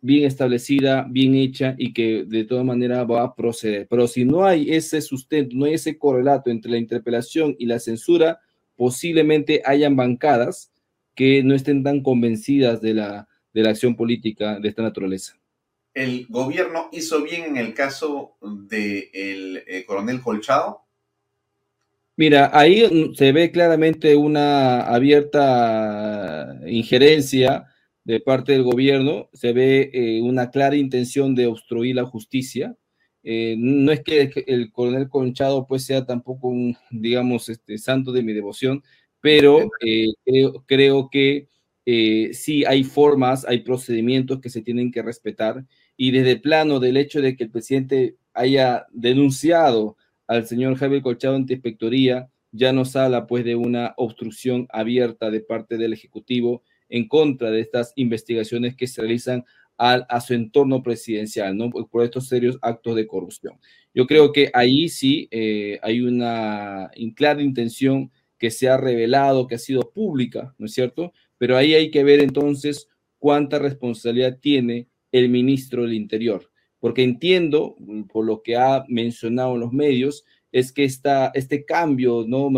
bien 0.00 0.24
establecida, 0.24 1.06
bien 1.10 1.34
hecha 1.34 1.74
y 1.76 1.92
que 1.92 2.24
de 2.24 2.44
todas 2.44 2.64
maneras 2.64 3.06
va 3.06 3.24
a 3.24 3.34
proceder. 3.34 3.86
Pero 3.86 4.08
si 4.08 4.24
no 4.24 4.46
hay 4.46 4.70
ese 4.70 5.02
sustento, 5.02 5.54
no 5.54 5.66
hay 5.66 5.74
ese 5.74 5.98
correlato 5.98 6.48
entre 6.48 6.70
la 6.70 6.78
interpelación 6.78 7.56
y 7.58 7.66
la 7.66 7.78
censura, 7.78 8.40
posiblemente 8.74 9.60
hayan 9.66 9.96
bancadas 9.96 10.72
que 11.14 11.42
no 11.42 11.54
estén 11.54 11.82
tan 11.82 12.02
convencidas 12.02 12.80
de 12.80 12.94
la, 12.94 13.28
de 13.52 13.62
la 13.62 13.68
acción 13.68 13.96
política 13.96 14.58
de 14.58 14.66
esta 14.70 14.80
naturaleza. 14.80 15.38
¿El 15.92 16.26
gobierno 16.30 16.88
hizo 16.90 17.22
bien 17.22 17.44
en 17.44 17.56
el 17.58 17.74
caso 17.74 18.38
del 18.40 18.70
de 18.70 19.60
eh, 19.66 19.84
coronel 19.84 20.22
Colchado? 20.22 20.86
Mira, 22.20 22.50
ahí 22.52 23.14
se 23.14 23.32
ve 23.32 23.50
claramente 23.50 24.14
una 24.14 24.82
abierta 24.82 26.60
injerencia 26.66 27.64
de 28.04 28.20
parte 28.20 28.52
del 28.52 28.62
gobierno, 28.62 29.30
se 29.32 29.54
ve 29.54 29.90
eh, 29.94 30.20
una 30.20 30.50
clara 30.50 30.76
intención 30.76 31.34
de 31.34 31.46
obstruir 31.46 31.96
la 31.96 32.04
justicia, 32.04 32.76
eh, 33.22 33.54
no 33.58 33.90
es 33.90 34.02
que 34.02 34.30
el 34.46 34.70
coronel 34.70 35.08
Conchado 35.08 35.66
pues 35.66 35.86
sea 35.86 36.04
tampoco 36.04 36.48
un, 36.48 36.76
digamos, 36.90 37.48
este, 37.48 37.78
santo 37.78 38.12
de 38.12 38.22
mi 38.22 38.34
devoción, 38.34 38.82
pero 39.22 39.70
eh, 39.80 40.08
creo, 40.66 41.08
que 41.10 41.48
eh, 41.86 42.34
sí 42.34 42.66
hay 42.66 42.84
formas, 42.84 43.46
hay 43.46 43.60
procedimientos 43.60 44.42
que 44.42 44.50
se 44.50 44.60
tienen 44.60 44.92
que 44.92 45.00
respetar 45.00 45.64
y 45.96 46.10
desde 46.10 46.32
el 46.32 46.42
plano 46.42 46.80
del 46.80 46.98
hecho 46.98 47.22
de 47.22 47.34
que 47.34 47.44
el 47.44 47.50
presidente 47.50 48.16
haya 48.34 48.84
denunciado 48.92 49.96
al 50.30 50.46
señor 50.46 50.76
Javier 50.76 51.02
Colchado 51.02 51.34
ante 51.34 51.54
inspectoría, 51.54 52.30
ya 52.52 52.72
nos 52.72 52.94
habla 52.94 53.26
pues 53.26 53.44
de 53.44 53.56
una 53.56 53.94
obstrucción 53.96 54.68
abierta 54.70 55.28
de 55.28 55.40
parte 55.40 55.76
del 55.76 55.92
Ejecutivo 55.92 56.62
en 56.88 57.08
contra 57.08 57.50
de 57.50 57.60
estas 57.60 57.92
investigaciones 57.96 58.76
que 58.76 58.86
se 58.86 59.00
realizan 59.00 59.44
a, 59.76 60.20
su 60.20 60.34
entorno 60.34 60.84
presidencial, 60.84 61.56
¿no? 61.56 61.70
Por 61.70 62.04
estos 62.04 62.28
serios 62.28 62.58
actos 62.62 62.94
de 62.94 63.08
corrupción. 63.08 63.54
Yo 63.92 64.06
creo 64.06 64.30
que 64.30 64.52
ahí 64.54 64.88
sí 64.88 65.26
eh, 65.32 65.80
hay 65.82 66.00
una 66.00 66.90
clara 67.16 67.42
intención 67.42 68.12
que 68.38 68.52
se 68.52 68.68
ha 68.68 68.76
revelado, 68.76 69.48
que 69.48 69.56
ha 69.56 69.58
sido 69.58 69.90
pública, 69.90 70.54
¿no 70.58 70.66
es 70.66 70.74
cierto? 70.74 71.12
Pero 71.38 71.56
ahí 71.56 71.74
hay 71.74 71.90
que 71.90 72.04
ver 72.04 72.20
entonces 72.20 72.88
cuánta 73.18 73.58
responsabilidad 73.58 74.38
tiene 74.38 74.86
el 75.10 75.28
ministro 75.28 75.82
del 75.82 75.94
Interior, 75.94 76.49
porque 76.80 77.02
entiendo, 77.02 77.76
por 78.12 78.24
lo 78.24 78.42
que 78.42 78.56
ha 78.56 78.84
mencionado 78.88 79.54
en 79.54 79.60
los 79.60 79.72
medios, 79.72 80.24
es 80.50 80.72
que 80.72 80.84
esta, 80.84 81.30
este 81.34 81.64
cambio 81.64 82.24
¿no? 82.26 82.50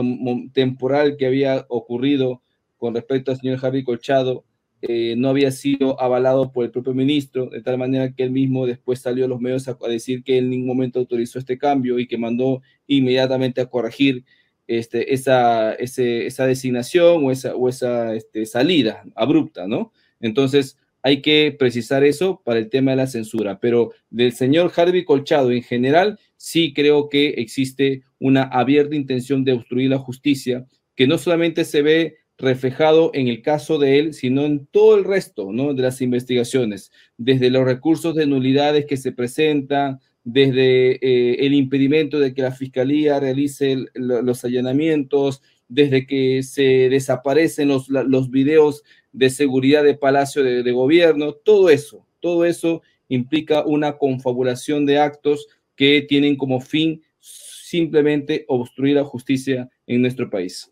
temporal 0.53 1.17
que 1.17 1.27
había 1.27 1.67
ocurrido 1.69 2.43
con 2.79 2.95
respecto 2.95 3.31
al 3.31 3.39
señor 3.39 3.59
Javier 3.59 3.85
Colchado 3.85 4.45
eh, 4.81 5.15
no 5.17 5.29
había 5.29 5.53
sido 5.53 6.01
avalado 6.01 6.51
por 6.51 6.65
el 6.65 6.73
propio 6.73 6.93
ministro, 6.93 7.47
de 7.47 7.63
tal 7.63 7.79
manera 7.79 8.13
que 8.13 8.25
él 8.25 8.33
mismo 8.33 8.67
después 8.67 9.01
salió 9.01 9.27
a 9.27 9.29
los 9.29 9.41
medios 9.41 9.69
a, 9.69 9.77
decir 9.89 10.25
que 10.25 10.39
en 10.39 10.51
ningún 10.51 10.67
momento 10.67 10.99
autorizó 10.99 11.39
este 11.39 11.57
cambio 11.57 12.01
y 12.01 12.09
que 12.09 12.19
mandó 12.19 12.63
inmediatamente 12.89 13.61
a 13.61 13.67
corregir 13.67 14.25
este, 14.67 15.15
esa, 15.15 15.75
esa 15.75 16.47
designación 16.47 17.25
o 17.25 17.31
esa, 17.31 17.55
o 17.55 17.69
esa 17.69 18.15
este, 18.17 18.45
salida 18.45 19.05
abrupta, 19.15 19.69
¿no? 19.69 19.93
Entonces, 20.19 20.77
hay 21.03 21.21
que 21.21 21.55
precisar 21.59 22.05
eso 22.05 22.41
para 22.45 22.59
el 22.59 22.71
tema 22.71 22.93
de 22.93 22.99
la 22.99 23.07
censura, 23.07 23.59
pero 23.61 23.93
del 24.11 24.33
señor 24.33 24.73
Harvey 24.75 25.05
Colchado 25.05 25.51
en 25.51 25.63
general, 25.63 26.19
sí 26.37 26.73
creo 26.73 27.09
que 27.09 27.31
existe 27.31 28.03
una 28.19 28.45
abierta 28.45 28.95
intención 28.95 29.45
de 29.45 29.53
obstruir 29.53 29.91
la 29.91 29.99
justicia, 29.99 30.67
que 30.95 31.07
no 31.07 31.19
solamente 31.19 31.65
se 31.65 31.83
ve 31.83 32.17
reflejado 32.39 33.11
en 33.15 33.29
el 33.29 33.43
caso 33.43 33.79
de 33.79 33.99
él, 33.99 34.15
sino 34.15 34.45
en 34.45 34.67
todo 34.67 34.97
el 34.97 35.05
resto 35.05 35.53
¿no? 35.53 35.75
de 35.75 35.83
las 35.83 36.01
investigaciones, 36.01 36.91
desde 37.17 37.51
los 37.51 37.65
recursos 37.65 38.15
de 38.15 38.27
nulidades 38.27 38.87
que 38.87 38.97
se 38.97 39.13
presentan, 39.13 40.01
desde 40.25 40.93
eh, 41.05 41.47
el 41.47 41.55
impedimento 41.55 42.21
de 42.21 42.33
que 42.33 42.43
la 42.43 42.53
fiscalía 42.53 43.19
realice 43.19 43.77
los 43.95 44.45
allanamientos, 44.45 45.43
desde 45.73 46.07
que 46.07 46.43
se 46.43 46.91
desaparecen 46.91 47.69
los, 47.69 47.89
los 47.89 48.31
videos 48.31 48.85
de 49.13 49.31
seguridad 49.31 49.83
de 49.83 49.95
Palacio 49.95 50.43
de, 50.43 50.73
Gobierno, 50.73 51.33
todo 51.33 51.71
eso, 51.71 52.07
todo 52.21 52.45
eso 52.45 52.83
implica 53.09 53.65
una 53.65 53.97
confabulación 53.97 54.85
de 54.85 54.99
actos 54.99 55.47
que 55.75 56.05
tienen 56.07 56.37
como 56.37 56.61
fin 56.61 57.03
simplemente 57.21 58.45
obstruir 58.49 58.97
la 58.97 59.05
justicia 59.05 59.71
en 59.87 60.03
nuestro 60.03 60.29
país. 60.29 60.71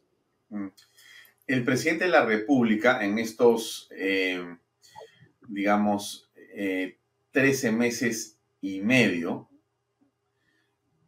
Mm. 0.50 0.68
El 1.46 1.64
presidente 1.64 2.04
de 2.04 2.10
la 2.10 2.26
República 2.26 3.02
en 3.02 3.18
estos, 3.18 3.88
eh, 3.96 4.44
digamos, 5.48 6.30
eh, 6.54 6.98
13 7.32 7.72
meses 7.72 8.38
y 8.60 8.80
medio, 8.80 9.48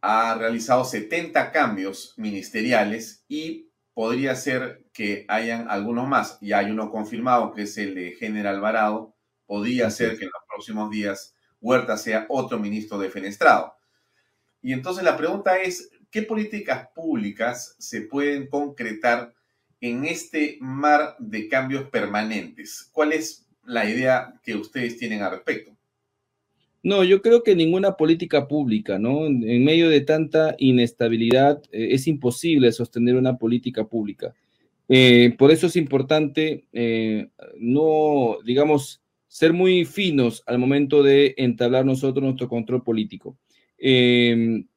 ha 0.01 0.35
realizado 0.35 0.83
70 0.83 1.51
cambios 1.51 2.15
ministeriales 2.17 3.23
y 3.29 3.69
podría 3.93 4.35
ser 4.35 4.85
que 4.93 5.25
hayan 5.27 5.69
algunos 5.69 6.07
más. 6.07 6.37
Y 6.41 6.53
hay 6.53 6.71
uno 6.71 6.91
confirmado 6.91 7.53
que 7.53 7.63
es 7.63 7.77
el 7.77 7.95
de 7.95 8.11
General 8.13 8.55
Alvarado. 8.55 9.15
Podría 9.45 9.89
ser 9.89 10.17
que 10.17 10.25
en 10.25 10.31
los 10.31 10.43
próximos 10.47 10.89
días 10.89 11.35
Huerta 11.61 11.97
sea 11.97 12.25
otro 12.29 12.59
ministro 12.59 12.97
defenestrado. 12.97 13.75
Y 14.61 14.73
entonces 14.73 15.03
la 15.03 15.17
pregunta 15.17 15.57
es, 15.61 15.91
¿qué 16.11 16.23
políticas 16.23 16.89
públicas 16.95 17.75
se 17.79 18.01
pueden 18.01 18.47
concretar 18.47 19.33
en 19.81 20.05
este 20.05 20.57
mar 20.61 21.15
de 21.19 21.47
cambios 21.47 21.89
permanentes? 21.89 22.89
¿Cuál 22.91 23.13
es 23.13 23.47
la 23.63 23.85
idea 23.89 24.33
que 24.43 24.55
ustedes 24.55 24.97
tienen 24.97 25.21
al 25.21 25.31
respecto? 25.31 25.72
No, 26.83 27.05
yo 27.05 27.21
creo 27.21 27.43
que 27.43 27.55
ninguna 27.55 27.95
política 27.95 28.47
pública, 28.49 28.99
¿no? 28.99 29.25
En, 29.25 29.63
medio 29.63 29.89
de 29.89 30.01
tanta 30.01 30.55
inestabilidad 30.57 31.63
eh, 31.71 31.89
es 31.91 32.07
imposible 32.07 32.73
sostener 32.73 33.15
una 33.15 33.37
política 33.37 33.85
pública. 33.85 34.33
Eh, 34.89 35.33
por 35.37 35.51
eso 35.51 35.67
es 35.67 35.77
importante 35.77 36.65
eh, 36.73 37.29
no, 37.57 38.37
digamos, 38.45 39.01
ser 39.27 39.53
muy 39.53 39.85
finos 39.85 40.43
al 40.45 40.59
momento 40.59 41.03
de 41.03 41.33
entablar 41.37 41.85
nosotros 41.85 42.21
nuestro 42.21 42.49
control 42.49 42.83
político. 42.83 43.37
Em, 43.77 44.67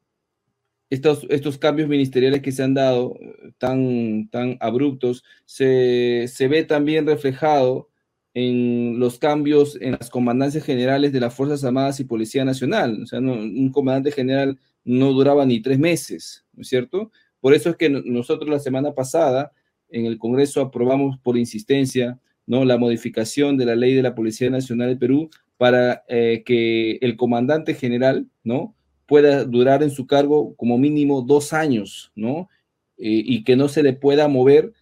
estos, 0.90 1.26
estos 1.28 1.58
cambios 1.58 1.88
ministeriales 1.88 2.40
que 2.40 2.52
se 2.52 2.62
han 2.62 2.74
dado 2.74 3.18
tan, 3.58 4.28
tan 4.30 4.56
abruptos 4.60 5.24
se, 5.44 6.28
se 6.28 6.46
ve 6.48 6.62
también 6.64 7.06
reflejado 7.06 7.88
en 8.38 8.98
los 8.98 9.18
cambios 9.18 9.78
en 9.80 9.92
las 9.92 10.10
comandancias 10.10 10.62
generales 10.62 11.10
de 11.10 11.20
las 11.20 11.32
Fuerzas 11.32 11.64
Armadas 11.64 12.00
y 12.00 12.04
Policía 12.04 12.44
Nacional. 12.44 13.00
O 13.02 13.06
sea, 13.06 13.18
un 13.18 13.70
comandante 13.72 14.12
general 14.12 14.58
no 14.84 15.14
duraba 15.14 15.46
ni 15.46 15.62
tres 15.62 15.78
meses, 15.78 16.44
¿no 16.52 16.60
es 16.60 16.68
cierto? 16.68 17.10
Por 17.40 17.54
eso 17.54 17.70
es 17.70 17.76
que 17.76 17.88
nosotros 17.88 18.50
la 18.50 18.58
semana 18.58 18.92
pasada 18.92 19.52
en 19.88 20.04
el 20.04 20.18
Congreso 20.18 20.60
aprobamos 20.60 21.18
por 21.18 21.38
insistencia 21.38 22.20
¿no? 22.44 22.66
la 22.66 22.76
modificación 22.76 23.56
de 23.56 23.64
la 23.64 23.74
ley 23.74 23.94
de 23.94 24.02
la 24.02 24.14
Policía 24.14 24.50
Nacional 24.50 24.90
de 24.90 24.96
Perú 24.96 25.30
para 25.56 26.04
eh, 26.06 26.42
que 26.44 26.98
el 27.00 27.16
comandante 27.16 27.72
general 27.72 28.26
¿no? 28.44 28.74
pueda 29.06 29.44
durar 29.44 29.82
en 29.82 29.90
su 29.90 30.06
cargo 30.06 30.54
como 30.56 30.76
mínimo 30.76 31.22
dos 31.22 31.54
años, 31.54 32.12
¿no? 32.14 32.50
Eh, 32.98 33.22
y 33.24 33.44
que 33.44 33.56
no 33.56 33.68
se 33.68 33.82
le 33.82 33.94
pueda 33.94 34.28
mover 34.28 34.74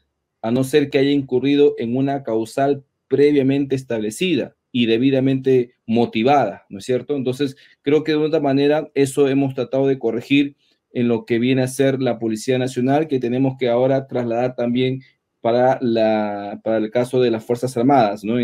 a 0.43 0.51
no 0.51 0.65
ser 0.65 0.91
que 0.91 0.99
haya 0.99 1.13
incurrido 1.13 1.77
en 1.79 1.97
una 1.97 2.25
causal 2.25 2.83
previamente 3.15 3.77
establecida 3.77 4.57
y 4.73 4.87
debidamente 4.87 5.77
motivada, 5.87 6.65
¿no 6.69 6.81
es 6.81 6.85
cierto? 6.85 7.15
Entonces, 7.15 7.57
creo 7.83 8.03
que 8.03 8.11
de 8.11 8.19
otra 8.19 8.41
manera 8.41 8.91
eso 8.95 9.29
hemos 9.29 9.55
tratado 9.55 9.87
de 9.87 10.01
corregir 10.01 10.57
en 10.91 11.07
lo 11.07 11.27
que 11.27 11.39
viene 11.39 11.62
a 11.62 11.69
ser 11.69 12.03
la 12.03 12.19
Policía 12.19 12.59
Nacional, 12.59 13.07
que 13.07 13.21
tenemos 13.21 13.55
que 13.57 13.69
ahora 13.69 14.09
trasladar 14.09 14.57
también 14.57 15.03
para, 15.41 15.79
la, 15.81 16.61
para 16.65 16.79
el 16.79 16.91
caso 16.91 17.21
de 17.21 17.31
las 17.31 17.45
Fuerzas 17.45 17.77
Armadas, 17.77 18.25
¿no? 18.25 18.35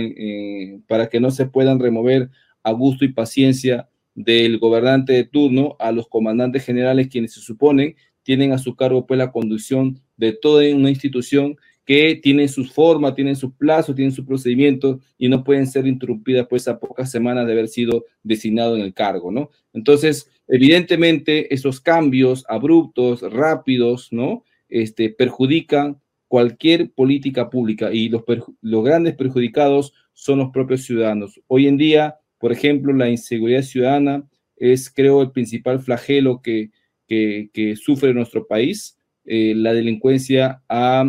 para 0.87 1.09
que 1.09 1.19
no 1.19 1.33
se 1.33 1.47
puedan 1.47 1.81
remover 1.81 2.31
a 2.63 2.71
gusto 2.71 3.05
y 3.05 3.13
paciencia 3.13 3.89
del 4.15 4.59
gobernante 4.59 5.15
de 5.15 5.25
turno 5.25 5.75
a 5.81 5.91
los 5.91 6.07
comandantes 6.07 6.65
generales, 6.65 7.09
quienes 7.09 7.33
se 7.33 7.41
suponen 7.41 7.97
tienen 8.23 8.53
a 8.53 8.59
su 8.59 8.77
cargo 8.77 9.05
pues 9.05 9.19
la 9.19 9.33
conducción 9.33 10.01
de 10.17 10.33
toda 10.33 10.63
una 10.73 10.91
institución 10.91 11.57
que 11.91 12.15
tienen 12.23 12.49
sus 12.49 12.73
formas, 12.73 13.17
tienen 13.17 13.35
sus 13.35 13.53
plazos, 13.53 13.97
tienen 13.97 14.15
sus 14.15 14.25
procedimientos 14.25 15.01
y 15.19 15.29
no 15.29 15.43
pueden 15.43 15.67
ser 15.67 15.89
interrumpidas 15.89 16.47
pues 16.49 16.69
a 16.69 16.79
pocas 16.79 17.11
semanas 17.11 17.49
de 17.49 17.53
haber 17.53 17.67
sido 17.67 18.05
designado 18.23 18.77
en 18.77 18.83
el 18.83 18.95
cargo, 18.95 19.33
¿no? 19.33 19.51
Entonces, 19.73 20.31
evidentemente, 20.47 21.53
esos 21.53 21.81
cambios 21.81 22.45
abruptos, 22.49 23.23
rápidos, 23.23 24.13
¿no? 24.13 24.45
Este, 24.69 25.11
perjudican 25.11 26.01
cualquier 26.29 26.93
política 26.93 27.51
pública 27.51 27.93
y 27.93 28.09
los, 28.09 28.23
los 28.61 28.85
grandes 28.85 29.17
perjudicados 29.17 29.93
son 30.13 30.39
los 30.39 30.53
propios 30.53 30.85
ciudadanos. 30.85 31.41
Hoy 31.49 31.67
en 31.67 31.77
día, 31.77 32.19
por 32.39 32.53
ejemplo, 32.53 32.93
la 32.93 33.11
inseguridad 33.11 33.63
ciudadana 33.63 34.23
es, 34.55 34.93
creo, 34.95 35.23
el 35.23 35.33
principal 35.33 35.81
flagelo 35.81 36.41
que, 36.41 36.71
que, 37.09 37.75
sufre 37.75 38.15
nuestro 38.15 38.47
país. 38.47 38.97
Eh, 39.25 39.55
la 39.57 39.73
delincuencia 39.73 40.63
ha 40.69 41.05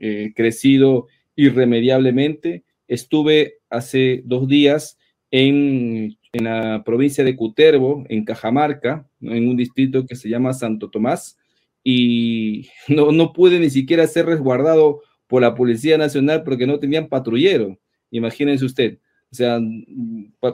eh, 0.00 0.32
crecido 0.34 1.06
irremediablemente. 1.36 2.64
Estuve 2.88 3.58
hace 3.68 4.22
dos 4.24 4.48
días 4.48 4.98
en, 5.30 6.16
la 6.32 6.82
provincia 6.84 7.22
de 7.24 7.36
Cutervo, 7.36 8.04
en 8.08 8.24
Cajamarca, 8.24 9.08
en 9.20 9.48
un 9.48 9.56
distrito 9.56 10.06
que 10.06 10.16
se 10.16 10.28
llama 10.28 10.54
Santo 10.54 10.90
Tomás, 10.90 11.36
y 11.84 12.68
no, 12.88 13.12
no 13.12 13.32
pude 13.32 13.58
ni 13.60 13.70
siquiera 13.70 14.06
ser 14.06 14.26
resguardado 14.26 15.02
por 15.26 15.42
la 15.42 15.54
Policía 15.54 15.96
Nacional 15.98 16.42
porque 16.42 16.66
no 16.66 16.78
tenían 16.78 17.08
patrullero. 17.08 17.78
Imagínense 18.10 18.64
usted. 18.64 18.98
O 19.30 19.34
sea, 19.34 19.60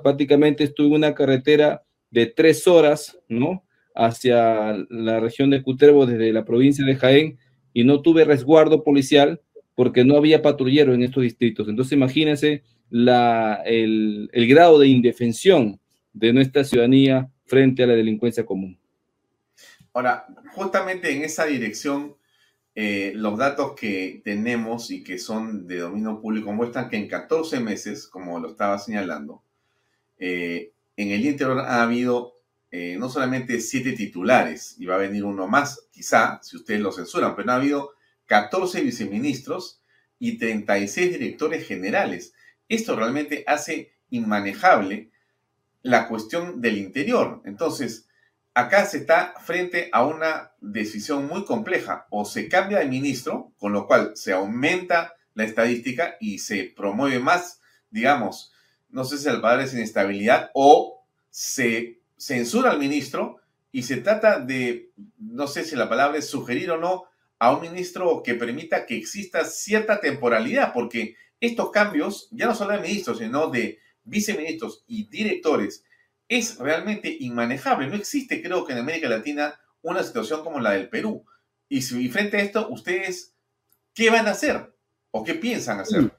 prácticamente 0.02 0.64
estuve 0.64 0.88
en 0.88 0.94
una 0.94 1.14
carretera 1.14 1.82
de 2.10 2.26
tres 2.26 2.66
horas, 2.66 3.18
¿no? 3.28 3.64
Hacia 3.94 4.76
la 4.90 5.20
región 5.20 5.48
de 5.50 5.62
Cutervo 5.62 6.04
desde 6.04 6.32
la 6.32 6.44
provincia 6.44 6.84
de 6.84 6.96
Jaén 6.96 7.38
y 7.76 7.84
no 7.84 8.00
tuve 8.00 8.24
resguardo 8.24 8.82
policial 8.82 9.42
porque 9.74 10.02
no 10.02 10.16
había 10.16 10.40
patrullero 10.40 10.94
en 10.94 11.02
estos 11.02 11.22
distritos. 11.22 11.68
Entonces 11.68 11.92
imagínense 11.92 12.62
la, 12.88 13.60
el, 13.66 14.30
grado 14.48 14.78
de 14.78 14.88
indefensión 14.88 15.78
de 16.14 16.32
nuestra 16.32 16.64
ciudadanía 16.64 17.30
frente 17.44 17.82
a 17.82 17.86
la 17.86 17.92
delincuencia 17.92 18.46
común. 18.46 18.78
Ahora, 19.92 20.24
justamente 20.54 21.14
en 21.14 21.22
esa 21.22 21.44
dirección, 21.44 22.16
eh, 22.74 23.12
los 23.14 23.36
datos 23.36 23.74
que 23.78 24.22
tenemos 24.24 24.90
y 24.90 25.04
que 25.04 25.18
son 25.18 25.66
de 25.66 25.80
dominio 25.80 26.18
público 26.18 26.54
muestran 26.54 26.88
que 26.88 26.96
en 26.96 27.08
14 27.08 27.60
meses, 27.60 28.06
como 28.06 28.40
lo 28.40 28.48
estaba 28.48 28.78
señalando, 28.78 29.42
eh, 30.18 30.72
en 30.96 31.10
el 31.10 31.26
interior 31.26 31.58
ha 31.58 31.82
habido 31.82 32.35
eh, 32.70 32.96
no 32.98 33.08
solamente 33.08 33.60
siete 33.60 33.92
titulares, 33.92 34.76
y 34.78 34.86
va 34.86 34.96
a 34.96 34.98
venir 34.98 35.24
uno 35.24 35.46
más, 35.46 35.88
quizá, 35.90 36.40
si 36.42 36.56
ustedes 36.56 36.80
lo 36.80 36.92
censuran, 36.92 37.36
pero 37.36 37.52
ha 37.52 37.56
habido 37.56 37.92
14 38.26 38.80
viceministros 38.82 39.80
y 40.18 40.38
36 40.38 41.12
directores 41.12 41.66
generales. 41.66 42.34
Esto 42.68 42.96
realmente 42.96 43.44
hace 43.46 43.92
inmanejable 44.10 45.10
la 45.82 46.08
cuestión 46.08 46.60
del 46.60 46.78
interior. 46.78 47.42
Entonces, 47.44 48.08
acá 48.54 48.86
se 48.86 48.98
está 48.98 49.34
frente 49.44 49.88
a 49.92 50.04
una 50.04 50.52
decisión 50.60 51.26
muy 51.28 51.44
compleja. 51.44 52.06
O 52.10 52.24
se 52.24 52.48
cambia 52.48 52.78
de 52.78 52.86
ministro, 52.86 53.52
con 53.58 53.72
lo 53.72 53.86
cual 53.86 54.12
se 54.16 54.32
aumenta 54.32 55.14
la 55.34 55.44
estadística 55.44 56.16
y 56.20 56.38
se 56.38 56.72
promueve 56.76 57.20
más, 57.20 57.60
digamos, 57.90 58.52
no 58.88 59.04
sé 59.04 59.18
si 59.18 59.28
el 59.28 59.40
padre 59.40 59.64
es 59.64 59.74
inestabilidad, 59.74 60.50
o 60.54 61.04
se 61.30 61.95
censura 62.16 62.70
al 62.70 62.78
ministro 62.78 63.38
y 63.72 63.82
se 63.82 63.98
trata 63.98 64.40
de, 64.40 64.90
no 65.18 65.46
sé 65.46 65.64
si 65.64 65.76
la 65.76 65.88
palabra 65.88 66.18
es 66.18 66.28
sugerir 66.28 66.70
o 66.70 66.78
no, 66.78 67.04
a 67.38 67.54
un 67.54 67.60
ministro 67.60 68.22
que 68.22 68.34
permita 68.34 68.86
que 68.86 68.96
exista 68.96 69.44
cierta 69.44 70.00
temporalidad, 70.00 70.72
porque 70.72 71.16
estos 71.40 71.70
cambios, 71.70 72.28
ya 72.30 72.46
no 72.46 72.54
solo 72.54 72.72
de 72.72 72.80
ministros, 72.80 73.18
sino 73.18 73.48
de 73.48 73.78
viceministros 74.04 74.84
y 74.86 75.06
directores, 75.08 75.84
es 76.28 76.58
realmente 76.58 77.14
inmanejable. 77.20 77.88
No 77.88 77.96
existe, 77.96 78.42
creo 78.42 78.64
que 78.64 78.72
en 78.72 78.78
América 78.78 79.08
Latina, 79.08 79.60
una 79.82 80.02
situación 80.02 80.42
como 80.42 80.60
la 80.60 80.72
del 80.72 80.88
Perú. 80.88 81.24
Y, 81.68 81.82
si, 81.82 82.08
frente 82.08 82.38
a 82.38 82.40
esto, 82.40 82.68
ustedes, 82.70 83.34
¿qué 83.94 84.10
van 84.10 84.26
a 84.26 84.30
hacer? 84.30 84.74
¿O 85.10 85.22
qué 85.22 85.34
piensan 85.34 85.80
hacer? 85.80 86.15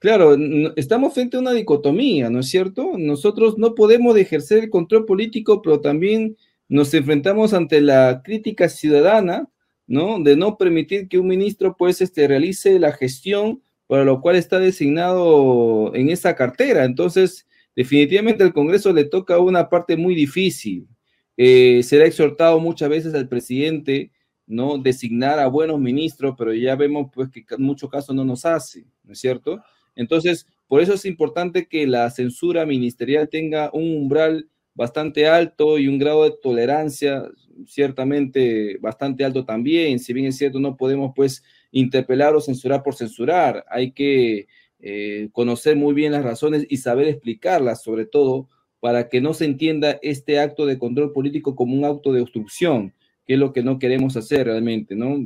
Claro, 0.00 0.34
estamos 0.76 1.12
frente 1.12 1.36
a 1.36 1.40
una 1.40 1.52
dicotomía, 1.52 2.30
¿no 2.30 2.40
es 2.40 2.48
cierto? 2.48 2.92
Nosotros 2.96 3.58
no 3.58 3.74
podemos 3.74 4.16
ejercer 4.16 4.64
el 4.64 4.70
control 4.70 5.04
político, 5.04 5.60
pero 5.60 5.82
también 5.82 6.38
nos 6.70 6.94
enfrentamos 6.94 7.52
ante 7.52 7.82
la 7.82 8.22
crítica 8.24 8.70
ciudadana, 8.70 9.50
¿no? 9.86 10.18
De 10.18 10.36
no 10.36 10.56
permitir 10.56 11.06
que 11.06 11.18
un 11.18 11.26
ministro, 11.26 11.76
pues, 11.76 12.00
este, 12.00 12.26
realice 12.26 12.78
la 12.78 12.92
gestión 12.92 13.62
para 13.86 14.04
lo 14.04 14.22
cual 14.22 14.36
está 14.36 14.58
designado 14.58 15.94
en 15.94 16.08
esa 16.08 16.34
cartera. 16.34 16.84
Entonces, 16.86 17.46
definitivamente 17.76 18.42
al 18.42 18.54
Congreso 18.54 18.94
le 18.94 19.04
toca 19.04 19.38
una 19.38 19.68
parte 19.68 19.98
muy 19.98 20.14
difícil. 20.14 20.88
Eh, 21.36 21.82
será 21.82 22.06
exhortado 22.06 22.58
muchas 22.58 22.88
veces 22.88 23.14
al 23.14 23.28
presidente 23.28 24.12
¿no? 24.46 24.78
Designar 24.78 25.38
a 25.38 25.46
buenos 25.46 25.78
ministros, 25.78 26.34
pero 26.36 26.52
ya 26.52 26.74
vemos 26.74 27.08
pues 27.14 27.28
que 27.30 27.44
en 27.50 27.62
muchos 27.62 27.88
casos 27.88 28.14
no 28.16 28.24
nos 28.24 28.44
hace, 28.44 28.84
¿no 29.04 29.12
es 29.12 29.20
cierto? 29.20 29.62
Entonces, 29.96 30.46
por 30.66 30.80
eso 30.80 30.94
es 30.94 31.04
importante 31.04 31.66
que 31.66 31.86
la 31.86 32.10
censura 32.10 32.64
ministerial 32.66 33.28
tenga 33.28 33.70
un 33.72 33.96
umbral 33.96 34.48
bastante 34.74 35.26
alto 35.26 35.78
y 35.78 35.88
un 35.88 35.98
grado 35.98 36.24
de 36.24 36.34
tolerancia 36.42 37.28
ciertamente 37.66 38.78
bastante 38.78 39.24
alto 39.24 39.44
también. 39.44 39.98
Si 39.98 40.12
bien 40.12 40.26
es 40.26 40.38
cierto, 40.38 40.60
no 40.60 40.76
podemos 40.76 41.12
pues 41.14 41.42
interpelar 41.72 42.34
o 42.34 42.40
censurar 42.40 42.82
por 42.82 42.94
censurar. 42.94 43.64
Hay 43.68 43.92
que 43.92 44.46
eh, 44.80 45.28
conocer 45.32 45.76
muy 45.76 45.92
bien 45.92 46.12
las 46.12 46.24
razones 46.24 46.66
y 46.68 46.78
saber 46.78 47.08
explicarlas, 47.08 47.82
sobre 47.82 48.06
todo 48.06 48.48
para 48.80 49.08
que 49.08 49.20
no 49.20 49.34
se 49.34 49.44
entienda 49.44 49.98
este 50.02 50.38
acto 50.38 50.64
de 50.64 50.78
control 50.78 51.12
político 51.12 51.54
como 51.54 51.74
un 51.74 51.84
acto 51.84 52.12
de 52.12 52.22
obstrucción, 52.22 52.94
que 53.26 53.34
es 53.34 53.38
lo 53.38 53.52
que 53.52 53.62
no 53.62 53.78
queremos 53.78 54.16
hacer 54.16 54.46
realmente, 54.46 54.96
¿no? 54.96 55.18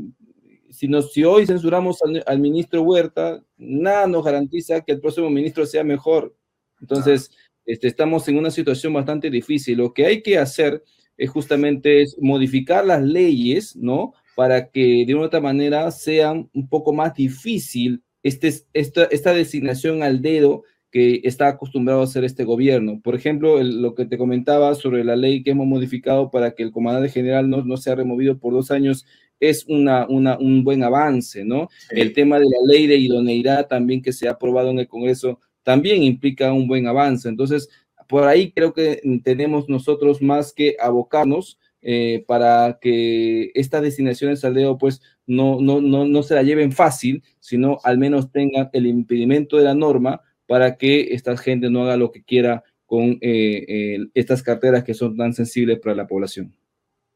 Si, 0.75 0.89
nos, 0.89 1.13
si 1.13 1.25
hoy 1.25 1.47
censuramos 1.47 1.99
al, 2.27 2.39
ministro 2.39 2.83
Huerta, 2.83 3.43
nada 3.57 4.07
nos 4.07 4.25
garantiza 4.25 4.81
que 4.81 4.93
el 4.93 5.01
próximo 5.01 5.31
ministro 5.31 5.65
sea 5.67 5.85
mejor. 5.85 6.37
Entonces, 6.81 7.31
este, 7.65 7.87
estamos 7.87 8.29
en 8.29 8.39
una 8.39 8.51
situación 8.51 8.93
bastante 8.93 9.31
difícil. 9.31 9.79
Lo 9.79 9.95
que 9.95 10.07
hay 10.07 10.23
que 10.23 10.39
hacer 10.39 10.83
es 11.17 11.31
justamente 11.31 12.03
es 12.03 12.17
modificar 12.21 12.85
las 12.85 13.03
leyes, 13.03 13.77
¿no? 13.77 14.13
Para 14.35 14.71
que 14.71 15.05
de 15.07 15.15
una 15.15 15.27
otra 15.27 15.41
manera 15.41 15.91
sea 15.91 16.33
un 16.33 16.69
poco 16.69 16.93
más 16.93 17.15
difícil 17.15 18.03
este, 18.23 18.53
esta, 18.73 19.05
esta 19.05 19.33
designación 19.33 20.03
al 20.03 20.21
dedo 20.23 20.65
que 20.91 21.21
está 21.25 21.49
acostumbrado 21.49 22.01
a 22.01 22.05
hacer 22.05 22.25
este 22.25 22.45
gobierno. 22.45 23.01
Por 23.03 23.15
ejemplo, 23.17 23.63
lo 23.63 23.95
que 23.95 24.07
te 24.07 24.17
comentaba 24.17 24.75
sobre 24.75 25.05
la 25.05 25.17
ley 25.17 25.43
que 25.43 25.51
hemos 25.51 25.67
modificado 25.67 26.31
para 26.31 26.55
que 26.55 26.63
el 26.63 26.71
comandante 26.71 27.11
general 27.11 27.51
no, 27.51 27.65
no 27.65 27.77
sea 27.77 27.97
removido 27.97 28.39
por 28.39 28.53
dos 28.53 28.71
años 28.71 29.05
es 29.49 29.65
una, 29.69 30.07
una, 30.09 30.39
un 30.39 30.65
buen 30.65 30.83
avance, 30.83 31.45
¿no? 31.45 31.69
El 31.91 32.13
tema 32.13 32.39
de 32.39 32.45
la 32.45 32.59
ley 32.67 32.87
de 32.87 32.97
idoneidad 32.97 33.67
también 33.67 34.03
que 34.03 34.13
se 34.13 34.29
ha 34.29 34.33
aprobado 34.33 34.71
en 34.71 34.79
el 34.79 34.89
Congreso 34.89 35.41
también 35.63 36.03
implica 36.03 36.53
un 36.53 36.69
buen 36.69 36.87
avance. 36.87 37.29
Entonces, 37.29 37.69
por 38.09 38.25
ahí 38.25 38.53
creo 38.53 38.73
que 38.73 39.01
tenemos 39.23 39.69
nosotros 39.69 40.23
más 40.23 40.53
que 40.53 40.77
abocarnos 40.81 41.59
eh, 41.83 42.25
para 42.27 42.79
que 42.81 43.51
estas 43.55 43.83
designaciones 43.83 44.45
al 44.45 44.55
dedo 44.55 44.79
pues 44.79 45.03
no, 45.27 45.61
no, 45.61 45.81
no, 45.81 46.07
no 46.07 46.23
se 46.23 46.35
la 46.35 46.43
lleven 46.43 46.73
fácil, 46.73 47.23
sino 47.41 47.79
al 47.85 47.99
menos 47.99 48.31
tengan 48.33 48.71
el 48.73 48.87
impedimento 48.87 49.57
de 49.57 49.65
la 49.65 49.75
norma 49.75 50.23
para 50.47 50.77
que 50.77 51.15
esta 51.15 51.37
gente 51.37 51.71
no 51.71 51.83
haga 51.83 51.97
lo 51.97 52.11
que 52.11 52.23
quiera 52.23 52.63
con 52.87 53.19
eh, 53.21 53.65
eh, 53.69 53.99
estas 54.15 54.43
carteras 54.43 54.85
que 54.85 54.95
son 54.95 55.17
tan 55.17 55.33
sensibles 55.33 55.79
para 55.79 55.95
la 55.95 56.07
población. 56.07 56.55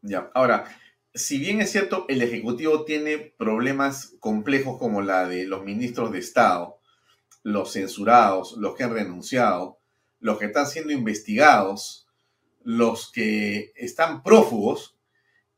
Ya, 0.02 0.30
ahora, 0.34 0.64
si 1.14 1.38
bien 1.38 1.60
es 1.60 1.72
cierto, 1.72 2.06
el 2.08 2.22
Ejecutivo 2.22 2.84
tiene 2.84 3.18
problemas 3.18 4.14
complejos 4.20 4.78
como 4.78 5.02
la 5.02 5.28
de 5.28 5.46
los 5.46 5.64
ministros 5.64 6.12
de 6.12 6.18
Estado, 6.18 6.78
los 7.42 7.72
censurados, 7.72 8.56
los 8.58 8.74
que 8.74 8.84
han 8.84 8.92
renunciado, 8.92 9.78
los 10.20 10.38
que 10.38 10.46
están 10.46 10.66
siendo 10.66 10.92
investigados, 10.92 12.06
los 12.62 13.10
que 13.10 13.72
están 13.76 14.22
prófugos, 14.22 14.96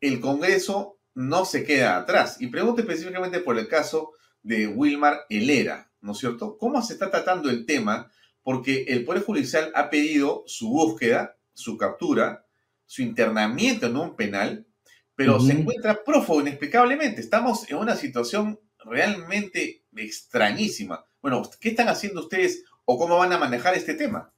el 0.01 0.21
Congreso 0.21 0.99
no 1.15 1.45
se 1.45 1.65
queda 1.65 1.97
atrás. 1.97 2.41
Y 2.41 2.49
pregunto 2.49 2.81
específicamente 2.81 3.41
por 3.41 3.59
el 3.59 3.69
caso 3.69 4.13
de 4.43 4.67
Wilmar 4.67 5.27
Helera. 5.29 5.91
¿no 6.01 6.13
es 6.13 6.19
cierto? 6.19 6.57
¿Cómo 6.59 6.83
se 6.83 6.95
está 6.95 7.11
tratando 7.11 7.51
el 7.51 7.67
tema? 7.67 8.11
Porque 8.43 8.85
el 8.89 9.05
Poder 9.05 9.23
Judicial 9.23 9.71
ha 9.75 9.91
pedido 9.91 10.45
su 10.47 10.71
búsqueda, 10.71 11.37
su 11.53 11.77
captura, 11.77 12.47
su 12.87 13.03
internamiento 13.03 13.87
en 13.87 13.97
un 13.97 14.17
penal, 14.17 14.67
pero 15.21 15.39
se 15.39 15.53
encuentra 15.53 16.03
prófugo 16.03 16.41
inexplicablemente. 16.41 17.21
Estamos 17.21 17.71
en 17.71 17.77
una 17.77 17.95
situación 17.95 18.59
realmente 18.83 19.85
extrañísima. 19.95 21.05
Bueno, 21.21 21.43
¿qué 21.61 21.69
están 21.69 21.91
haciendo 21.91 22.23
ustedes 22.23 22.65
o 22.87 22.97
cómo 22.97 23.19
van 23.19 23.31
a 23.35 23.39
manejar 23.39 23.75
este 23.75 23.93
tema? 23.93 24.33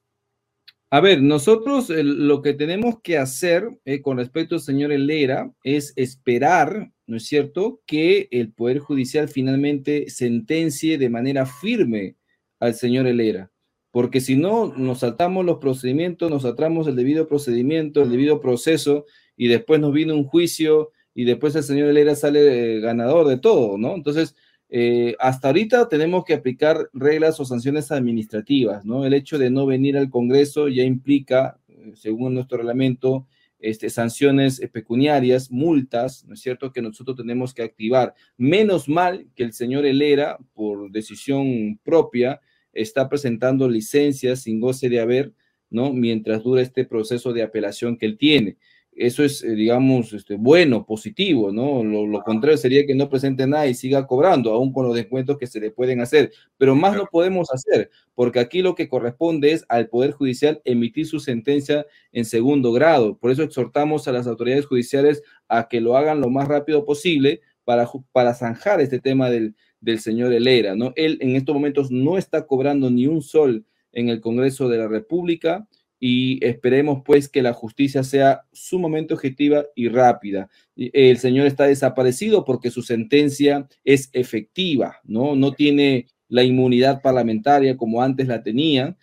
A 0.91 0.99
ver, 0.99 1.23
nosotros 1.23 1.89
lo 1.89 2.43
que 2.43 2.55
tenemos 2.55 3.01
que 3.01 3.17
hacer 3.17 3.69
eh, 3.85 4.03
con 4.03 4.17
respecto 4.17 4.57
al 4.57 4.61
señor 4.61 4.91
Helera 4.91 5.53
es 5.63 5.93
esperar, 5.95 6.91
¿no 7.07 7.17
es 7.17 7.27
cierto?, 7.27 7.81
que 7.87 8.27
el 8.33 8.53
Poder 8.53 8.81
Judicial 8.81 9.29
finalmente 9.29 10.11
sentencie 10.11 10.99
de 10.99 11.09
manera 11.09 11.47
firme 11.47 12.17
al 12.59 12.75
señor 12.75 13.07
Helera. 13.07 13.53
Porque 13.93 14.21
si 14.21 14.35
no, 14.35 14.75
nos 14.77 14.99
saltamos 14.99 15.45
los 15.45 15.59
procedimientos, 15.59 16.29
nos 16.29 16.43
saltamos 16.43 16.89
el 16.89 16.97
debido 16.97 17.29
procedimiento, 17.29 18.03
el 18.03 18.11
debido 18.11 18.41
proceso, 18.41 19.07
y 19.43 19.49
después 19.49 19.81
nos 19.81 19.93
viene 19.93 20.13
un 20.13 20.23
juicio, 20.23 20.93
y 21.17 21.25
después 21.25 21.57
el 21.57 21.65
señor 21.65 21.89
Helera 21.89 22.15
sale 22.15 22.79
ganador 22.79 23.27
de 23.27 23.39
todo, 23.39 23.77
¿no? 23.77 23.97
Entonces, 23.97 24.37
eh, 24.69 25.17
hasta 25.19 25.49
ahorita 25.49 25.89
tenemos 25.89 26.25
que 26.25 26.35
aplicar 26.35 26.89
reglas 26.93 27.41
o 27.41 27.45
sanciones 27.45 27.91
administrativas, 27.91 28.85
¿no? 28.85 29.05
El 29.05 29.15
hecho 29.15 29.39
de 29.39 29.51
no 29.51 29.67
venir 29.67 29.99
al 29.99 30.11
Congreso 30.11 30.69
ya 30.69 30.85
implica, 30.85 31.59
eh, 31.67 31.91
según 31.97 32.35
nuestro 32.35 32.59
reglamento, 32.59 33.27
este, 33.59 33.91
sanciones 33.91 34.61
pecuniarias, 34.73 35.51
multas, 35.51 36.25
¿no 36.25 36.35
es 36.35 36.41
cierto?, 36.41 36.71
que 36.71 36.81
nosotros 36.81 37.17
tenemos 37.17 37.53
que 37.53 37.65
activar. 37.65 38.15
Menos 38.37 38.89
mal 38.89 39.27
que 39.35 39.43
el 39.43 39.55
señor 39.55 39.87
Helera, 39.87 40.39
por 40.55 40.93
decisión 40.93 41.81
propia, 41.83 42.41
está 42.73 43.09
presentando 43.09 43.69
licencias 43.69 44.43
sin 44.43 44.61
goce 44.61 44.89
de 44.89 45.01
haber, 45.01 45.33
¿no? 45.69 45.93
Mientras 45.93 46.45
dura 46.45 46.63
este 46.63 46.85
proceso 46.85 47.33
de 47.33 47.43
apelación 47.43 47.97
que 47.97 48.07
él 48.07 48.17
tiene 48.17 48.57
eso 48.95 49.25
es, 49.25 49.43
eh, 49.43 49.51
digamos, 49.55 50.13
este, 50.13 50.35
bueno, 50.35 50.85
positivo, 50.85 51.51
¿no? 51.51 51.83
Lo, 51.83 52.23
contrario 52.23 52.59
sería 52.59 52.87
que 52.87 52.95
no 52.95 53.09
presente 53.09 53.47
nada 53.47 53.67
y 53.67 53.75
siga 53.75 54.07
cobrando, 54.07 54.53
aún 54.53 54.73
con 54.73 54.87
los 54.87 54.95
descuentos 54.95 55.39
que 55.39 55.47
se 55.47 55.61
le 55.61 55.71
pueden 55.71 56.01
hacer. 56.01 56.33
Pero 56.59 56.75
más 56.75 56.97
no 56.97 57.07
podemos 57.11 57.51
hacer, 57.53 57.91
porque 58.15 58.41
aquí 58.41 58.61
lo 58.63 58.75
que 58.75 58.89
corresponde 58.89 59.53
es 59.53 59.65
al 59.69 59.89
Poder 59.89 60.13
Judicial 60.13 60.61
emitir 60.65 61.07
su 61.07 61.21
sentencia 61.21 61.87
en 62.13 62.25
segundo 62.25 62.73
grado. 62.73 63.17
Por 63.17 63.31
eso 63.31 63.43
exhortamos 63.43 64.07
a 64.09 64.13
las 64.13 64.27
autoridades 64.27 64.67
judiciales 64.67 65.23
a 65.49 65.69
que 65.69 65.81
lo 65.81 65.97
hagan 65.97 66.21
lo 66.21 66.29
más 66.29 66.49
rápido 66.49 66.85
posible 66.85 67.41
para, 67.65 67.89
para 68.13 68.35
zanjar 68.35 68.81
este 68.81 68.99
tema 68.99 69.31
del, 69.31 69.55
del 69.81 70.01
señor 70.01 70.33
Helera, 70.33 70.75
¿no? 70.75 70.93
Él 70.97 71.19
en 71.21 71.37
estos 71.37 71.55
momentos 71.55 71.91
no 71.91 72.19
está 72.19 72.47
cobrando 72.47 72.91
ni 72.91 73.07
un 73.07 73.23
sol 73.23 73.65
en 73.93 74.09
el 74.09 74.21
Congreso 74.21 74.69
de 74.69 74.79
la 74.79 74.89
República 74.89 75.67
y 76.05 76.45
esperemos 76.45 77.03
pues 77.05 77.29
que 77.29 77.43
la 77.43 77.53
justicia 77.53 78.03
sea 78.03 78.43
sumamente 78.53 79.15
objetiva 79.15 79.67
y 79.77 79.87
rápida. 79.87 80.51
El 80.75 81.17
señor 81.19 81.47
está 81.47 81.67
desaparecido 81.67 82.45
porque 82.45 82.73
su 82.73 82.83
sentencia 82.83 83.69
es 83.85 84.11
efectiva, 84.13 84.97
¿no? 85.05 85.37
No 85.37 85.53
tiene 85.53 86.09
la 86.27 86.43
inmunidad 86.43 87.03
parlamentaria 87.03 87.77
como 87.77 88.03
antes 88.03 88.27
la 88.27 88.43
tenía. 88.43 88.97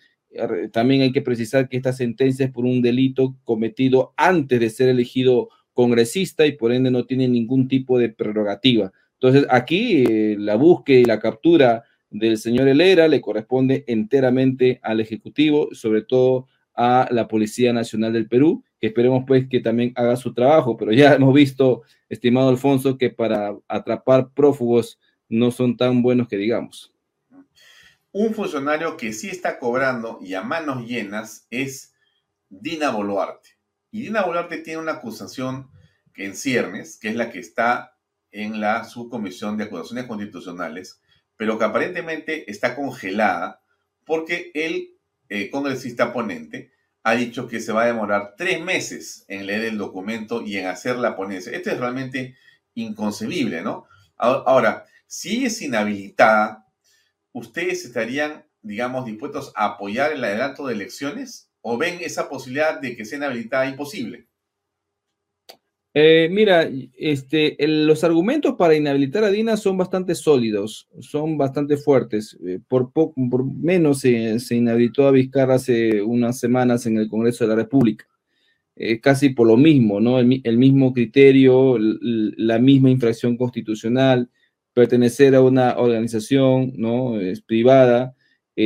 También 0.72 1.00
hay 1.00 1.10
que 1.10 1.22
precisar 1.22 1.70
que 1.70 1.78
esta 1.78 1.94
sentencia 1.94 2.44
es 2.44 2.52
por 2.52 2.66
un 2.66 2.82
delito 2.82 3.34
cometido 3.44 4.12
antes 4.18 4.60
de 4.60 4.68
ser 4.68 4.90
elegido 4.90 5.48
congresista 5.72 6.44
y 6.44 6.52
por 6.52 6.70
ende 6.70 6.90
no 6.90 7.06
tiene 7.06 7.28
ningún 7.28 7.66
tipo 7.66 7.98
de 7.98 8.10
prerrogativa. 8.10 8.92
Entonces 9.14 9.46
aquí 9.48 10.04
eh, 10.06 10.36
la 10.38 10.56
búsqueda 10.56 10.98
y 10.98 11.04
la 11.06 11.18
captura 11.18 11.82
del 12.10 12.36
señor 12.36 12.68
Helera 12.68 13.08
le 13.08 13.22
corresponde 13.22 13.84
enteramente 13.86 14.80
al 14.82 15.00
Ejecutivo, 15.00 15.70
sobre 15.72 16.02
todo 16.02 16.46
a 16.82 17.06
la 17.10 17.28
Policía 17.28 17.74
Nacional 17.74 18.14
del 18.14 18.26
Perú, 18.26 18.64
que 18.80 18.86
esperemos 18.86 19.24
pues 19.26 19.46
que 19.50 19.60
también 19.60 19.92
haga 19.96 20.16
su 20.16 20.32
trabajo, 20.32 20.78
pero 20.78 20.92
ya 20.92 21.12
hemos 21.14 21.34
visto, 21.34 21.82
estimado 22.08 22.48
Alfonso, 22.48 22.96
que 22.96 23.10
para 23.10 23.54
atrapar 23.68 24.30
prófugos 24.30 24.98
no 25.28 25.50
son 25.50 25.76
tan 25.76 26.00
buenos 26.00 26.26
que 26.26 26.38
digamos. 26.38 26.90
Un 28.12 28.32
funcionario 28.32 28.96
que 28.96 29.12
sí 29.12 29.28
está 29.28 29.58
cobrando 29.58 30.20
y 30.22 30.32
a 30.32 30.42
manos 30.42 30.86
llenas 30.86 31.46
es 31.50 31.92
Dina 32.48 32.90
Boluarte. 32.90 33.50
Y 33.90 34.00
Dina 34.04 34.22
Boluarte 34.22 34.56
tiene 34.56 34.80
una 34.80 34.92
acusación 34.92 35.68
que 36.14 36.24
en 36.24 36.34
ciernes, 36.34 36.98
que 36.98 37.10
es 37.10 37.14
la 37.14 37.30
que 37.30 37.40
está 37.40 37.98
en 38.30 38.58
la 38.58 38.84
subcomisión 38.84 39.58
de 39.58 39.64
acusaciones 39.64 40.06
constitucionales, 40.06 41.02
pero 41.36 41.58
que 41.58 41.64
aparentemente 41.66 42.50
está 42.50 42.74
congelada 42.74 43.60
porque 44.06 44.50
él 44.54 44.94
eh, 45.30 45.50
congresista 45.50 46.12
ponente, 46.12 46.72
ha 47.02 47.14
dicho 47.14 47.48
que 47.48 47.60
se 47.60 47.72
va 47.72 47.84
a 47.84 47.86
demorar 47.86 48.34
tres 48.36 48.60
meses 48.62 49.24
en 49.28 49.46
leer 49.46 49.64
el 49.64 49.78
documento 49.78 50.42
y 50.42 50.58
en 50.58 50.66
hacer 50.66 50.96
la 50.96 51.16
ponencia. 51.16 51.52
Esto 51.52 51.70
es 51.70 51.78
realmente 51.78 52.36
inconcebible, 52.74 53.62
¿no? 53.62 53.86
Ahora, 54.16 54.84
si 55.06 55.46
es 55.46 55.62
inhabilitada, 55.62 56.66
¿ustedes 57.32 57.84
estarían, 57.84 58.44
digamos, 58.60 59.06
dispuestos 59.06 59.52
a 59.56 59.64
apoyar 59.66 60.12
el 60.12 60.22
adelanto 60.22 60.66
de 60.66 60.74
elecciones 60.74 61.50
o 61.62 61.78
ven 61.78 61.98
esa 62.00 62.28
posibilidad 62.28 62.78
de 62.80 62.96
que 62.96 63.04
sea 63.06 63.18
inhabilitada 63.18 63.66
imposible? 63.66 64.26
Eh, 65.92 66.28
mira, 66.30 66.70
este, 66.96 67.56
los 67.66 68.04
argumentos 68.04 68.54
para 68.56 68.76
inhabilitar 68.76 69.24
a 69.24 69.30
Dina 69.30 69.56
son 69.56 69.76
bastante 69.76 70.14
sólidos, 70.14 70.88
son 71.00 71.36
bastante 71.36 71.76
fuertes. 71.76 72.38
Eh, 72.46 72.60
por, 72.68 72.92
por 72.92 73.44
menos 73.44 74.00
se, 74.00 74.38
inhabilitó 74.54 75.08
a 75.08 75.10
Vizcarra 75.10 75.54
hace 75.56 76.00
unas 76.02 76.38
semanas 76.38 76.86
en 76.86 76.96
el 76.98 77.08
Congreso 77.08 77.44
de 77.44 77.48
la 77.48 77.56
República. 77.56 78.06
eh, 78.76 79.00
casi 79.00 79.30
por 79.30 79.46
lo 79.48 79.56
mismo, 79.56 80.00
¿no? 80.00 80.18
El, 80.20 80.58
mismo 80.58 80.92
criterio, 80.94 81.76
la 81.78 82.58
misma 82.58 82.90
infracción 82.90 83.36
constitucional, 83.36 84.30
pertenecer 84.74 85.34
a 85.34 85.42
una 85.42 85.76
organización, 85.78 86.72
¿no? 86.76 87.20
Es 87.20 87.42
privada, 87.42 88.14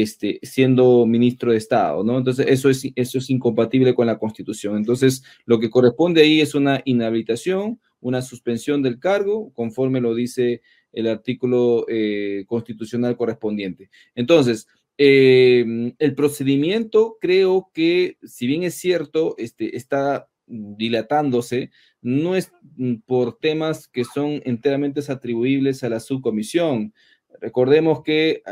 este, 0.02 0.40
siendo 0.42 1.06
ministro 1.06 1.52
de 1.52 1.58
Estado, 1.58 2.02
¿no? 2.02 2.18
Entonces, 2.18 2.46
eso 2.48 2.68
es, 2.68 2.84
eso 2.96 3.18
es 3.18 3.30
incompatible 3.30 3.94
con 3.94 4.06
la 4.06 4.18
Constitución. 4.18 4.76
Entonces, 4.76 5.22
lo 5.46 5.60
que 5.60 5.70
corresponde 5.70 6.22
ahí 6.22 6.40
es 6.40 6.54
una 6.54 6.82
inhabilitación, 6.84 7.80
una 8.00 8.20
suspensión 8.20 8.82
del 8.82 8.98
cargo, 8.98 9.52
conforme 9.52 10.00
lo 10.00 10.14
dice 10.14 10.62
el 10.92 11.06
artículo 11.06 11.86
eh, 11.88 12.44
constitucional 12.46 13.16
correspondiente. 13.16 13.90
Entonces, 14.14 14.66
em, 14.96 15.94
el 15.98 16.14
procedimiento 16.14 17.16
creo 17.20 17.70
que, 17.72 18.18
si 18.22 18.46
bien 18.46 18.64
es 18.64 18.74
cierto, 18.74 19.34
este, 19.38 19.76
está 19.76 20.28
dilatándose, 20.46 21.70
no 22.02 22.36
es 22.36 22.52
por 23.06 23.38
temas 23.38 23.88
que 23.88 24.04
son 24.04 24.42
enteramente 24.44 25.00
atribuibles 25.08 25.82
a 25.84 25.88
la 25.88 26.00
subcomisión. 26.00 26.92
Recordemos 27.44 28.02
que 28.02 28.42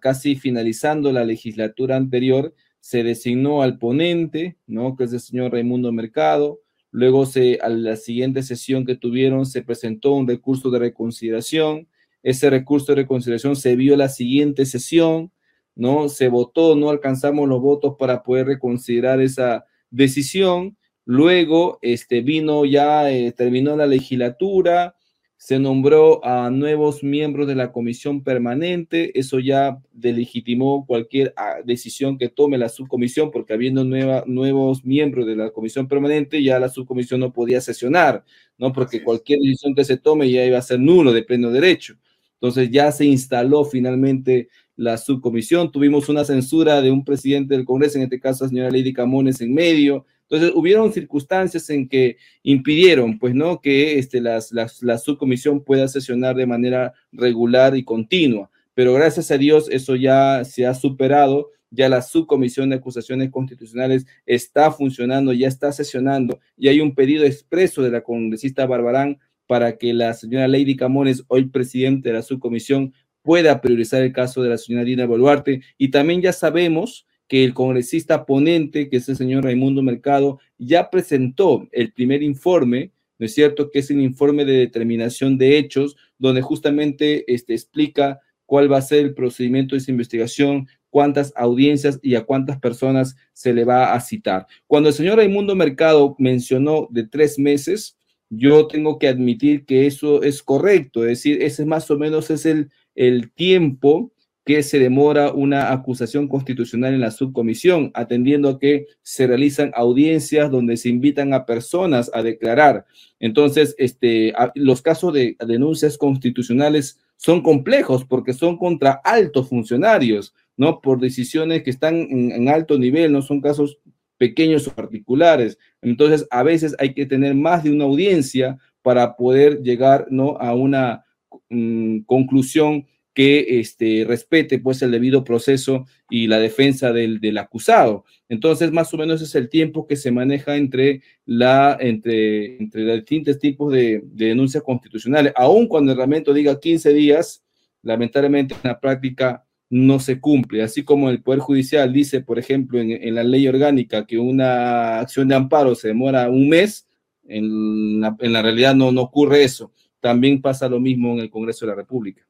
casi 0.00 0.36
finalizando 0.36 1.12
la 1.12 1.24
legislatura 1.24 1.96
anterior, 1.96 2.54
se 2.78 3.02
designó 3.02 3.62
al 3.62 3.78
ponente, 3.78 4.56
¿no? 4.66 4.96
que 4.96 5.04
es 5.04 5.12
el 5.12 5.20
señor 5.20 5.52
Raimundo 5.52 5.92
Mercado, 5.92 6.60
Luego, 6.92 7.24
se, 7.24 7.58
a 7.62 7.68
la 7.68 7.96
siguiente 7.96 8.42
sesión 8.42 8.84
que 8.84 8.96
tuvieron, 8.96 9.46
se 9.46 9.62
presentó 9.62 10.12
un 10.12 10.26
recurso 10.26 10.70
de 10.70 10.80
reconsideración. 10.80 11.88
Ese 12.22 12.50
recurso 12.50 12.92
de 12.92 13.02
reconsideración 13.02 13.56
se 13.56 13.76
vio 13.76 13.96
la 13.96 14.08
siguiente 14.08 14.66
sesión, 14.66 15.30
¿no? 15.76 16.08
Se 16.08 16.28
votó, 16.28 16.74
no 16.74 16.90
alcanzamos 16.90 17.48
los 17.48 17.60
votos 17.60 17.94
para 17.98 18.22
poder 18.22 18.46
reconsiderar 18.46 19.20
esa 19.20 19.64
decisión. 19.90 20.76
Luego, 21.04 21.78
este, 21.80 22.22
vino 22.22 22.64
ya, 22.64 23.10
eh, 23.10 23.32
terminó 23.32 23.76
la 23.76 23.86
legislatura, 23.86 24.96
se 25.40 25.58
nombró 25.58 26.22
a 26.22 26.50
nuevos 26.50 27.02
miembros 27.02 27.48
de 27.48 27.54
la 27.54 27.72
comisión 27.72 28.22
permanente, 28.22 29.18
eso 29.18 29.38
ya 29.38 29.80
delegitimó 29.90 30.84
cualquier 30.84 31.32
ah, 31.34 31.60
decisión 31.64 32.18
que 32.18 32.28
tome 32.28 32.58
la 32.58 32.68
subcomisión, 32.68 33.30
porque 33.30 33.54
habiendo 33.54 33.82
nuevos 33.82 34.84
miembros 34.84 35.26
de 35.26 35.36
la 35.36 35.48
comisión 35.50 35.88
permanente, 35.88 36.42
ya 36.42 36.60
la 36.60 36.68
subcomisión 36.68 37.20
no 37.20 37.32
podía 37.32 37.62
sesionar, 37.62 38.22
¿no? 38.58 38.70
Porque 38.74 39.02
cualquier 39.02 39.38
decisión 39.38 39.74
que 39.74 39.84
se 39.84 39.96
tome 39.96 40.30
ya 40.30 40.44
iba 40.44 40.58
a 40.58 40.62
ser 40.62 40.78
nulo 40.78 41.10
de 41.10 41.22
pleno 41.22 41.50
derecho. 41.50 41.94
Entonces 42.34 42.70
ya 42.70 42.92
se 42.92 43.06
instaló 43.06 43.64
finalmente 43.64 44.50
la 44.76 44.98
subcomisión, 44.98 45.72
tuvimos 45.72 46.10
una 46.10 46.26
censura 46.26 46.82
de 46.82 46.90
un 46.90 47.02
presidente 47.02 47.56
del 47.56 47.64
Congreso, 47.64 47.96
en 47.96 48.04
este 48.04 48.20
caso 48.20 48.44
la 48.44 48.50
señora 48.50 48.70
Lady 48.70 48.92
Camones 48.92 49.40
en 49.40 49.54
medio, 49.54 50.04
entonces, 50.30 50.52
hubieron 50.54 50.92
circunstancias 50.92 51.68
en 51.70 51.88
que 51.88 52.16
impidieron, 52.44 53.18
pues, 53.18 53.34
¿no? 53.34 53.60
Que 53.60 53.98
este, 53.98 54.20
las, 54.20 54.52
la 54.52 54.98
subcomisión 54.98 55.64
pueda 55.64 55.88
sesionar 55.88 56.36
de 56.36 56.46
manera 56.46 56.94
regular 57.10 57.76
y 57.76 57.82
continua. 57.82 58.48
Pero 58.74 58.94
gracias 58.94 59.30
a 59.32 59.38
Dios 59.38 59.68
eso 59.70 59.96
ya 59.96 60.44
se 60.44 60.66
ha 60.66 60.74
superado, 60.74 61.50
ya 61.70 61.88
la 61.88 62.00
subcomisión 62.00 62.70
de 62.70 62.76
acusaciones 62.76 63.30
constitucionales 63.30 64.06
está 64.24 64.70
funcionando, 64.70 65.32
ya 65.32 65.48
está 65.48 65.72
sesionando, 65.72 66.38
y 66.56 66.68
hay 66.68 66.80
un 66.80 66.94
pedido 66.94 67.24
expreso 67.24 67.82
de 67.82 67.90
la 67.90 68.02
congresista 68.02 68.66
Barbarán 68.66 69.18
para 69.46 69.78
que 69.78 69.92
la 69.92 70.14
señora 70.14 70.46
Lady 70.46 70.76
Camones, 70.76 71.24
hoy 71.26 71.46
presidente 71.46 72.10
de 72.10 72.14
la 72.14 72.22
subcomisión, 72.22 72.94
pueda 73.22 73.60
priorizar 73.60 74.00
el 74.02 74.12
caso 74.12 74.42
de 74.42 74.50
la 74.50 74.58
señora 74.58 74.84
Dina 74.84 75.06
Boluarte. 75.06 75.62
Y 75.76 75.90
también 75.90 76.22
ya 76.22 76.32
sabemos 76.32 77.06
que 77.30 77.44
el 77.44 77.54
congresista 77.54 78.26
ponente, 78.26 78.88
que 78.88 78.96
es 78.96 79.08
el 79.08 79.16
señor 79.16 79.44
Raimundo 79.44 79.82
Mercado, 79.82 80.40
ya 80.58 80.90
presentó 80.90 81.68
el 81.70 81.92
primer 81.92 82.24
informe, 82.24 82.90
¿no 83.20 83.26
es 83.26 83.34
cierto? 83.34 83.70
Que 83.70 83.78
es 83.78 83.90
el 83.92 84.00
informe 84.00 84.44
de 84.44 84.54
determinación 84.54 85.38
de 85.38 85.56
hechos, 85.56 85.94
donde 86.18 86.42
justamente 86.42 87.32
este, 87.32 87.54
explica 87.54 88.18
cuál 88.46 88.70
va 88.70 88.78
a 88.78 88.82
ser 88.82 89.04
el 89.04 89.14
procedimiento 89.14 89.76
de 89.76 89.78
esa 89.78 89.92
investigación, 89.92 90.66
cuántas 90.88 91.32
audiencias 91.36 92.00
y 92.02 92.16
a 92.16 92.24
cuántas 92.24 92.58
personas 92.58 93.14
se 93.32 93.54
le 93.54 93.64
va 93.64 93.94
a 93.94 94.00
citar. 94.00 94.48
Cuando 94.66 94.88
el 94.88 94.94
señor 94.96 95.18
Raimundo 95.18 95.54
Mercado 95.54 96.16
mencionó 96.18 96.88
de 96.90 97.06
tres 97.06 97.38
meses, 97.38 97.96
yo 98.28 98.66
tengo 98.66 98.98
que 98.98 99.06
admitir 99.06 99.64
que 99.66 99.86
eso 99.86 100.24
es 100.24 100.42
correcto, 100.42 101.04
es 101.04 101.10
decir, 101.10 101.40
ese 101.44 101.64
más 101.64 101.88
o 101.92 101.96
menos 101.96 102.28
es 102.30 102.44
el, 102.44 102.72
el 102.96 103.30
tiempo 103.30 104.10
que 104.50 104.64
se 104.64 104.80
demora 104.80 105.30
una 105.30 105.70
acusación 105.70 106.26
constitucional 106.26 106.92
en 106.92 106.98
la 106.98 107.12
subcomisión, 107.12 107.92
atendiendo 107.94 108.48
a 108.48 108.58
que 108.58 108.88
se 109.00 109.28
realizan 109.28 109.70
audiencias 109.76 110.50
donde 110.50 110.76
se 110.76 110.88
invitan 110.88 111.32
a 111.32 111.46
personas 111.46 112.10
a 112.12 112.24
declarar. 112.24 112.84
Entonces, 113.20 113.76
este, 113.78 114.32
los 114.56 114.82
casos 114.82 115.14
de 115.14 115.36
denuncias 115.46 115.96
constitucionales 115.96 116.98
son 117.16 117.42
complejos 117.44 118.04
porque 118.04 118.32
son 118.32 118.58
contra 118.58 119.00
altos 119.04 119.48
funcionarios, 119.48 120.34
¿no? 120.56 120.80
Por 120.80 120.98
decisiones 120.98 121.62
que 121.62 121.70
están 121.70 121.94
en, 122.10 122.48
alto 122.48 122.76
nivel, 122.76 123.12
no 123.12 123.22
son 123.22 123.40
casos 123.40 123.78
pequeños 124.18 124.66
o 124.66 124.72
particulares. 124.72 125.58
Entonces, 125.80 126.26
a 126.28 126.42
veces 126.42 126.74
hay 126.80 126.92
que 126.92 127.06
tener 127.06 127.36
más 127.36 127.62
de 127.62 127.70
una 127.70 127.84
audiencia 127.84 128.58
para 128.82 129.14
poder 129.14 129.62
llegar, 129.62 130.08
¿no? 130.10 130.36
A 130.38 130.56
una 130.56 131.04
mm, 131.50 132.00
conclusión 132.00 132.88
que 133.14 133.60
este, 133.60 134.04
respete 134.06 134.58
pues 134.58 134.82
el 134.82 134.92
debido 134.92 135.24
proceso 135.24 135.86
y 136.08 136.26
la 136.26 136.38
defensa 136.38 136.92
del, 136.92 137.38
acusado. 137.38 138.04
Entonces, 138.28 138.72
más 138.72 138.92
o 138.94 138.96
menos 138.96 139.20
es 139.20 139.34
el 139.34 139.48
tiempo 139.48 139.86
que 139.86 139.96
se 139.96 140.12
maneja 140.12 140.56
entre, 140.56 141.02
la, 141.26 141.76
entre, 141.80 142.58
entre 142.58 142.84
los 142.84 142.96
distintos 142.96 143.38
tipos 143.38 143.72
de, 143.72 144.02
denuncias 144.04 144.62
constitucionales. 144.62 145.32
Aun 145.36 145.66
cuando 145.66 145.92
el 145.92 145.98
reglamento 145.98 146.32
diga 146.32 146.60
15 146.60 146.92
días, 146.92 147.42
lamentablemente 147.82 148.54
en 148.54 148.70
la 148.70 148.80
práctica 148.80 149.44
no 149.70 149.98
se 150.00 150.20
cumple. 150.20 150.62
Así 150.62 150.84
como 150.84 151.10
el 151.10 151.22
Poder 151.22 151.40
Judicial 151.40 151.92
dice, 151.92 152.20
por 152.20 152.38
ejemplo, 152.38 152.80
en, 152.80 153.14
la 153.14 153.24
ley 153.24 153.46
orgánica 153.48 154.06
que 154.06 154.18
una 154.18 155.00
acción 155.00 155.28
de 155.28 155.34
amparo 155.34 155.74
se 155.74 155.88
demora 155.88 156.28
un 156.28 156.48
mes, 156.48 156.86
en 157.24 158.00
la, 158.00 158.16
en 158.18 158.32
la 158.32 158.42
realidad 158.42 158.74
no, 158.74 158.90
no 158.92 159.02
ocurre 159.02 159.44
eso. 159.44 159.72
También 160.00 160.40
pasa 160.40 160.68
lo 160.68 160.80
mismo 160.80 161.12
en 161.12 161.20
el 161.20 161.30
Congreso 161.30 161.64
de 161.64 161.70
la 161.70 161.76
República. 161.76 162.26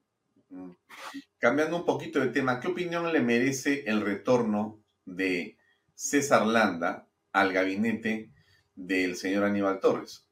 Cambiando 1.40 1.78
un 1.78 1.86
poquito 1.86 2.20
de 2.20 2.28
tema, 2.28 2.60
¿qué 2.60 2.68
opinión 2.68 3.10
le 3.10 3.20
merece 3.20 3.84
el 3.86 4.02
retorno 4.02 4.84
de 5.06 5.56
César 5.94 6.46
Landa 6.46 7.08
al 7.32 7.54
gabinete 7.54 8.30
del 8.74 9.16
señor 9.16 9.44
Aníbal 9.44 9.80
Torres? 9.80 10.26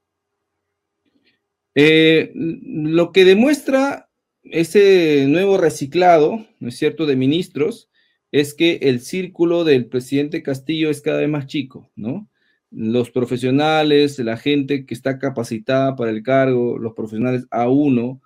Eh, 1.75 2.31
lo 2.35 3.11
que 3.13 3.25
demuestra 3.25 4.11
ese 4.43 5.25
nuevo 5.29 5.57
reciclado, 5.57 6.47
¿no 6.61 6.69
es 6.69 6.77
cierto?, 6.77 7.07
de 7.07 7.17
ministros, 7.17 7.89
es 8.31 8.53
que 8.53 8.79
el 8.83 9.01
círculo 9.01 9.65
del 9.65 9.87
presidente 9.87 10.43
Castillo 10.43 10.91
es 10.91 11.01
cada 11.01 11.21
vez 11.21 11.31
más 11.31 11.47
chico, 11.47 11.91
¿no? 11.97 12.29
Los 12.71 13.11
profesionales, 13.11 14.19
la 14.19 14.37
gente 14.37 14.85
que 14.85 14.93
está 14.93 15.19
capacitada 15.19 15.97
para 15.97 16.11
el 16.11 16.23
cargo, 16.23 16.77
los 16.77 16.93
profesionales 16.93 17.49
A1, 17.49 18.21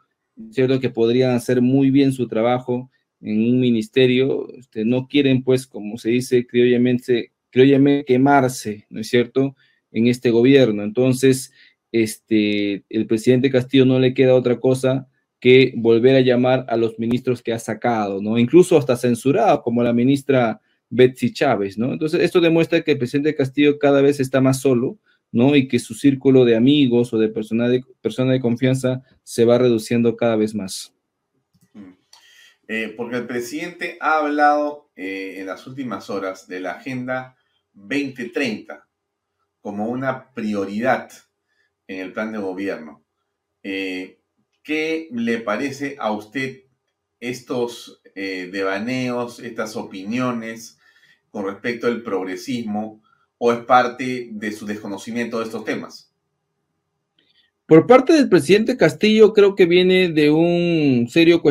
¿cierto? 0.50 0.80
Que 0.80 0.90
podrían 0.90 1.32
hacer 1.32 1.60
muy 1.62 1.90
bien 1.90 2.12
su 2.12 2.28
trabajo 2.28 2.90
en 3.20 3.38
un 3.38 3.60
ministerio, 3.60 4.48
este, 4.56 4.84
no 4.84 5.06
quieren, 5.06 5.44
pues, 5.44 5.66
como 5.66 5.96
se 5.96 6.10
dice 6.10 6.46
criollamente, 6.46 7.32
quemarse, 7.50 8.86
¿no 8.90 9.00
es 9.00 9.08
cierto?, 9.08 9.54
en 9.92 10.08
este 10.08 10.30
gobierno. 10.30 10.82
Entonces, 10.82 11.52
este, 11.92 12.84
el 12.88 13.06
presidente 13.06 13.50
Castillo 13.50 13.84
no 13.84 13.98
le 14.00 14.14
queda 14.14 14.34
otra 14.34 14.58
cosa 14.58 15.08
que 15.38 15.74
volver 15.76 16.16
a 16.16 16.20
llamar 16.20 16.64
a 16.68 16.76
los 16.76 16.98
ministros 16.98 17.42
que 17.42 17.52
ha 17.52 17.58
sacado, 17.58 18.22
¿no? 18.22 18.38
Incluso 18.38 18.78
hasta 18.78 18.96
censurado, 18.96 19.62
como 19.62 19.82
la 19.82 19.92
ministra 19.92 20.60
Betsy 20.88 21.32
Chávez, 21.32 21.78
¿no? 21.78 21.92
Entonces, 21.92 22.20
esto 22.20 22.40
demuestra 22.40 22.82
que 22.82 22.92
el 22.92 22.98
presidente 22.98 23.34
Castillo 23.34 23.78
cada 23.78 24.02
vez 24.02 24.20
está 24.20 24.40
más 24.40 24.60
solo, 24.60 24.98
¿no? 25.32 25.56
Y 25.56 25.66
que 25.66 25.78
su 25.78 25.94
círculo 25.94 26.44
de 26.44 26.56
amigos 26.56 27.12
o 27.12 27.18
de 27.18 27.28
persona 27.28 27.68
de, 27.68 27.82
persona 28.00 28.32
de 28.32 28.40
confianza 28.40 29.02
se 29.24 29.44
va 29.44 29.58
reduciendo 29.58 30.16
cada 30.16 30.36
vez 30.36 30.54
más. 30.54 30.94
Eh, 32.68 32.94
porque 32.96 33.16
el 33.16 33.26
presidente 33.26 33.98
ha 34.00 34.18
hablado 34.18 34.90
eh, 34.94 35.34
en 35.38 35.46
las 35.46 35.66
últimas 35.66 36.08
horas 36.10 36.46
de 36.46 36.60
la 36.60 36.72
Agenda 36.72 37.36
2030 37.72 38.88
como 39.60 39.88
una 39.88 40.32
prioridad 40.32 41.10
en 41.86 42.00
el 42.00 42.12
plan 42.12 42.32
de 42.32 42.38
gobierno. 42.38 43.04
Eh, 43.62 44.20
¿Qué 44.62 45.08
le 45.12 45.38
parece 45.38 45.96
a 45.98 46.12
usted 46.12 46.62
estos 47.18 48.00
devaneos, 48.14 49.38
estas 49.40 49.76
opiniones 49.76 50.78
con 51.30 51.46
respecto 51.46 51.86
al 51.86 52.02
progresismo? 52.02 53.01
O 53.44 53.52
es 53.52 53.58
parte 53.64 54.28
de 54.30 54.52
su 54.52 54.66
desconocimiento 54.66 55.40
de 55.40 55.46
estos 55.46 55.64
temas? 55.64 56.08
Por 57.66 57.88
parte 57.88 58.12
del 58.12 58.28
presidente 58.28 58.76
Castillo 58.76 59.32
creo 59.32 59.56
que 59.56 59.66
viene 59.66 60.10
de 60.10 60.30
un 60.30 61.08
serio 61.10 61.42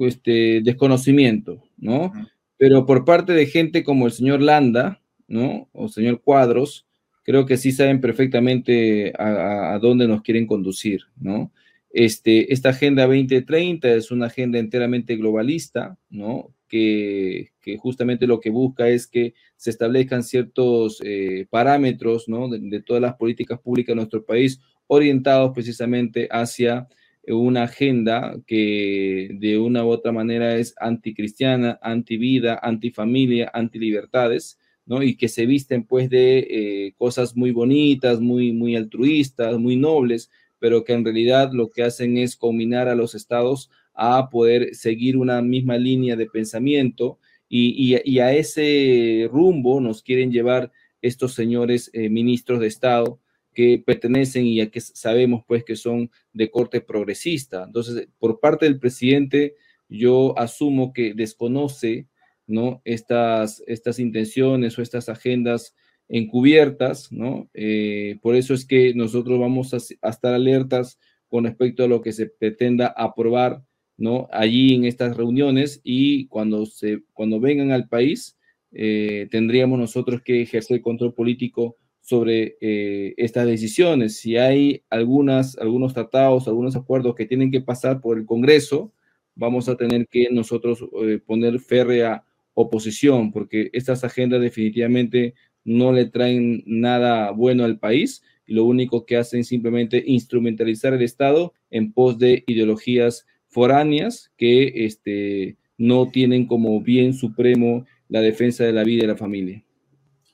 este, 0.00 0.60
desconocimiento, 0.62 1.62
¿no? 1.78 2.12
Pero 2.58 2.84
por 2.84 3.06
parte 3.06 3.32
de 3.32 3.46
gente 3.46 3.82
como 3.82 4.04
el 4.04 4.12
señor 4.12 4.42
Landa, 4.42 5.00
¿no? 5.26 5.70
O 5.72 5.88
señor 5.88 6.20
Cuadros, 6.20 6.86
creo 7.22 7.46
que 7.46 7.56
sí 7.56 7.72
saben 7.72 8.02
perfectamente 8.02 9.14
a, 9.18 9.78
dónde 9.80 10.06
nos 10.06 10.20
quieren 10.20 10.46
conducir, 10.46 11.04
¿no? 11.18 11.50
Este, 11.88 12.52
esta 12.52 12.70
Agenda 12.70 13.06
2030 13.06 13.88
es 13.94 14.10
una 14.10 14.26
agenda 14.26 14.58
enteramente 14.58 15.16
globalista, 15.16 15.96
¿no? 16.10 16.52
Que, 16.68 17.50
justamente 17.78 18.26
lo 18.26 18.40
que 18.40 18.50
busca 18.50 18.88
es 18.88 19.06
que 19.06 19.34
se 19.56 19.70
establezcan 19.70 20.22
ciertos 20.22 21.00
eh, 21.04 21.46
parámetros, 21.50 22.28
¿no? 22.28 22.48
De, 22.48 22.82
todas 22.82 23.02
las 23.02 23.14
políticas 23.14 23.58
públicas 23.60 23.92
de 23.92 23.96
nuestro 23.96 24.24
país 24.24 24.60
orientados 24.86 25.52
precisamente 25.52 26.28
hacia 26.30 26.88
una 27.26 27.64
agenda 27.64 28.36
que 28.46 29.28
de 29.34 29.58
una 29.58 29.84
u 29.84 29.88
otra 29.88 30.12
manera 30.12 30.56
es 30.56 30.74
anticristiana, 30.78 31.78
antivida, 31.82 32.58
antifamilia, 32.62 33.50
antilibertades, 33.52 34.58
¿no? 34.86 35.02
Y 35.02 35.16
que 35.16 35.28
se 35.28 35.46
visten 35.46 35.84
pues 35.84 36.08
de 36.08 36.38
eh, 36.38 36.94
cosas 36.96 37.36
muy 37.36 37.50
bonitas, 37.50 38.20
muy, 38.20 38.52
muy 38.52 38.76
altruistas, 38.76 39.58
muy 39.58 39.76
nobles, 39.76 40.30
pero 40.58 40.84
que 40.84 40.94
en 40.94 41.04
realidad 41.04 41.52
lo 41.52 41.70
que 41.70 41.82
hacen 41.82 42.16
es 42.16 42.36
combinar 42.36 42.88
a 42.88 42.94
los 42.94 43.14
estados 43.14 43.70
a 43.98 44.30
poder 44.30 44.74
seguir 44.74 45.16
una 45.16 45.42
misma 45.42 45.76
línea 45.76 46.16
de 46.16 46.26
pensamiento 46.26 47.18
y, 47.48 47.94
a 48.20 48.32
ese 48.32 49.28
rumbo 49.30 49.80
nos 49.80 50.02
quieren 50.02 50.30
llevar 50.30 50.70
estos 51.02 51.34
señores 51.34 51.90
eh, 51.92 52.08
ministros 52.08 52.60
de 52.60 52.66
Estado 52.66 53.20
que 53.54 53.82
pertenecen 53.84 54.46
y 54.46 54.60
a 54.60 54.70
que 54.70 54.80
sabemos 54.80 55.42
pues 55.46 55.64
que 55.64 55.74
son 55.74 56.10
de 56.32 56.50
corte 56.50 56.80
progresista. 56.80 57.64
Entonces, 57.64 58.08
por 58.18 58.38
parte 58.38 58.66
del 58.66 58.78
presidente, 58.78 59.56
yo 59.88 60.38
asumo 60.38 60.92
que 60.92 61.14
desconoce 61.14 62.06
¿no? 62.48 62.80
Estas, 62.84 63.62
estas 63.66 63.98
intenciones 64.00 64.76
o 64.78 64.82
estas 64.82 65.08
agendas 65.08 65.76
encubiertas, 66.08 67.12
¿no? 67.12 67.48
Eh, 67.52 68.18
por 68.22 68.34
eso 68.34 68.54
es 68.54 68.64
que 68.64 68.94
nosotros 68.94 69.38
vamos 69.38 69.74
a, 69.74 69.76
estar 69.76 70.34
alertas 70.34 70.98
con 71.28 71.44
respecto 71.44 71.84
a 71.84 71.88
lo 71.88 72.00
que 72.00 72.12
se 72.12 72.26
pretenda 72.26 72.86
aprobar, 72.86 73.62
¿no? 73.98 74.28
Allí 74.32 74.74
en 74.74 74.84
estas 74.86 75.16
reuniones 75.16 75.80
y 75.84 76.26
cuando, 76.28 76.64
se, 76.64 77.02
cuando 77.12 77.40
vengan 77.40 77.72
al 77.72 77.88
país, 77.88 78.38
eh, 78.72 79.28
tendríamos 79.30 79.78
nosotros 79.78 80.22
que 80.22 80.40
ejercer 80.40 80.80
control 80.80 81.12
político 81.12 81.76
sobre 82.00 82.56
eh, 82.62 83.12
estas 83.18 83.46
decisiones. 83.46 84.16
Si 84.16 84.38
hay 84.38 84.82
algunas, 84.88 85.58
algunos 85.58 85.92
tratados, 85.92 86.48
algunos 86.48 86.76
acuerdos 86.76 87.14
que 87.14 87.26
tienen 87.26 87.50
que 87.50 87.60
pasar 87.60 88.00
por 88.00 88.16
el 88.16 88.24
Congreso, 88.24 88.92
vamos 89.34 89.68
a 89.68 89.76
tener 89.76 90.08
que 90.08 90.28
nosotros 90.30 90.82
poner 91.26 91.60
férrea 91.60 92.24
oposición, 92.54 93.30
porque 93.30 93.70
estas 93.72 94.02
agendas 94.02 94.40
definitivamente 94.40 95.34
no 95.64 95.92
le 95.92 96.06
traen 96.06 96.64
nada 96.66 97.30
bueno 97.30 97.64
al 97.64 97.78
país 97.78 98.22
y 98.46 98.54
lo 98.54 98.64
único 98.64 99.06
que 99.06 99.16
hacen 99.16 99.44
simplemente 99.44 100.02
instrumentalizar 100.06 100.94
el 100.94 101.02
Estado 101.02 101.52
en 101.70 101.92
pos 101.92 102.18
de 102.18 102.42
ideologías 102.46 103.26
foráneas 103.48 104.30
que 104.36 104.84
este, 104.84 105.56
no 105.76 106.10
tienen 106.10 106.46
como 106.46 106.80
bien 106.80 107.14
supremo 107.14 107.86
la 108.08 108.20
defensa 108.20 108.64
de 108.64 108.72
la 108.72 108.84
vida 108.84 109.04
y 109.04 109.06
la 109.06 109.16
familia. 109.16 109.64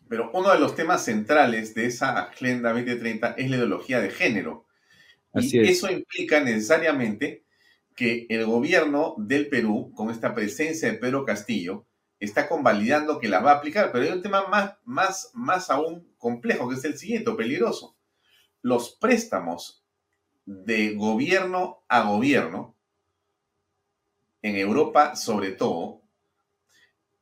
Pero 0.09 0.31
uno 0.33 0.53
de 0.53 0.61
los 0.61 0.77
temas 0.77 1.05
centrales 1.05 1.75
de 1.75 1.87
esa 1.87 2.19
Agenda 2.19 2.73
2030 2.73 3.35
es 3.39 3.51
la 3.51 3.57
ideología 3.57 4.01
de 4.01 4.11
género. 4.11 4.67
y 5.35 5.59
eso 5.59 5.91
implica 5.91 6.41
necesariamente 6.41 7.45
que 7.97 8.27
el 8.29 8.45
gobierno 8.45 9.15
del 9.19 9.49
Perú, 9.49 9.93
con 9.95 10.11
esta 10.11 10.35
presencia 10.35 10.91
de 10.91 10.99
Pedro 10.99 11.25
Castillo, 11.25 11.87
está 12.19 12.49
convalidando 12.49 13.19
que 13.19 13.29
la 13.29 13.41
va 13.41 13.53
a 13.53 13.55
aplicar, 13.57 13.93
pero 13.93 14.05
hay 14.05 14.11
un 14.11 14.23
tema 14.23 14.47
más, 14.49 14.75
más, 14.85 15.31
más 15.35 15.71
aún 15.71 16.09
complejo, 16.17 16.69
que 16.69 16.77
es 16.77 16.85
el 16.85 16.99
siguiente, 16.99 17.31
peligroso. 17.33 17.97
Los 18.63 18.97
préstamos 19.01 19.85
de 20.47 20.95
gobierno 20.95 21.85
a 21.89 22.03
gobierno, 22.03 22.74
en 24.45 24.57
Europa 24.57 25.17
sobre 25.17 25.53
todo, 25.53 26.03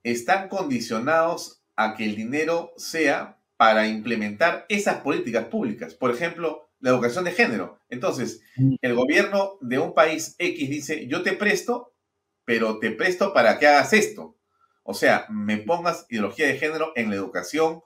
están 0.03 0.49
condicionados 0.49 1.63
a 1.77 1.95
que 1.95 2.05
el 2.05 2.17
dinero 2.17 2.75
sea 2.77 3.39
para 3.57 3.87
implementar 3.87 4.67
esas 4.69 4.97
políticas 5.03 5.45
públicas. 5.45 5.95
Por 5.95 6.11
ejemplo, 6.11 6.69
la 6.81 6.91
educación 6.91 7.25
de 7.25 7.31
género. 7.31 7.79
Entonces, 7.89 8.43
mm. 8.57 8.75
el 8.83 8.95
gobierno 8.97 9.57
de 9.61 9.79
un 9.79 9.95
país 9.95 10.35
X 10.37 10.69
dice, 10.69 11.07
yo 11.07 11.23
te 11.23 11.35
presto, 11.35 11.95
pero 12.45 12.81
te 12.81 12.91
presto 12.91 13.33
para 13.33 13.61
que 13.61 13.69
hagas 13.69 13.93
esto. 13.93 14.37
O 14.83 14.93
sea, 14.93 15.27
me 15.31 15.59
pongas 15.59 16.07
ideología 16.11 16.49
de 16.49 16.59
género 16.59 16.93
en 16.97 17.09
la 17.09 17.15
educación 17.15 17.83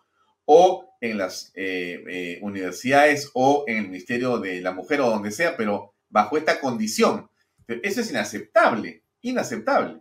o 0.46 0.96
en 1.02 1.18
las 1.18 1.52
eh, 1.54 2.02
eh, 2.08 2.38
universidades 2.40 3.30
o 3.34 3.64
en 3.66 3.76
el 3.76 3.88
Ministerio 3.88 4.38
de 4.38 4.62
la 4.62 4.72
Mujer 4.72 5.02
o 5.02 5.10
donde 5.10 5.30
sea, 5.30 5.58
pero 5.58 5.94
bajo 6.08 6.38
esta 6.38 6.58
condición. 6.58 7.28
Eso 7.68 8.00
es 8.00 8.08
inaceptable, 8.08 9.02
inaceptable. 9.28 10.00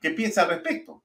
¿Qué 0.00 0.10
piensa 0.10 0.42
al 0.42 0.50
respecto? 0.50 1.02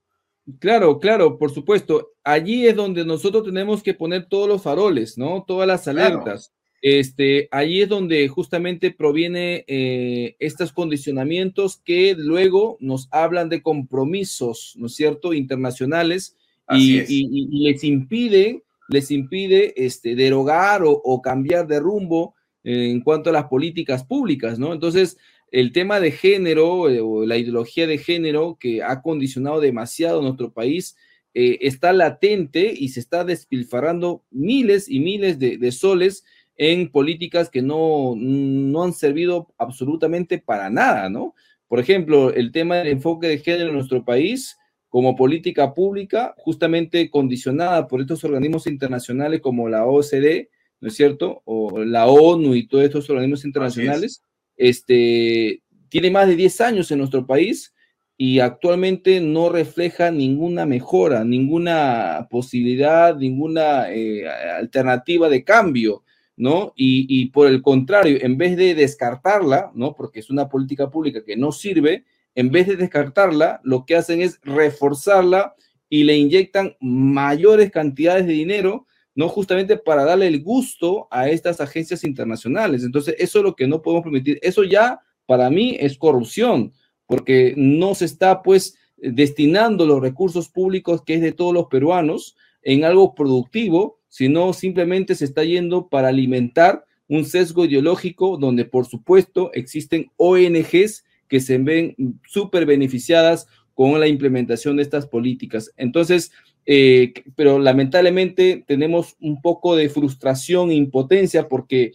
Claro, 0.59 0.99
claro, 0.99 1.37
por 1.37 1.51
supuesto. 1.51 2.11
Allí 2.23 2.67
es 2.67 2.75
donde 2.75 3.03
nosotros 3.03 3.43
tenemos 3.43 3.81
que 3.81 3.93
poner 3.93 4.27
todos 4.27 4.47
los 4.47 4.61
faroles, 4.61 5.17
¿no? 5.17 5.43
Todas 5.45 5.67
las 5.67 5.87
alertas. 5.87 6.53
Este, 6.81 7.47
ahí 7.49 7.81
es 7.81 7.89
donde 7.89 8.27
justamente 8.27 8.91
proviene 8.91 9.65
eh, 9.67 10.35
estos 10.37 10.71
condicionamientos 10.71 11.81
que 11.83 12.13
luego 12.15 12.77
nos 12.79 13.07
hablan 13.11 13.49
de 13.49 13.63
compromisos, 13.63 14.75
¿no 14.77 14.85
es 14.85 14.95
cierto?, 14.95 15.33
internacionales 15.33 16.37
y, 16.69 17.63
les 17.63 17.83
impide, 17.83 18.63
les 18.87 19.09
impide 19.09 19.73
este, 19.83 20.15
derogar 20.15 20.83
o, 20.85 21.21
cambiar 21.23 21.65
de 21.65 21.79
rumbo 21.79 22.35
en 22.63 23.01
cuanto 23.01 23.31
a 23.31 23.33
las 23.33 23.45
políticas 23.45 24.03
públicas, 24.03 24.59
¿no? 24.59 24.73
Entonces, 24.73 25.17
el 25.55 25.71
tema 25.71 26.01
de 26.01 26.11
género 26.11 26.89
eh, 26.89 26.99
o 26.99 27.25
la 27.25 27.37
ideología 27.37 27.87
de 27.87 27.97
género 27.97 28.57
que 28.59 28.83
ha 28.83 29.01
condicionado 29.01 29.61
demasiado 29.61 30.21
nuestro 30.21 30.51
país 30.51 30.97
eh, 31.33 31.59
está 31.61 31.93
latente 31.93 32.73
y 32.75 32.89
se 32.89 32.99
está 32.99 33.23
despilfarrando 33.23 34.25
miles 34.31 34.89
y 34.89 34.99
miles 34.99 35.39
de 35.39 35.71
soles 35.71 36.25
en 36.57 36.91
políticas 36.91 37.49
que 37.49 37.61
no, 37.61 38.15
no 38.17 38.83
han 38.83 38.91
servido 38.91 39.53
absolutamente 39.57 40.39
para 40.39 40.69
nada, 40.69 41.09
¿no? 41.09 41.35
Por 41.69 41.79
ejemplo, 41.79 42.33
el 42.33 42.51
tema 42.51 42.75
del 42.75 42.89
enfoque 42.89 43.27
de 43.27 43.37
género 43.37 43.69
en 43.69 43.75
nuestro 43.75 44.03
país 44.03 44.57
como 44.89 45.15
política 45.15 45.73
pública, 45.73 46.35
justamente 46.37 47.09
condicionada 47.09 47.87
por 47.87 48.01
estos 48.01 48.25
organismos 48.25 48.67
internacionales 48.67 49.39
como 49.39 49.69
la 49.69 49.85
OCDE, 49.85 50.49
¿no 50.81 50.89
es 50.89 50.95
cierto? 50.95 51.41
O 51.45 51.79
la 51.83 52.07
ONU 52.07 52.55
y 52.55 52.67
todos 52.67 52.83
estos 52.83 53.09
organismos 53.09 53.45
internacionales, 53.45 54.21
este, 54.57 55.61
tiene 55.89 56.11
más 56.11 56.27
de 56.27 56.35
10 56.35 56.61
años 56.61 56.91
en 56.91 56.99
nuestro 56.99 57.25
país 57.25 57.73
y 58.17 58.39
actualmente 58.39 59.19
no 59.19 59.49
refleja 59.49 60.11
ninguna 60.11 60.65
mejora, 60.65 61.23
ninguna 61.23 62.27
posibilidad, 62.29 63.15
ninguna 63.15 63.91
eh, 63.91 64.27
alternativa 64.27 65.29
de 65.29 65.43
cambio. 65.43 66.03
¿no? 66.37 66.73
Y, 66.75 67.27
por 67.27 67.47
el 67.47 67.61
contrario, 67.61 68.17
en 68.21 68.37
vez 68.37 68.57
de 68.57 68.75
descartarla, 68.75 69.71
¿no? 69.73 69.95
Porque 69.95 70.19
es 70.19 70.29
una 70.29 70.49
política 70.49 70.89
pública 70.89 71.23
que 71.23 71.37
no 71.37 71.53
sirve, 71.53 72.03
en 72.35 72.51
vez 72.51 72.67
de 72.67 72.75
descartarla, 72.75 73.61
lo 73.63 73.85
que 73.85 73.95
hacen 73.95 74.21
es 74.21 74.39
reforzarla 74.43 75.55
y 75.89 76.03
le 76.03 76.17
inyectan 76.17 76.75
mayores 76.81 77.71
cantidades 77.71 78.27
de 78.27 78.33
dinero, 78.33 78.85
¿no? 79.15 79.29
Justamente 79.29 79.77
para 79.77 80.03
darle 80.03 80.27
el 80.27 80.43
gusto 80.43 81.07
a 81.09 81.29
estas 81.29 81.61
agencias 81.61 82.03
internacionales. 82.03 82.83
Entonces, 82.83 83.15
eso 83.17 83.39
es 83.39 83.43
lo 83.43 83.55
que 83.55 83.67
no 83.67 83.81
podemos 83.81 84.03
permitir. 84.03 84.39
Eso 84.41 84.63
ya, 84.63 84.99
para 85.25 85.49
mí, 85.49 85.77
es 85.79 85.97
corrupción, 85.97 86.73
porque 87.07 87.53
no 87.57 87.95
se 87.95 88.05
está, 88.05 88.43
pues, 88.43 88.77
destinando 88.97 89.85
los 89.85 90.01
recursos 90.01 90.49
públicos 90.49 91.03
que 91.05 91.15
es 91.15 91.21
de 91.21 91.31
todos 91.31 91.53
los 91.53 91.67
peruanos 91.67 92.35
en 92.61 92.83
algo 92.83 93.15
productivo, 93.15 93.99
sino 94.09 94.53
simplemente 94.53 95.15
se 95.15 95.25
está 95.25 95.43
yendo 95.43 95.87
para 95.87 96.09
alimentar 96.09 96.85
un 97.07 97.25
sesgo 97.25 97.65
ideológico 97.65 98.37
donde 98.37 98.65
por 98.65 98.85
supuesto 98.85 99.51
existen 99.53 100.11
ONGs 100.17 101.03
que 101.27 101.39
se 101.39 101.57
ven 101.57 101.95
súper 102.27 102.65
beneficiadas 102.65 103.47
con 103.75 103.99
la 103.99 104.07
implementación 104.07 104.77
de 104.77 104.83
estas 104.83 105.05
políticas. 105.05 105.71
Entonces, 105.77 106.31
eh, 106.65 107.13
pero 107.35 107.59
lamentablemente 107.59 108.63
tenemos 108.65 109.15
un 109.21 109.39
poco 109.41 109.75
de 109.75 109.89
frustración 109.89 110.71
e 110.71 110.75
impotencia 110.75 111.47
porque 111.47 111.93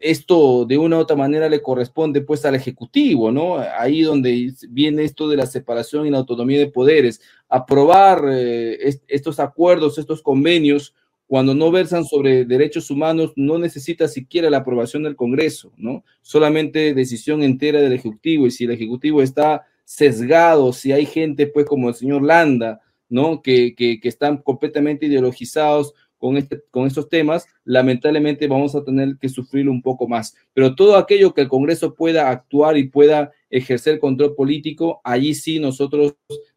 esto 0.00 0.64
de 0.64 0.78
una 0.78 0.96
u 0.96 1.00
otra 1.00 1.16
manera 1.16 1.48
le 1.50 1.60
corresponde 1.60 2.22
pues 2.22 2.46
al 2.46 2.54
Ejecutivo, 2.54 3.30
¿no? 3.30 3.58
Ahí 3.58 4.00
donde 4.00 4.54
viene 4.70 5.04
esto 5.04 5.28
de 5.28 5.36
la 5.36 5.44
separación 5.44 6.06
y 6.06 6.10
la 6.10 6.18
autonomía 6.18 6.58
de 6.58 6.68
poderes, 6.68 7.20
aprobar 7.50 8.22
eh, 8.30 8.78
estos 9.08 9.38
acuerdos, 9.40 9.98
estos 9.98 10.22
convenios 10.22 10.94
cuando 11.26 11.54
no 11.54 11.70
versan 11.70 12.06
sobre 12.06 12.46
derechos 12.46 12.90
humanos, 12.90 13.34
no 13.36 13.58
necesita 13.58 14.08
siquiera 14.08 14.48
la 14.48 14.58
aprobación 14.58 15.02
del 15.02 15.16
Congreso, 15.16 15.72
¿no? 15.76 16.02
Solamente 16.22 16.94
decisión 16.94 17.42
entera 17.42 17.82
del 17.82 17.92
Ejecutivo. 17.92 18.46
Y 18.46 18.50
si 18.50 18.64
el 18.64 18.70
Ejecutivo 18.70 19.20
está 19.20 19.66
sesgado, 19.88 20.74
si 20.74 20.92
hay 20.92 21.06
gente, 21.06 21.46
pues, 21.46 21.64
como 21.64 21.88
el 21.88 21.94
señor 21.94 22.22
Landa, 22.22 22.82
¿no? 23.08 23.40
Que, 23.40 23.74
que, 23.74 23.98
están 24.02 24.36
completamente 24.36 25.06
ideologizados 25.06 25.94
con, 26.18 26.36
este, 26.36 26.62
con 26.70 26.86
estos 26.86 27.08
temas, 27.08 27.46
lamentablemente 27.64 28.46
vamos 28.48 28.74
a 28.74 28.84
tener 28.84 29.16
que 29.18 29.30
sufrir 29.30 29.66
un 29.66 29.80
poco 29.80 30.06
más. 30.06 30.36
Pero 30.52 30.74
todo 30.74 30.96
aquello 30.96 31.32
que 31.32 31.40
el 31.40 31.48
Congreso 31.48 31.94
pueda 31.94 32.28
actuar 32.28 32.76
y 32.76 32.90
pueda 32.90 33.32
ejercer 33.48 33.98
control 33.98 34.34
político, 34.34 35.00
allí 35.04 35.32
sí 35.32 35.58
nosotros 35.58 36.16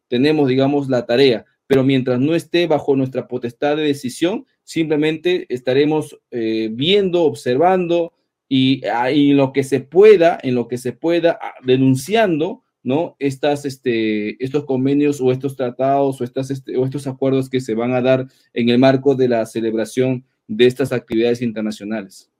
tenemos, 0.09 0.49
digamos, 0.49 0.89
la 0.89 1.05
tarea. 1.05 1.45
Pero 1.67 1.85
mientras 1.85 2.19
no 2.19 2.35
esté 2.35 2.67
bajo 2.67 2.97
nuestra 2.97 3.29
potestad 3.29 3.77
de 3.77 3.83
decisión, 3.83 4.45
simplemente 4.65 5.45
estaremos 5.47 6.19
eh, 6.31 6.67
viendo, 6.69 7.23
observando 7.23 8.11
y, 8.49 8.85
ah, 8.87 9.09
y, 9.09 9.31
en 9.31 9.37
lo 9.37 9.53
que 9.53 9.63
se 9.63 9.79
pueda, 9.79 10.37
en 10.43 10.53
lo 10.55 10.67
que 10.67 10.77
se 10.77 10.91
pueda, 10.91 11.39
ah, 11.41 11.53
denunciando 11.63 12.63
¿no? 12.83 13.15
Estas, 13.19 13.65
este, 13.65 14.43
estos 14.43 14.65
convenios 14.65 15.21
o 15.21 15.31
estos 15.31 15.55
tratados 15.55 16.19
o, 16.19 16.23
estas, 16.23 16.51
este, 16.51 16.77
o 16.77 16.85
estos 16.85 17.07
acuerdos 17.07 17.49
que 17.49 17.61
se 17.61 17.75
van 17.75 17.93
a 17.93 18.01
dar 18.01 18.27
en 18.53 18.69
el 18.69 18.79
marco 18.79 19.15
de 19.15 19.27
la 19.27 19.45
celebración 19.45 20.25
de 20.47 20.65
estas 20.65 20.91
actividades 20.91 21.41
internacionales. 21.41 22.31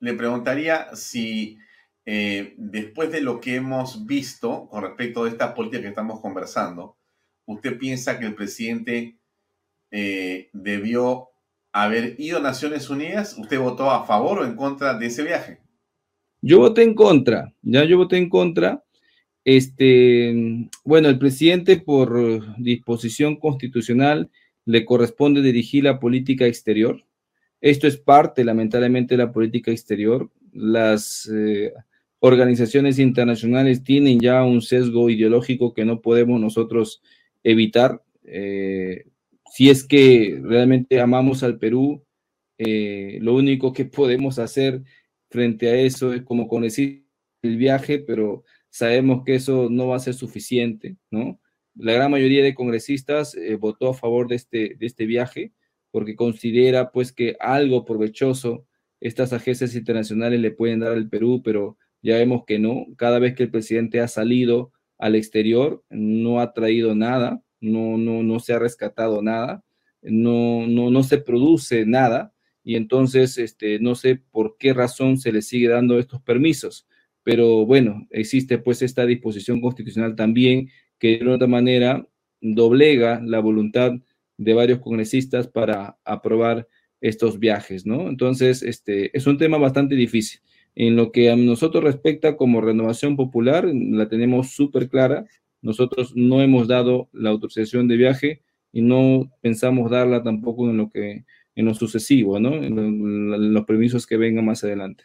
Le 0.00 0.14
preguntaría 0.14 0.94
si 0.94 1.58
eh, 2.04 2.54
después 2.56 3.12
de 3.12 3.20
lo 3.20 3.40
que 3.40 3.56
hemos 3.56 4.06
visto 4.06 4.68
con 4.68 4.82
respecto 4.82 5.24
a 5.24 5.28
esta 5.28 5.54
política 5.54 5.82
que 5.82 5.88
estamos 5.88 6.20
conversando, 6.20 6.96
¿usted 7.44 7.78
piensa 7.78 8.18
que 8.18 8.26
el 8.26 8.34
presidente 8.34 9.18
eh, 9.90 10.48
debió 10.52 11.28
haber 11.72 12.16
ido 12.18 12.38
a 12.38 12.42
Naciones 12.42 12.90
Unidas? 12.90 13.36
¿Usted 13.38 13.58
votó 13.58 13.90
a 13.90 14.06
favor 14.06 14.40
o 14.40 14.44
en 14.44 14.56
contra 14.56 14.94
de 14.94 15.06
ese 15.06 15.22
viaje? 15.22 15.60
Yo 16.42 16.58
voté 16.58 16.82
en 16.82 16.94
contra, 16.94 17.52
ya 17.60 17.84
yo 17.84 17.98
voté 17.98 18.16
en 18.16 18.30
contra 18.30 18.82
este, 19.44 20.68
bueno, 20.84 21.08
el 21.08 21.18
presidente 21.18 21.78
por 21.78 22.56
disposición 22.58 23.36
constitucional 23.36 24.30
le 24.64 24.84
corresponde 24.84 25.42
dirigir 25.42 25.84
la 25.84 25.98
política 25.98 26.46
exterior. 26.46 27.04
Esto 27.60 27.86
es 27.86 27.96
parte, 27.96 28.44
lamentablemente, 28.44 29.16
de 29.16 29.24
la 29.24 29.32
política 29.32 29.70
exterior. 29.70 30.30
Las 30.52 31.30
eh, 31.32 31.72
organizaciones 32.20 32.98
internacionales 32.98 33.82
tienen 33.82 34.20
ya 34.20 34.44
un 34.44 34.62
sesgo 34.62 35.10
ideológico 35.10 35.74
que 35.74 35.84
no 35.84 36.00
podemos 36.00 36.40
nosotros 36.40 37.02
evitar. 37.42 38.02
Eh, 38.24 39.06
si 39.52 39.68
es 39.68 39.84
que 39.84 40.40
realmente 40.42 41.00
amamos 41.00 41.42
al 41.42 41.58
Perú, 41.58 42.04
eh, 42.58 43.18
lo 43.20 43.34
único 43.34 43.72
que 43.72 43.86
podemos 43.86 44.38
hacer 44.38 44.82
frente 45.30 45.68
a 45.68 45.76
eso 45.76 46.12
es 46.12 46.22
como 46.22 46.46
conocer 46.48 47.02
el 47.42 47.56
viaje, 47.56 47.98
pero 47.98 48.44
sabemos 48.70 49.24
que 49.24 49.34
eso 49.34 49.68
no 49.70 49.88
va 49.88 49.96
a 49.96 50.00
ser 50.00 50.14
suficiente, 50.14 50.96
¿no? 51.10 51.40
La 51.74 51.92
gran 51.92 52.10
mayoría 52.10 52.42
de 52.42 52.54
congresistas 52.54 53.34
eh, 53.34 53.56
votó 53.56 53.90
a 53.90 53.94
favor 53.94 54.28
de 54.28 54.36
este, 54.36 54.76
de 54.78 54.86
este 54.86 55.06
viaje 55.06 55.52
porque 55.90 56.16
considera 56.16 56.92
pues 56.92 57.12
que 57.12 57.36
algo 57.40 57.84
provechoso 57.84 58.66
estas 59.00 59.32
agencias 59.32 59.74
internacionales 59.74 60.40
le 60.40 60.50
pueden 60.50 60.80
dar 60.80 60.92
al 60.92 61.08
Perú, 61.08 61.42
pero 61.42 61.78
ya 62.02 62.16
vemos 62.16 62.44
que 62.46 62.58
no. 62.58 62.86
Cada 62.96 63.18
vez 63.18 63.34
que 63.34 63.44
el 63.44 63.50
presidente 63.50 64.00
ha 64.00 64.08
salido 64.08 64.72
al 64.98 65.14
exterior, 65.14 65.82
no 65.88 66.40
ha 66.40 66.52
traído 66.52 66.94
nada, 66.94 67.42
no, 67.60 67.96
no, 67.96 68.22
no 68.22 68.40
se 68.40 68.52
ha 68.52 68.58
rescatado 68.58 69.22
nada, 69.22 69.64
no, 70.02 70.66
no, 70.66 70.90
no 70.90 71.02
se 71.02 71.18
produce 71.18 71.86
nada, 71.86 72.34
y 72.62 72.76
entonces 72.76 73.38
este, 73.38 73.78
no 73.80 73.94
sé 73.94 74.16
por 74.16 74.56
qué 74.58 74.74
razón 74.74 75.16
se 75.16 75.32
le 75.32 75.42
sigue 75.42 75.68
dando 75.68 75.98
estos 75.98 76.20
permisos 76.22 76.86
pero 77.22 77.66
bueno, 77.66 78.06
existe 78.10 78.58
pues 78.58 78.82
esta 78.82 79.06
disposición 79.06 79.60
constitucional 79.60 80.16
también 80.16 80.70
que 80.98 81.18
de 81.18 81.28
otra 81.28 81.46
manera 81.46 82.06
doblega 82.40 83.20
la 83.24 83.40
voluntad 83.40 83.92
de 84.38 84.54
varios 84.54 84.80
congresistas 84.80 85.48
para 85.48 85.98
aprobar 86.04 86.66
estos 87.00 87.38
viajes, 87.38 87.86
¿no? 87.86 88.08
Entonces, 88.08 88.62
este 88.62 89.16
es 89.16 89.26
un 89.26 89.38
tema 89.38 89.58
bastante 89.58 89.94
difícil. 89.94 90.40
En 90.74 90.96
lo 90.96 91.12
que 91.12 91.30
a 91.30 91.36
nosotros 91.36 91.82
respecta 91.82 92.36
como 92.36 92.60
renovación 92.60 93.16
popular, 93.16 93.68
la 93.72 94.08
tenemos 94.08 94.50
súper 94.52 94.88
clara. 94.88 95.26
Nosotros 95.62 96.14
no 96.14 96.42
hemos 96.42 96.68
dado 96.68 97.08
la 97.12 97.30
autorización 97.30 97.88
de 97.88 97.96
viaje 97.96 98.42
y 98.72 98.82
no 98.82 99.30
pensamos 99.42 99.90
darla 99.90 100.22
tampoco 100.22 100.70
en 100.70 100.76
lo 100.76 100.90
que 100.90 101.24
en 101.56 101.64
lo 101.66 101.74
sucesivo, 101.74 102.38
¿no? 102.38 102.54
en 102.54 103.52
los 103.52 103.64
permisos 103.64 104.06
que 104.06 104.16
vengan 104.16 104.44
más 104.46 104.64
adelante. 104.64 105.04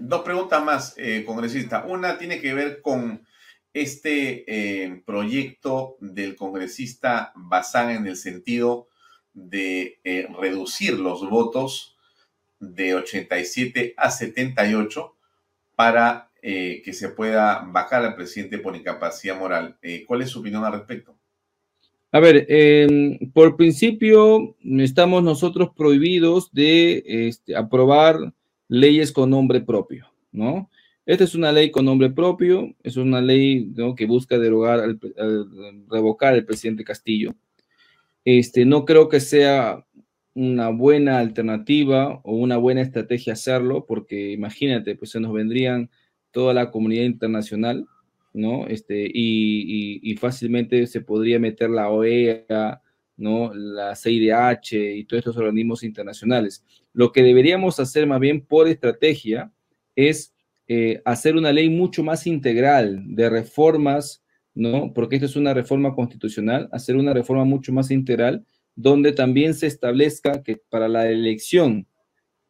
Dos 0.00 0.22
preguntas 0.22 0.64
más, 0.64 0.94
eh, 0.96 1.24
congresista. 1.26 1.84
Una 1.84 2.18
tiene 2.18 2.40
que 2.40 2.54
ver 2.54 2.80
con 2.82 3.26
este 3.74 4.44
eh, 4.46 5.02
proyecto 5.04 5.96
del 6.00 6.36
congresista 6.36 7.32
Bazán 7.34 7.90
en 7.90 8.06
el 8.06 8.16
sentido 8.16 8.86
de 9.32 9.98
eh, 10.04 10.28
reducir 10.40 11.00
los 11.00 11.28
votos 11.28 11.96
de 12.60 12.94
87 12.94 13.94
a 13.96 14.10
78 14.10 15.16
para 15.74 16.26
que 16.40 16.92
se 16.92 17.08
pueda 17.10 17.64
bajar 17.66 18.04
al 18.04 18.14
presidente 18.14 18.58
por 18.58 18.74
incapacidad 18.74 19.38
moral. 19.38 19.76
¿Cuál 20.06 20.22
es 20.22 20.30
su 20.30 20.38
opinión 20.38 20.64
al 20.64 20.72
respecto? 20.72 21.18
A 22.10 22.20
ver, 22.20 22.46
em, 22.48 23.18
por 23.34 23.56
principio 23.56 24.56
estamos 24.64 25.22
nosotros 25.22 25.70
prohibidos 25.76 26.50
de 26.52 27.02
este, 27.04 27.54
aprobar 27.54 28.32
leyes 28.68 29.12
con 29.12 29.30
nombre 29.30 29.60
propio, 29.60 30.06
¿no? 30.30 30.70
Esta 31.08 31.24
es 31.24 31.34
una 31.34 31.52
ley 31.52 31.70
con 31.70 31.86
nombre 31.86 32.10
propio, 32.10 32.74
es 32.82 32.98
una 32.98 33.22
ley 33.22 33.72
que 33.96 34.04
busca 34.04 34.38
derogar, 34.38 34.80
al, 34.80 35.00
revocar 35.88 36.34
al 36.34 36.44
presidente 36.44 36.84
Castillo. 36.84 37.34
Este, 38.26 38.66
no 38.66 38.84
creo 38.84 39.08
que 39.08 39.20
sea 39.20 39.86
una 40.34 40.68
buena 40.68 41.18
alternativa 41.18 42.20
o 42.24 42.34
una 42.36 42.58
buena 42.58 42.82
estrategia 42.82 43.32
hacerlo, 43.32 43.86
porque 43.86 44.32
imagínate, 44.32 44.96
pues 44.96 45.12
se 45.12 45.18
nos 45.18 45.32
vendrían 45.32 45.90
toda 46.30 46.52
la 46.52 46.70
comunidad 46.70 47.04
internacional, 47.04 47.86
¿no? 48.34 48.66
Este, 48.66 49.06
y, 49.06 50.00
y 50.02 50.16
fácilmente 50.16 50.86
se 50.86 51.00
podría 51.00 51.38
meter 51.38 51.70
la 51.70 51.88
OEA, 51.88 52.82
¿no? 53.16 53.52
La 53.54 53.96
CIDH 53.96 54.72
y 54.74 55.04
todos 55.04 55.20
estos 55.20 55.38
organismos 55.38 55.82
internacionales. 55.82 56.64
Lo 56.98 57.12
que 57.12 57.22
deberíamos 57.22 57.78
hacer 57.78 58.08
más 58.08 58.18
bien 58.18 58.40
por 58.40 58.66
estrategia 58.66 59.52
es 59.94 60.34
eh, 60.66 61.00
hacer 61.04 61.36
una 61.36 61.52
ley 61.52 61.70
mucho 61.70 62.02
más 62.02 62.26
integral 62.26 63.04
de 63.14 63.30
reformas, 63.30 64.20
¿no? 64.52 64.92
Porque 64.92 65.14
esto 65.14 65.26
es 65.26 65.36
una 65.36 65.54
reforma 65.54 65.94
constitucional, 65.94 66.68
hacer 66.72 66.96
una 66.96 67.14
reforma 67.14 67.44
mucho 67.44 67.72
más 67.72 67.92
integral 67.92 68.44
donde 68.74 69.12
también 69.12 69.54
se 69.54 69.68
establezca 69.68 70.42
que 70.42 70.56
para 70.56 70.88
la 70.88 71.08
elección 71.08 71.86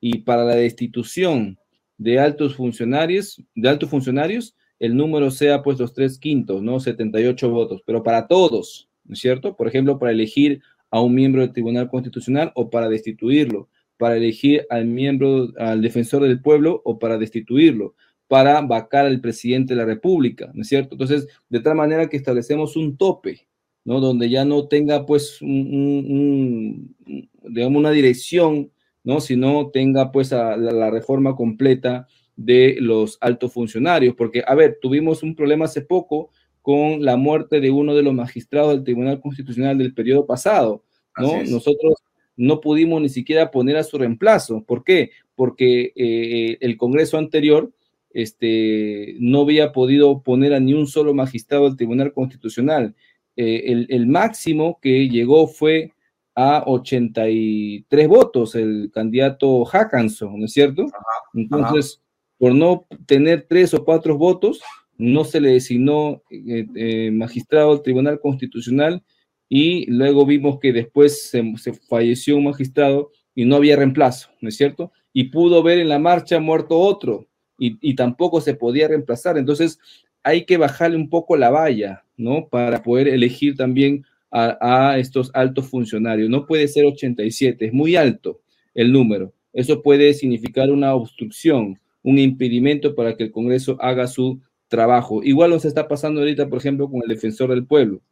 y 0.01 0.21
para 0.21 0.45
la 0.45 0.55
destitución 0.55 1.59
de 1.99 2.19
altos 2.19 2.57
funcionarios, 2.57 3.43
de 3.55 3.69
altos 3.69 3.91
funcionarios, 3.91 4.57
el 4.79 4.97
número 4.97 5.31
sea 5.31 5.63
pues 5.63 5.79
los 5.79 5.93
tres 5.93 6.19
quintos, 6.19 6.63
¿no? 6.63 6.81
78 6.81 7.51
votos, 7.51 7.83
pero 7.85 8.03
para 8.03 8.27
todos, 8.27 8.89
¿no 9.05 9.13
es 9.13 9.21
cierto? 9.21 9.57
Por 9.57 9.69
ejemplo, 9.69 9.99
para 9.99 10.13
elegir 10.13 10.63
a 10.91 11.03
un 11.03 11.15
miembro 11.15 11.43
del 11.43 11.53
Tribunal 11.53 11.91
Constitucional 11.91 12.51
o 12.55 12.71
para 12.71 12.89
destituirlo, 12.89 13.69
para 13.99 14.17
elegir 14.17 14.67
al 14.71 14.87
miembro, 14.87 15.53
al 15.59 15.83
defensor 15.83 16.23
del 16.23 16.41
pueblo 16.41 16.81
o 16.85 16.99
para 16.99 17.19
destituirlo, 17.19 17.95
para 18.29 18.61
vacar 18.61 19.07
al 19.07 19.21
presidente 19.21 19.75
de 19.75 19.81
la 19.81 19.87
República, 19.87 20.51
¿no 20.55 20.63
es 20.63 20.69
cierto? 20.69 20.95
Entonces, 20.95 21.29
de 21.49 21.61
tal 21.61 21.75
manera 21.75 22.09
que 22.09 22.17
establecemos 22.17 22.77
un 22.77 22.97
tope, 22.97 23.47
¿no? 23.85 24.01
Donde 24.01 24.31
ya 24.31 24.45
no 24.45 24.69
tenga, 24.69 25.07
pues, 25.07 25.41
un, 25.43 26.95
digamos, 27.43 27.79
una 27.79 27.91
dirección, 27.91 28.71
¿no? 29.03 29.21
Sino 29.21 29.71
tenga, 29.71 30.13
pues, 30.13 30.31
la 30.31 30.91
reforma 30.91 31.35
completa 31.35 32.07
de 32.37 32.77
los 32.81 33.19
altos 33.21 33.53
funcionarios, 33.53 34.15
porque, 34.15 34.45
a 34.47 34.55
ver, 34.55 34.79
tuvimos 34.81 35.23
un 35.23 35.35
problema 35.35 35.65
hace 35.65 35.81
poco 35.81 36.31
con 36.61 37.03
la 37.03 37.17
muerte 37.17 37.61
de 37.61 37.71
uno 37.71 37.95
de 37.95 38.03
los 38.03 38.13
magistrados 38.13 38.75
del 38.75 38.85
Tribunal 38.85 39.21
Constitucional 39.21 39.79
del 39.79 39.95
periodo 39.95 40.27
pasado, 40.27 40.85
¿no? 41.17 41.43
Nosotros 41.45 41.95
no 42.39 42.61
pudimos 42.61 43.03
ni 43.03 43.11
siquiera 43.11 43.51
poner 43.51 43.77
a 43.77 43.85
su 43.85 43.99
reemplazo. 43.99 44.63
¿Por 44.63 44.85
qué? 44.85 45.11
Porque 45.35 45.93
eh, 45.95 46.57
el 46.61 46.79
Congreso 46.79 47.19
anterior 47.19 47.71
este, 48.11 49.17
no 49.19 49.43
había 49.43 49.73
podido 49.73 50.23
poner 50.23 50.55
a 50.55 50.61
ni 50.61 50.73
un 50.73 50.87
solo 50.87 51.13
magistrado 51.13 51.65
del 51.65 51.77
Tribunal 51.77 52.13
Constitucional. 52.13 52.95
Eh, 53.37 53.87
el, 53.89 54.07
máximo 54.07 54.79
que 54.81 55.09
llegó 55.09 55.47
fue 55.47 55.93
a 56.35 56.63
83 56.67 58.09
votos, 58.09 58.55
el 58.55 58.91
candidato 58.93 59.65
Hackanson, 59.65 60.39
¿no 60.39 60.47
es 60.47 60.53
cierto? 60.53 60.87
Entonces, 61.35 62.01
por 62.39 62.55
no 62.55 62.87
tener 63.07 63.47
tres 63.49 63.75
o 63.75 63.85
cuatro 63.85 64.17
votos, 64.17 64.61
no 64.97 65.25
se 65.25 65.41
le 65.41 65.53
designó 65.53 66.23
eh, 66.31 66.67
eh, 66.75 67.11
magistrado 67.13 67.73
al 67.73 67.83
Tribunal 67.83 68.21
Constitucional 68.21 69.03
y 69.49 69.91
luego 69.91 70.27
vimos 70.27 70.59
que 70.59 70.73
después 70.73 71.31
se, 71.31 71.73
falleció 71.89 72.37
un 72.37 72.45
magistrado 72.45 73.11
y 73.35 73.45
no 73.45 73.57
había 73.57 73.77
reemplazo, 73.77 74.31
¿no 74.41 74.49
es 74.49 74.57
cierto? 74.57 74.93
Y 75.13 75.25
pudo 75.25 75.63
ver 75.63 75.79
en 75.79 75.89
la 75.89 75.99
marcha 75.99 76.39
muerto 76.41 76.79
otro 76.79 77.27
y, 77.59 77.95
tampoco 77.95 78.41
se 78.41 78.55
podía 78.55 78.89
reemplazar. 78.89 79.39
Entonces 79.39 79.79
hay 80.23 80.45
que 80.45 80.59
bajarle 80.59 80.97
un 80.97 81.09
poco 81.09 81.37
la 81.37 81.51
valla, 81.51 82.05
¿no? 82.17 82.49
Para 82.49 82.83
poder 82.83 83.09
elegir 83.09 83.57
también 83.57 84.05
a, 84.31 84.91
a 84.93 84.99
estos 84.99 85.31
altos 85.35 85.69
funcionarios. 85.69 86.29
No 86.29 86.47
puede 86.47 86.69
ser 86.69 86.85
87, 86.85 87.67
es 87.67 87.73
muy 87.73 87.97
alto 87.97 88.41
el 88.75 88.93
número. 88.93 89.33
Eso 89.53 89.83
puede 89.83 90.15
significar 90.15 90.71
una 90.71 90.95
obstrucción, 90.95 91.81
un 92.03 92.19
impedimento 92.19 92.95
para 92.95 93.17
que 93.17 93.25
el 93.25 93.33
Congreso 93.33 93.77
haga 93.81 94.07
su 94.07 94.41
trabajo. 94.69 95.23
Igual 95.25 95.51
nos 95.51 95.65
está 95.65 95.89
pasando 95.89 96.21
ahorita, 96.21 96.49
por 96.49 96.59
ejemplo, 96.59 96.89
con 96.91 97.03
el 97.03 97.09
defensor 97.09 97.51
del 97.51 97.67
pueblo. 97.67 98.03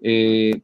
Eh, 0.00 0.62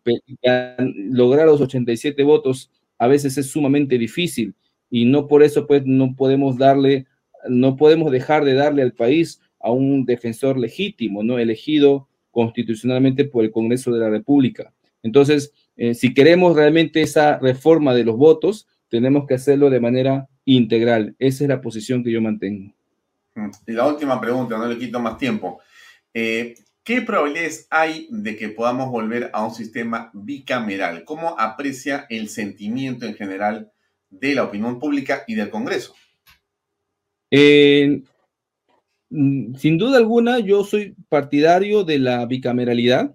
lograr 0.86 1.46
los 1.46 1.60
87 1.60 2.22
votos 2.22 2.70
a 2.98 3.06
veces 3.06 3.38
es 3.38 3.50
sumamente 3.50 3.96
difícil 3.96 4.54
y 4.90 5.04
no 5.04 5.26
por 5.26 5.42
eso 5.42 5.66
pues 5.66 5.82
no 5.86 6.14
podemos 6.14 6.58
darle, 6.58 7.06
no 7.48 7.76
podemos 7.76 8.10
dejar 8.10 8.44
de 8.44 8.54
darle 8.54 8.82
al 8.82 8.92
país 8.92 9.40
a 9.60 9.70
un 9.70 10.04
defensor 10.04 10.58
legítimo, 10.58 11.22
¿no? 11.22 11.38
Elegido 11.38 12.08
constitucionalmente 12.30 13.24
por 13.24 13.44
el 13.44 13.50
Congreso 13.50 13.92
de 13.92 14.00
la 14.00 14.10
República. 14.10 14.72
Entonces, 15.02 15.52
eh, 15.76 15.94
si 15.94 16.12
queremos 16.12 16.56
realmente 16.56 17.02
esa 17.02 17.38
reforma 17.38 17.94
de 17.94 18.04
los 18.04 18.16
votos, 18.16 18.66
tenemos 18.88 19.26
que 19.26 19.34
hacerlo 19.34 19.70
de 19.70 19.80
manera 19.80 20.28
integral. 20.44 21.14
Esa 21.18 21.44
es 21.44 21.48
la 21.48 21.60
posición 21.60 22.04
que 22.04 22.12
yo 22.12 22.20
mantengo. 22.20 22.74
Mm. 23.34 23.50
Y 23.66 23.72
la 23.72 23.86
última 23.86 24.20
pregunta, 24.20 24.58
no 24.58 24.66
le 24.66 24.78
quito 24.78 25.00
más 25.00 25.16
tiempo. 25.16 25.60
Eh, 26.12 26.54
¿Qué 26.82 27.02
probabilidades 27.02 27.66
hay 27.70 28.08
de 28.10 28.36
que 28.36 28.48
podamos 28.48 28.90
volver 28.90 29.30
a 29.34 29.44
un 29.44 29.54
sistema 29.54 30.10
bicameral? 30.14 31.04
¿Cómo 31.04 31.38
aprecia 31.38 32.06
el 32.08 32.28
sentimiento 32.28 33.04
en 33.04 33.14
general 33.14 33.70
de 34.08 34.34
la 34.34 34.44
opinión 34.44 34.78
pública 34.78 35.24
y 35.26 35.34
del 35.34 35.50
Congreso? 35.50 35.94
Eh, 37.30 38.02
mm, 39.10 39.54
sin 39.56 39.76
duda 39.76 39.98
alguna, 39.98 40.38
yo 40.38 40.64
soy 40.64 40.96
partidario 41.08 41.84
de 41.84 41.98
la 41.98 42.24
bicameralidad. 42.24 43.14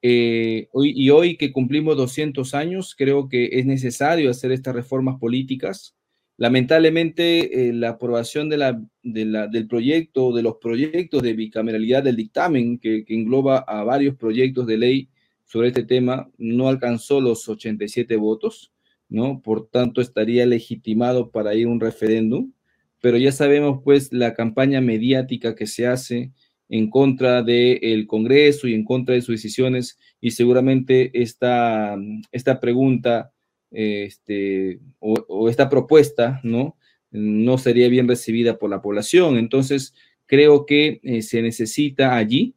Eh, 0.00 0.68
y 0.74 1.10
hoy 1.10 1.36
que 1.36 1.50
cumplimos 1.50 1.96
200 1.96 2.54
años, 2.54 2.94
creo 2.96 3.28
que 3.28 3.48
es 3.52 3.66
necesario 3.66 4.30
hacer 4.30 4.52
estas 4.52 4.74
reformas 4.74 5.18
políticas. 5.18 5.96
Lamentablemente, 6.36 7.68
eh, 7.68 7.72
la 7.72 7.90
aprobación 7.90 8.48
de 8.48 8.76
del 9.02 9.68
proyecto, 9.68 10.32
de 10.32 10.42
los 10.42 10.56
proyectos 10.56 11.22
de 11.22 11.32
bicameralidad 11.34 12.02
del 12.02 12.16
dictamen, 12.16 12.78
que, 12.78 13.04
engloba 13.08 13.58
a 13.58 13.84
varios 13.84 14.16
proyectos 14.16 14.66
de 14.66 14.78
ley 14.78 15.08
sobre 15.44 15.68
este 15.68 15.84
tema, 15.84 16.30
no 16.38 16.68
alcanzó 16.68 17.20
los 17.20 17.48
87 17.48 18.16
votos, 18.16 18.72
¿no? 19.08 19.42
Por 19.42 19.68
tanto, 19.68 20.00
estaría 20.00 20.44
legitimado 20.46 21.30
para 21.30 21.54
ir 21.54 21.66
a 21.66 21.70
un 21.70 21.80
referéndum, 21.80 22.52
pero 23.00 23.16
ya 23.18 23.30
sabemos, 23.30 23.80
pues, 23.84 24.12
la 24.12 24.34
campaña 24.34 24.80
mediática 24.80 25.54
que 25.54 25.66
se 25.66 25.86
hace 25.86 26.32
en 26.68 26.90
contra 26.90 27.42
del 27.42 28.06
Congreso 28.06 28.66
y 28.66 28.74
en 28.74 28.84
contra 28.84 29.14
de 29.14 29.20
sus 29.22 29.36
decisiones, 29.36 29.98
y 30.20 30.32
seguramente 30.32 31.10
esta, 31.22 31.96
esta 32.32 32.58
pregunta 32.58 33.33
este, 33.74 34.80
o, 35.00 35.48
esta 35.48 35.68
propuesta, 35.68 36.40
¿no? 36.42 36.76
No 37.10 37.58
sería 37.58 37.88
bien 37.88 38.08
recibida 38.08 38.58
por 38.58 38.70
la 38.70 38.80
población. 38.80 39.36
Entonces, 39.36 39.94
creo 40.26 40.64
que 40.64 41.00
eh, 41.02 41.22
se 41.22 41.42
necesita 41.42 42.16
allí. 42.16 42.54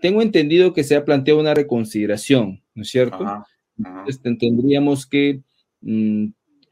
Tengo 0.00 0.22
entendido 0.22 0.72
que 0.72 0.84
se 0.84 0.94
ha 0.94 1.04
planteado 1.04 1.40
una 1.40 1.54
reconsideración, 1.54 2.62
¿no 2.74 2.82
es 2.82 2.88
cierto? 2.88 3.24
Entonces, 3.76 4.20
tendríamos 4.38 5.06
que 5.06 5.42
mm, 5.80 6.26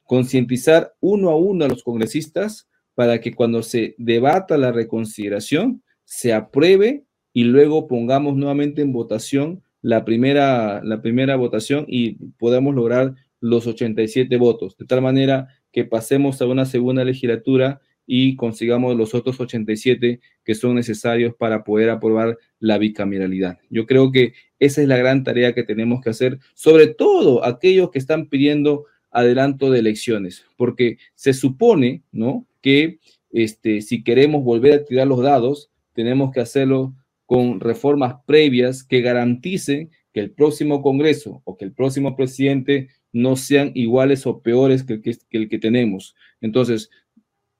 concientizar 0.05 0.95
uno 1.01 1.31
a 1.31 1.37
uno 1.37 1.65
a 1.65 1.69
los 1.69 1.83
congresistas 1.83 2.69
para 2.95 3.21
que 3.21 3.35
cuando 3.35 3.63
se 3.63 3.95
debata 3.99 4.57
la 4.57 4.73
reconsideración, 4.73 5.83
se 6.05 6.33
apruebe 6.33 7.05
y 7.33 7.45
luego 7.45 7.87
pongamos 7.87 8.37
nuevamente 8.37 8.81
en 8.81 8.93
votación 8.93 9.63
la 9.87 10.05
primera, 10.05 10.83
la 10.83 11.01
primera 11.01 11.37
votación 11.37 11.85
y 11.87 12.15
podamos 12.39 12.75
lograr 12.75 13.15
los 13.39 13.69
87 13.69 14.37
votos, 14.37 14.77
de 14.77 14.85
tal 14.85 15.01
manera 15.01 15.47
que 15.71 15.85
pasemos 15.85 16.43
a 16.43 16.47
una 16.47 16.65
segunda 16.65 17.05
legislatura 17.05 17.81
y 18.05 18.35
consigamos 18.35 18.97
los 18.97 19.15
otros 19.15 19.39
87 19.39 20.19
que 20.43 20.55
son 20.57 20.75
necesarios 20.75 21.37
para 21.39 21.63
poder 21.63 21.91
aprobar 21.91 22.37
la 22.59 22.79
bicameralidad. 22.79 23.59
Yo 23.71 23.87
creo 23.87 24.11
que 24.11 24.33
esa 24.59 24.83
es 24.83 24.89
la 24.89 24.97
gran 24.97 25.23
tarea 25.23 25.55
que 25.55 25.63
tenemos 25.63 26.01
que 26.01 26.11
hacer, 26.11 26.41
sobre 26.55 26.89
todo 26.89 27.45
aquellos 27.45 27.93
que 27.93 28.01
están 28.01 28.27
pidiendo 28.27 28.87
adelanto 29.13 29.71
de 29.71 29.79
elecciones, 29.79 30.47
porque 30.57 30.99
se 31.15 31.33
supone, 31.33 32.03
¿no? 32.11 32.45
Que 32.61 32.99
este, 33.31 33.83
si 33.83 34.03
queremos 34.03 34.43
volver 34.43 34.73
a 34.73 34.85
tirar 34.85 35.07
los 35.07 35.23
dados, 35.23 35.71
tenemos 35.93 36.33
que 36.33 36.41
hacerlo 36.41 36.93
con 37.27 37.61
reformas 37.61 38.17
previas 38.25 38.85
que 38.85 39.01
garanticen 39.01 39.91
que 40.13 40.21
el 40.21 40.31
próximo 40.31 40.81
Congreso 40.81 41.43
o 41.45 41.57
que 41.57 41.65
el 41.65 41.73
próximo 41.73 42.17
presidente 42.17 42.89
no 43.13 43.37
sean 43.37 43.73
iguales 43.75 44.27
o 44.27 44.41
peores 44.41 44.85
que 44.85 45.01
el 45.31 45.49
que, 45.49 45.59
tenemos. 45.59 46.15
Entonces, 46.41 46.91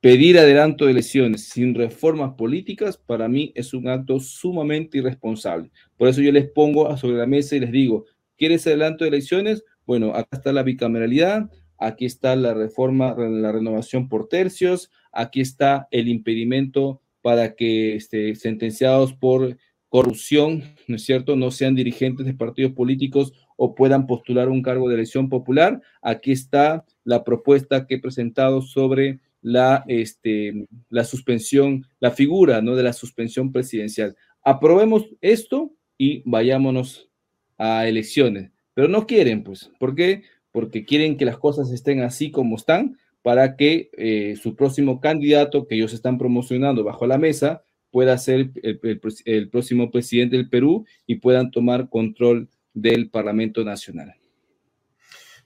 pedir 0.01 0.39
adelanto 0.39 0.85
de 0.85 0.93
elecciones 0.93 1.49
sin 1.49 1.75
reformas 1.75 2.35
políticas 2.35 2.97
para 2.97 3.29
mí 3.29 3.53
es 3.55 3.75
un 3.75 3.89
acto 3.89 4.21
sumamente 4.21 4.99
irresponsable. 4.99 5.71
Por 5.97 6.09
eso 6.09 6.23
yo 6.23 6.33
les 6.33 6.49
pongo 6.49 6.97
sobre 6.97 7.19
la 7.19 7.27
mesa 7.27 7.57
y 7.57 7.61
les 7.61 7.73
digo, 7.73 8.07
¿quieres 8.39 8.67
adelanto 8.67 9.05
de 9.05 9.09
elecciones? 9.09 9.65
Bueno, 9.85 10.15
acá 10.15 10.37
está 10.37 10.53
la 10.53 10.63
bicameralidad, 10.63 11.51
aquí 11.79 12.07
está 12.07 12.37
la 12.37 12.55
reforma, 12.55 13.15
la 13.17 13.53
renovación 13.53 14.09
por 14.09 14.29
tercios, 14.29 14.91
aquí 15.13 15.41
está 15.41 15.89
el 15.91 16.09
impedimento 16.09 17.03
para 17.27 17.57
que 17.57 17.97
este, 17.97 18.37
sentenciados 18.37 19.13
por 19.13 19.57
corrupción, 19.89 20.63
¿no 20.87 20.95
es 20.95 21.03
cierto?, 21.03 21.35
no 21.35 21.51
sean 21.51 21.75
dirigentes 21.75 22.25
de 22.25 22.35
partidos 22.35 22.71
políticos 22.71 23.33
o 23.57 23.75
puedan 23.75 24.07
postular 24.07 24.49
un 24.49 24.63
cargo 24.63 24.89
de 24.89 24.95
elección 24.95 25.29
popular. 25.29 25.83
Aquí 26.03 26.31
está 26.31 26.85
la 27.03 27.25
propuesta 27.25 27.89
que 27.89 27.97
he 27.97 28.01
presentado 28.01 28.63
sobre 28.63 29.19
la, 29.43 29.83
este, 29.89 30.69
la 30.89 31.03
suspensión, 31.03 31.89
la 31.99 32.13
figura 32.13 32.63
¿no? 32.63 32.77
de 32.77 32.85
la 32.85 32.93
suspensión 32.93 33.51
presidencial. 33.51 34.15
Aprobemos 34.45 35.09
esto 35.21 35.73
y 35.99 36.23
vayámonos 36.27 37.11
a 37.59 37.89
elecciones. 37.89 38.53
Pero 38.73 38.87
no 38.87 39.05
quieren, 39.09 39.43
pues. 39.43 39.73
¿Por 39.81 39.97
qué? 39.97 40.23
Porque 40.53 40.85
quieren 40.85 41.17
que 41.17 41.25
las 41.25 41.39
cosas 41.39 41.73
estén 41.73 42.03
así 42.03 42.31
como 42.31 42.55
están 42.55 42.97
para 43.27 43.57
que 43.57 43.91
eh, 43.99 44.37
su 44.41 44.55
próximo 44.55 45.01
candidato 45.01 45.67
que 45.67 45.75
ellos 45.75 45.93
están 45.93 46.17
promocionando 46.17 46.85
bajo 46.85 47.09
la 47.09 47.19
mesa 47.19 47.65
pueda 47.91 48.17
ser 48.19 48.53
el, 48.63 49.51
próximo 49.51 49.91
presidente 49.91 50.37
del 50.37 50.49
Perú 50.49 50.87
y 51.09 51.17
puedan 51.17 51.51
tomar 51.51 51.89
control 51.89 52.49
del 52.73 53.11
Parlamento 53.11 53.65
Nacional. 53.65 54.15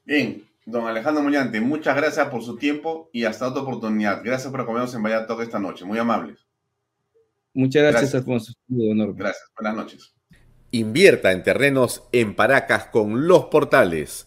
Bien, 0.04 0.44
don 0.66 0.86
Alejandro 0.88 1.22
Mollante, 1.22 1.58
muchas 1.62 1.96
gracias 1.96 2.28
por 2.28 2.42
su 2.42 2.58
tiempo 2.58 3.08
y 3.14 3.24
hasta 3.24 3.48
otra 3.48 3.62
oportunidad. 3.62 4.20
Gracias 4.22 4.50
por 4.50 4.60
acompañarnos 4.60 4.94
en 4.94 5.02
Vaya 5.02 5.26
esta 5.40 5.58
noche, 5.58 5.86
muy 5.86 5.98
amables. 5.98 6.46
Muchas 7.54 7.80
gracias, 7.80 8.12
gracias. 8.12 8.20
Alfonso. 8.20 8.52
Gracias, 8.68 9.50
buenas 9.56 9.74
noches. 9.74 10.14
Invierta 10.70 11.32
en 11.32 11.42
terrenos 11.42 12.02
en 12.12 12.34
Paracas 12.34 12.88
con 12.88 13.26
los 13.26 13.46
portales 13.46 14.26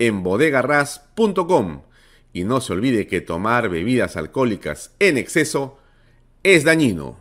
en 0.00 0.24
bodegarras.com. 0.24 1.82
Y 2.32 2.44
no 2.44 2.60
se 2.60 2.72
olvide 2.72 3.06
que 3.06 3.20
tomar 3.20 3.68
bebidas 3.68 4.16
alcohólicas 4.16 4.94
en 4.98 5.18
exceso 5.18 5.78
es 6.42 6.64
dañino. 6.64 7.16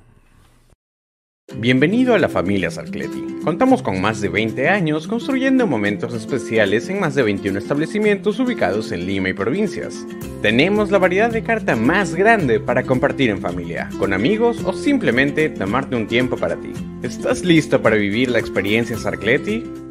Bienvenido 1.57 2.13
a 2.13 2.19
la 2.19 2.29
familia 2.29 2.69
Sarcleti. 2.69 3.25
Contamos 3.43 3.81
con 3.81 3.99
más 3.99 4.21
de 4.21 4.29
20 4.29 4.69
años 4.69 5.07
construyendo 5.07 5.65
momentos 5.65 6.13
especiales 6.13 6.87
en 6.89 6.99
más 6.99 7.15
de 7.15 7.23
21 7.23 7.57
establecimientos 7.57 8.39
ubicados 8.39 8.91
en 8.91 9.07
Lima 9.07 9.29
y 9.29 9.33
provincias. 9.33 10.05
Tenemos 10.43 10.91
la 10.91 10.99
variedad 10.99 11.31
de 11.31 11.41
carta 11.41 11.75
más 11.75 12.13
grande 12.13 12.59
para 12.59 12.83
compartir 12.83 13.31
en 13.31 13.41
familia, 13.41 13.89
con 13.97 14.13
amigos 14.13 14.63
o 14.63 14.73
simplemente 14.73 15.49
tomarte 15.49 15.95
un 15.95 16.07
tiempo 16.07 16.37
para 16.37 16.55
ti. 16.55 16.71
¿Estás 17.01 17.43
listo 17.43 17.81
para 17.81 17.95
vivir 17.95 18.29
la 18.29 18.39
experiencia 18.39 18.95
Sarcleti? 18.95 19.88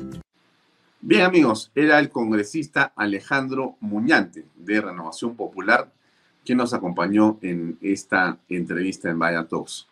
Bien 1.01 1.23
amigos, 1.23 1.71
era 1.75 1.99
el 1.99 2.11
congresista 2.11 2.93
Alejandro 2.97 3.77
Muñante 3.81 4.45
de 4.57 4.81
Renovación 4.81 5.37
Popular 5.37 5.91
quien 6.49 6.57
nos 6.57 6.73
acompañó 6.73 7.39
en 7.43 7.77
esta 7.83 8.39
entrevista 8.49 9.11
en 9.11 9.19
Vaya 9.19 9.45
Talks. 9.45 9.87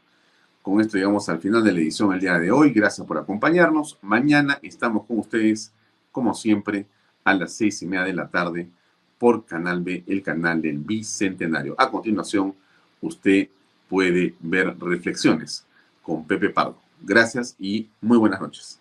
Con 0.63 0.81
esto 0.81 0.97
llegamos 0.97 1.29
al 1.29 1.39
final 1.39 1.63
de 1.63 1.71
la 1.71 1.81
edición 1.81 2.15
el 2.15 2.21
día 2.21 2.39
de 2.39 2.51
hoy. 2.51 2.71
Gracias 2.71 3.07
por 3.07 3.19
acompañarnos. 3.19 3.99
Mañana 4.01 4.59
estamos 4.63 5.05
con 5.05 5.19
ustedes, 5.19 5.71
como 6.11 6.33
siempre, 6.33 6.87
a 7.25 7.35
las 7.35 7.53
seis 7.53 7.83
y 7.83 7.87
media 7.87 8.05
de 8.05 8.15
la 8.15 8.29
tarde 8.29 8.71
por 9.19 9.45
Canal 9.45 9.83
B, 9.83 10.03
el 10.07 10.23
canal 10.23 10.63
del 10.63 10.79
Bicentenario. 10.79 11.75
A 11.77 11.91
continuación, 11.91 12.55
usted 13.03 13.51
puede 13.87 14.35
ver 14.41 14.79
reflexiones 14.81 15.67
con 16.03 16.27
Pepe 16.27 16.49
Pardo. 16.49 16.79
Gracias 17.03 17.55
y 17.59 17.87
muy 18.01 18.17
buenas 18.17 18.41
noches. 18.41 18.81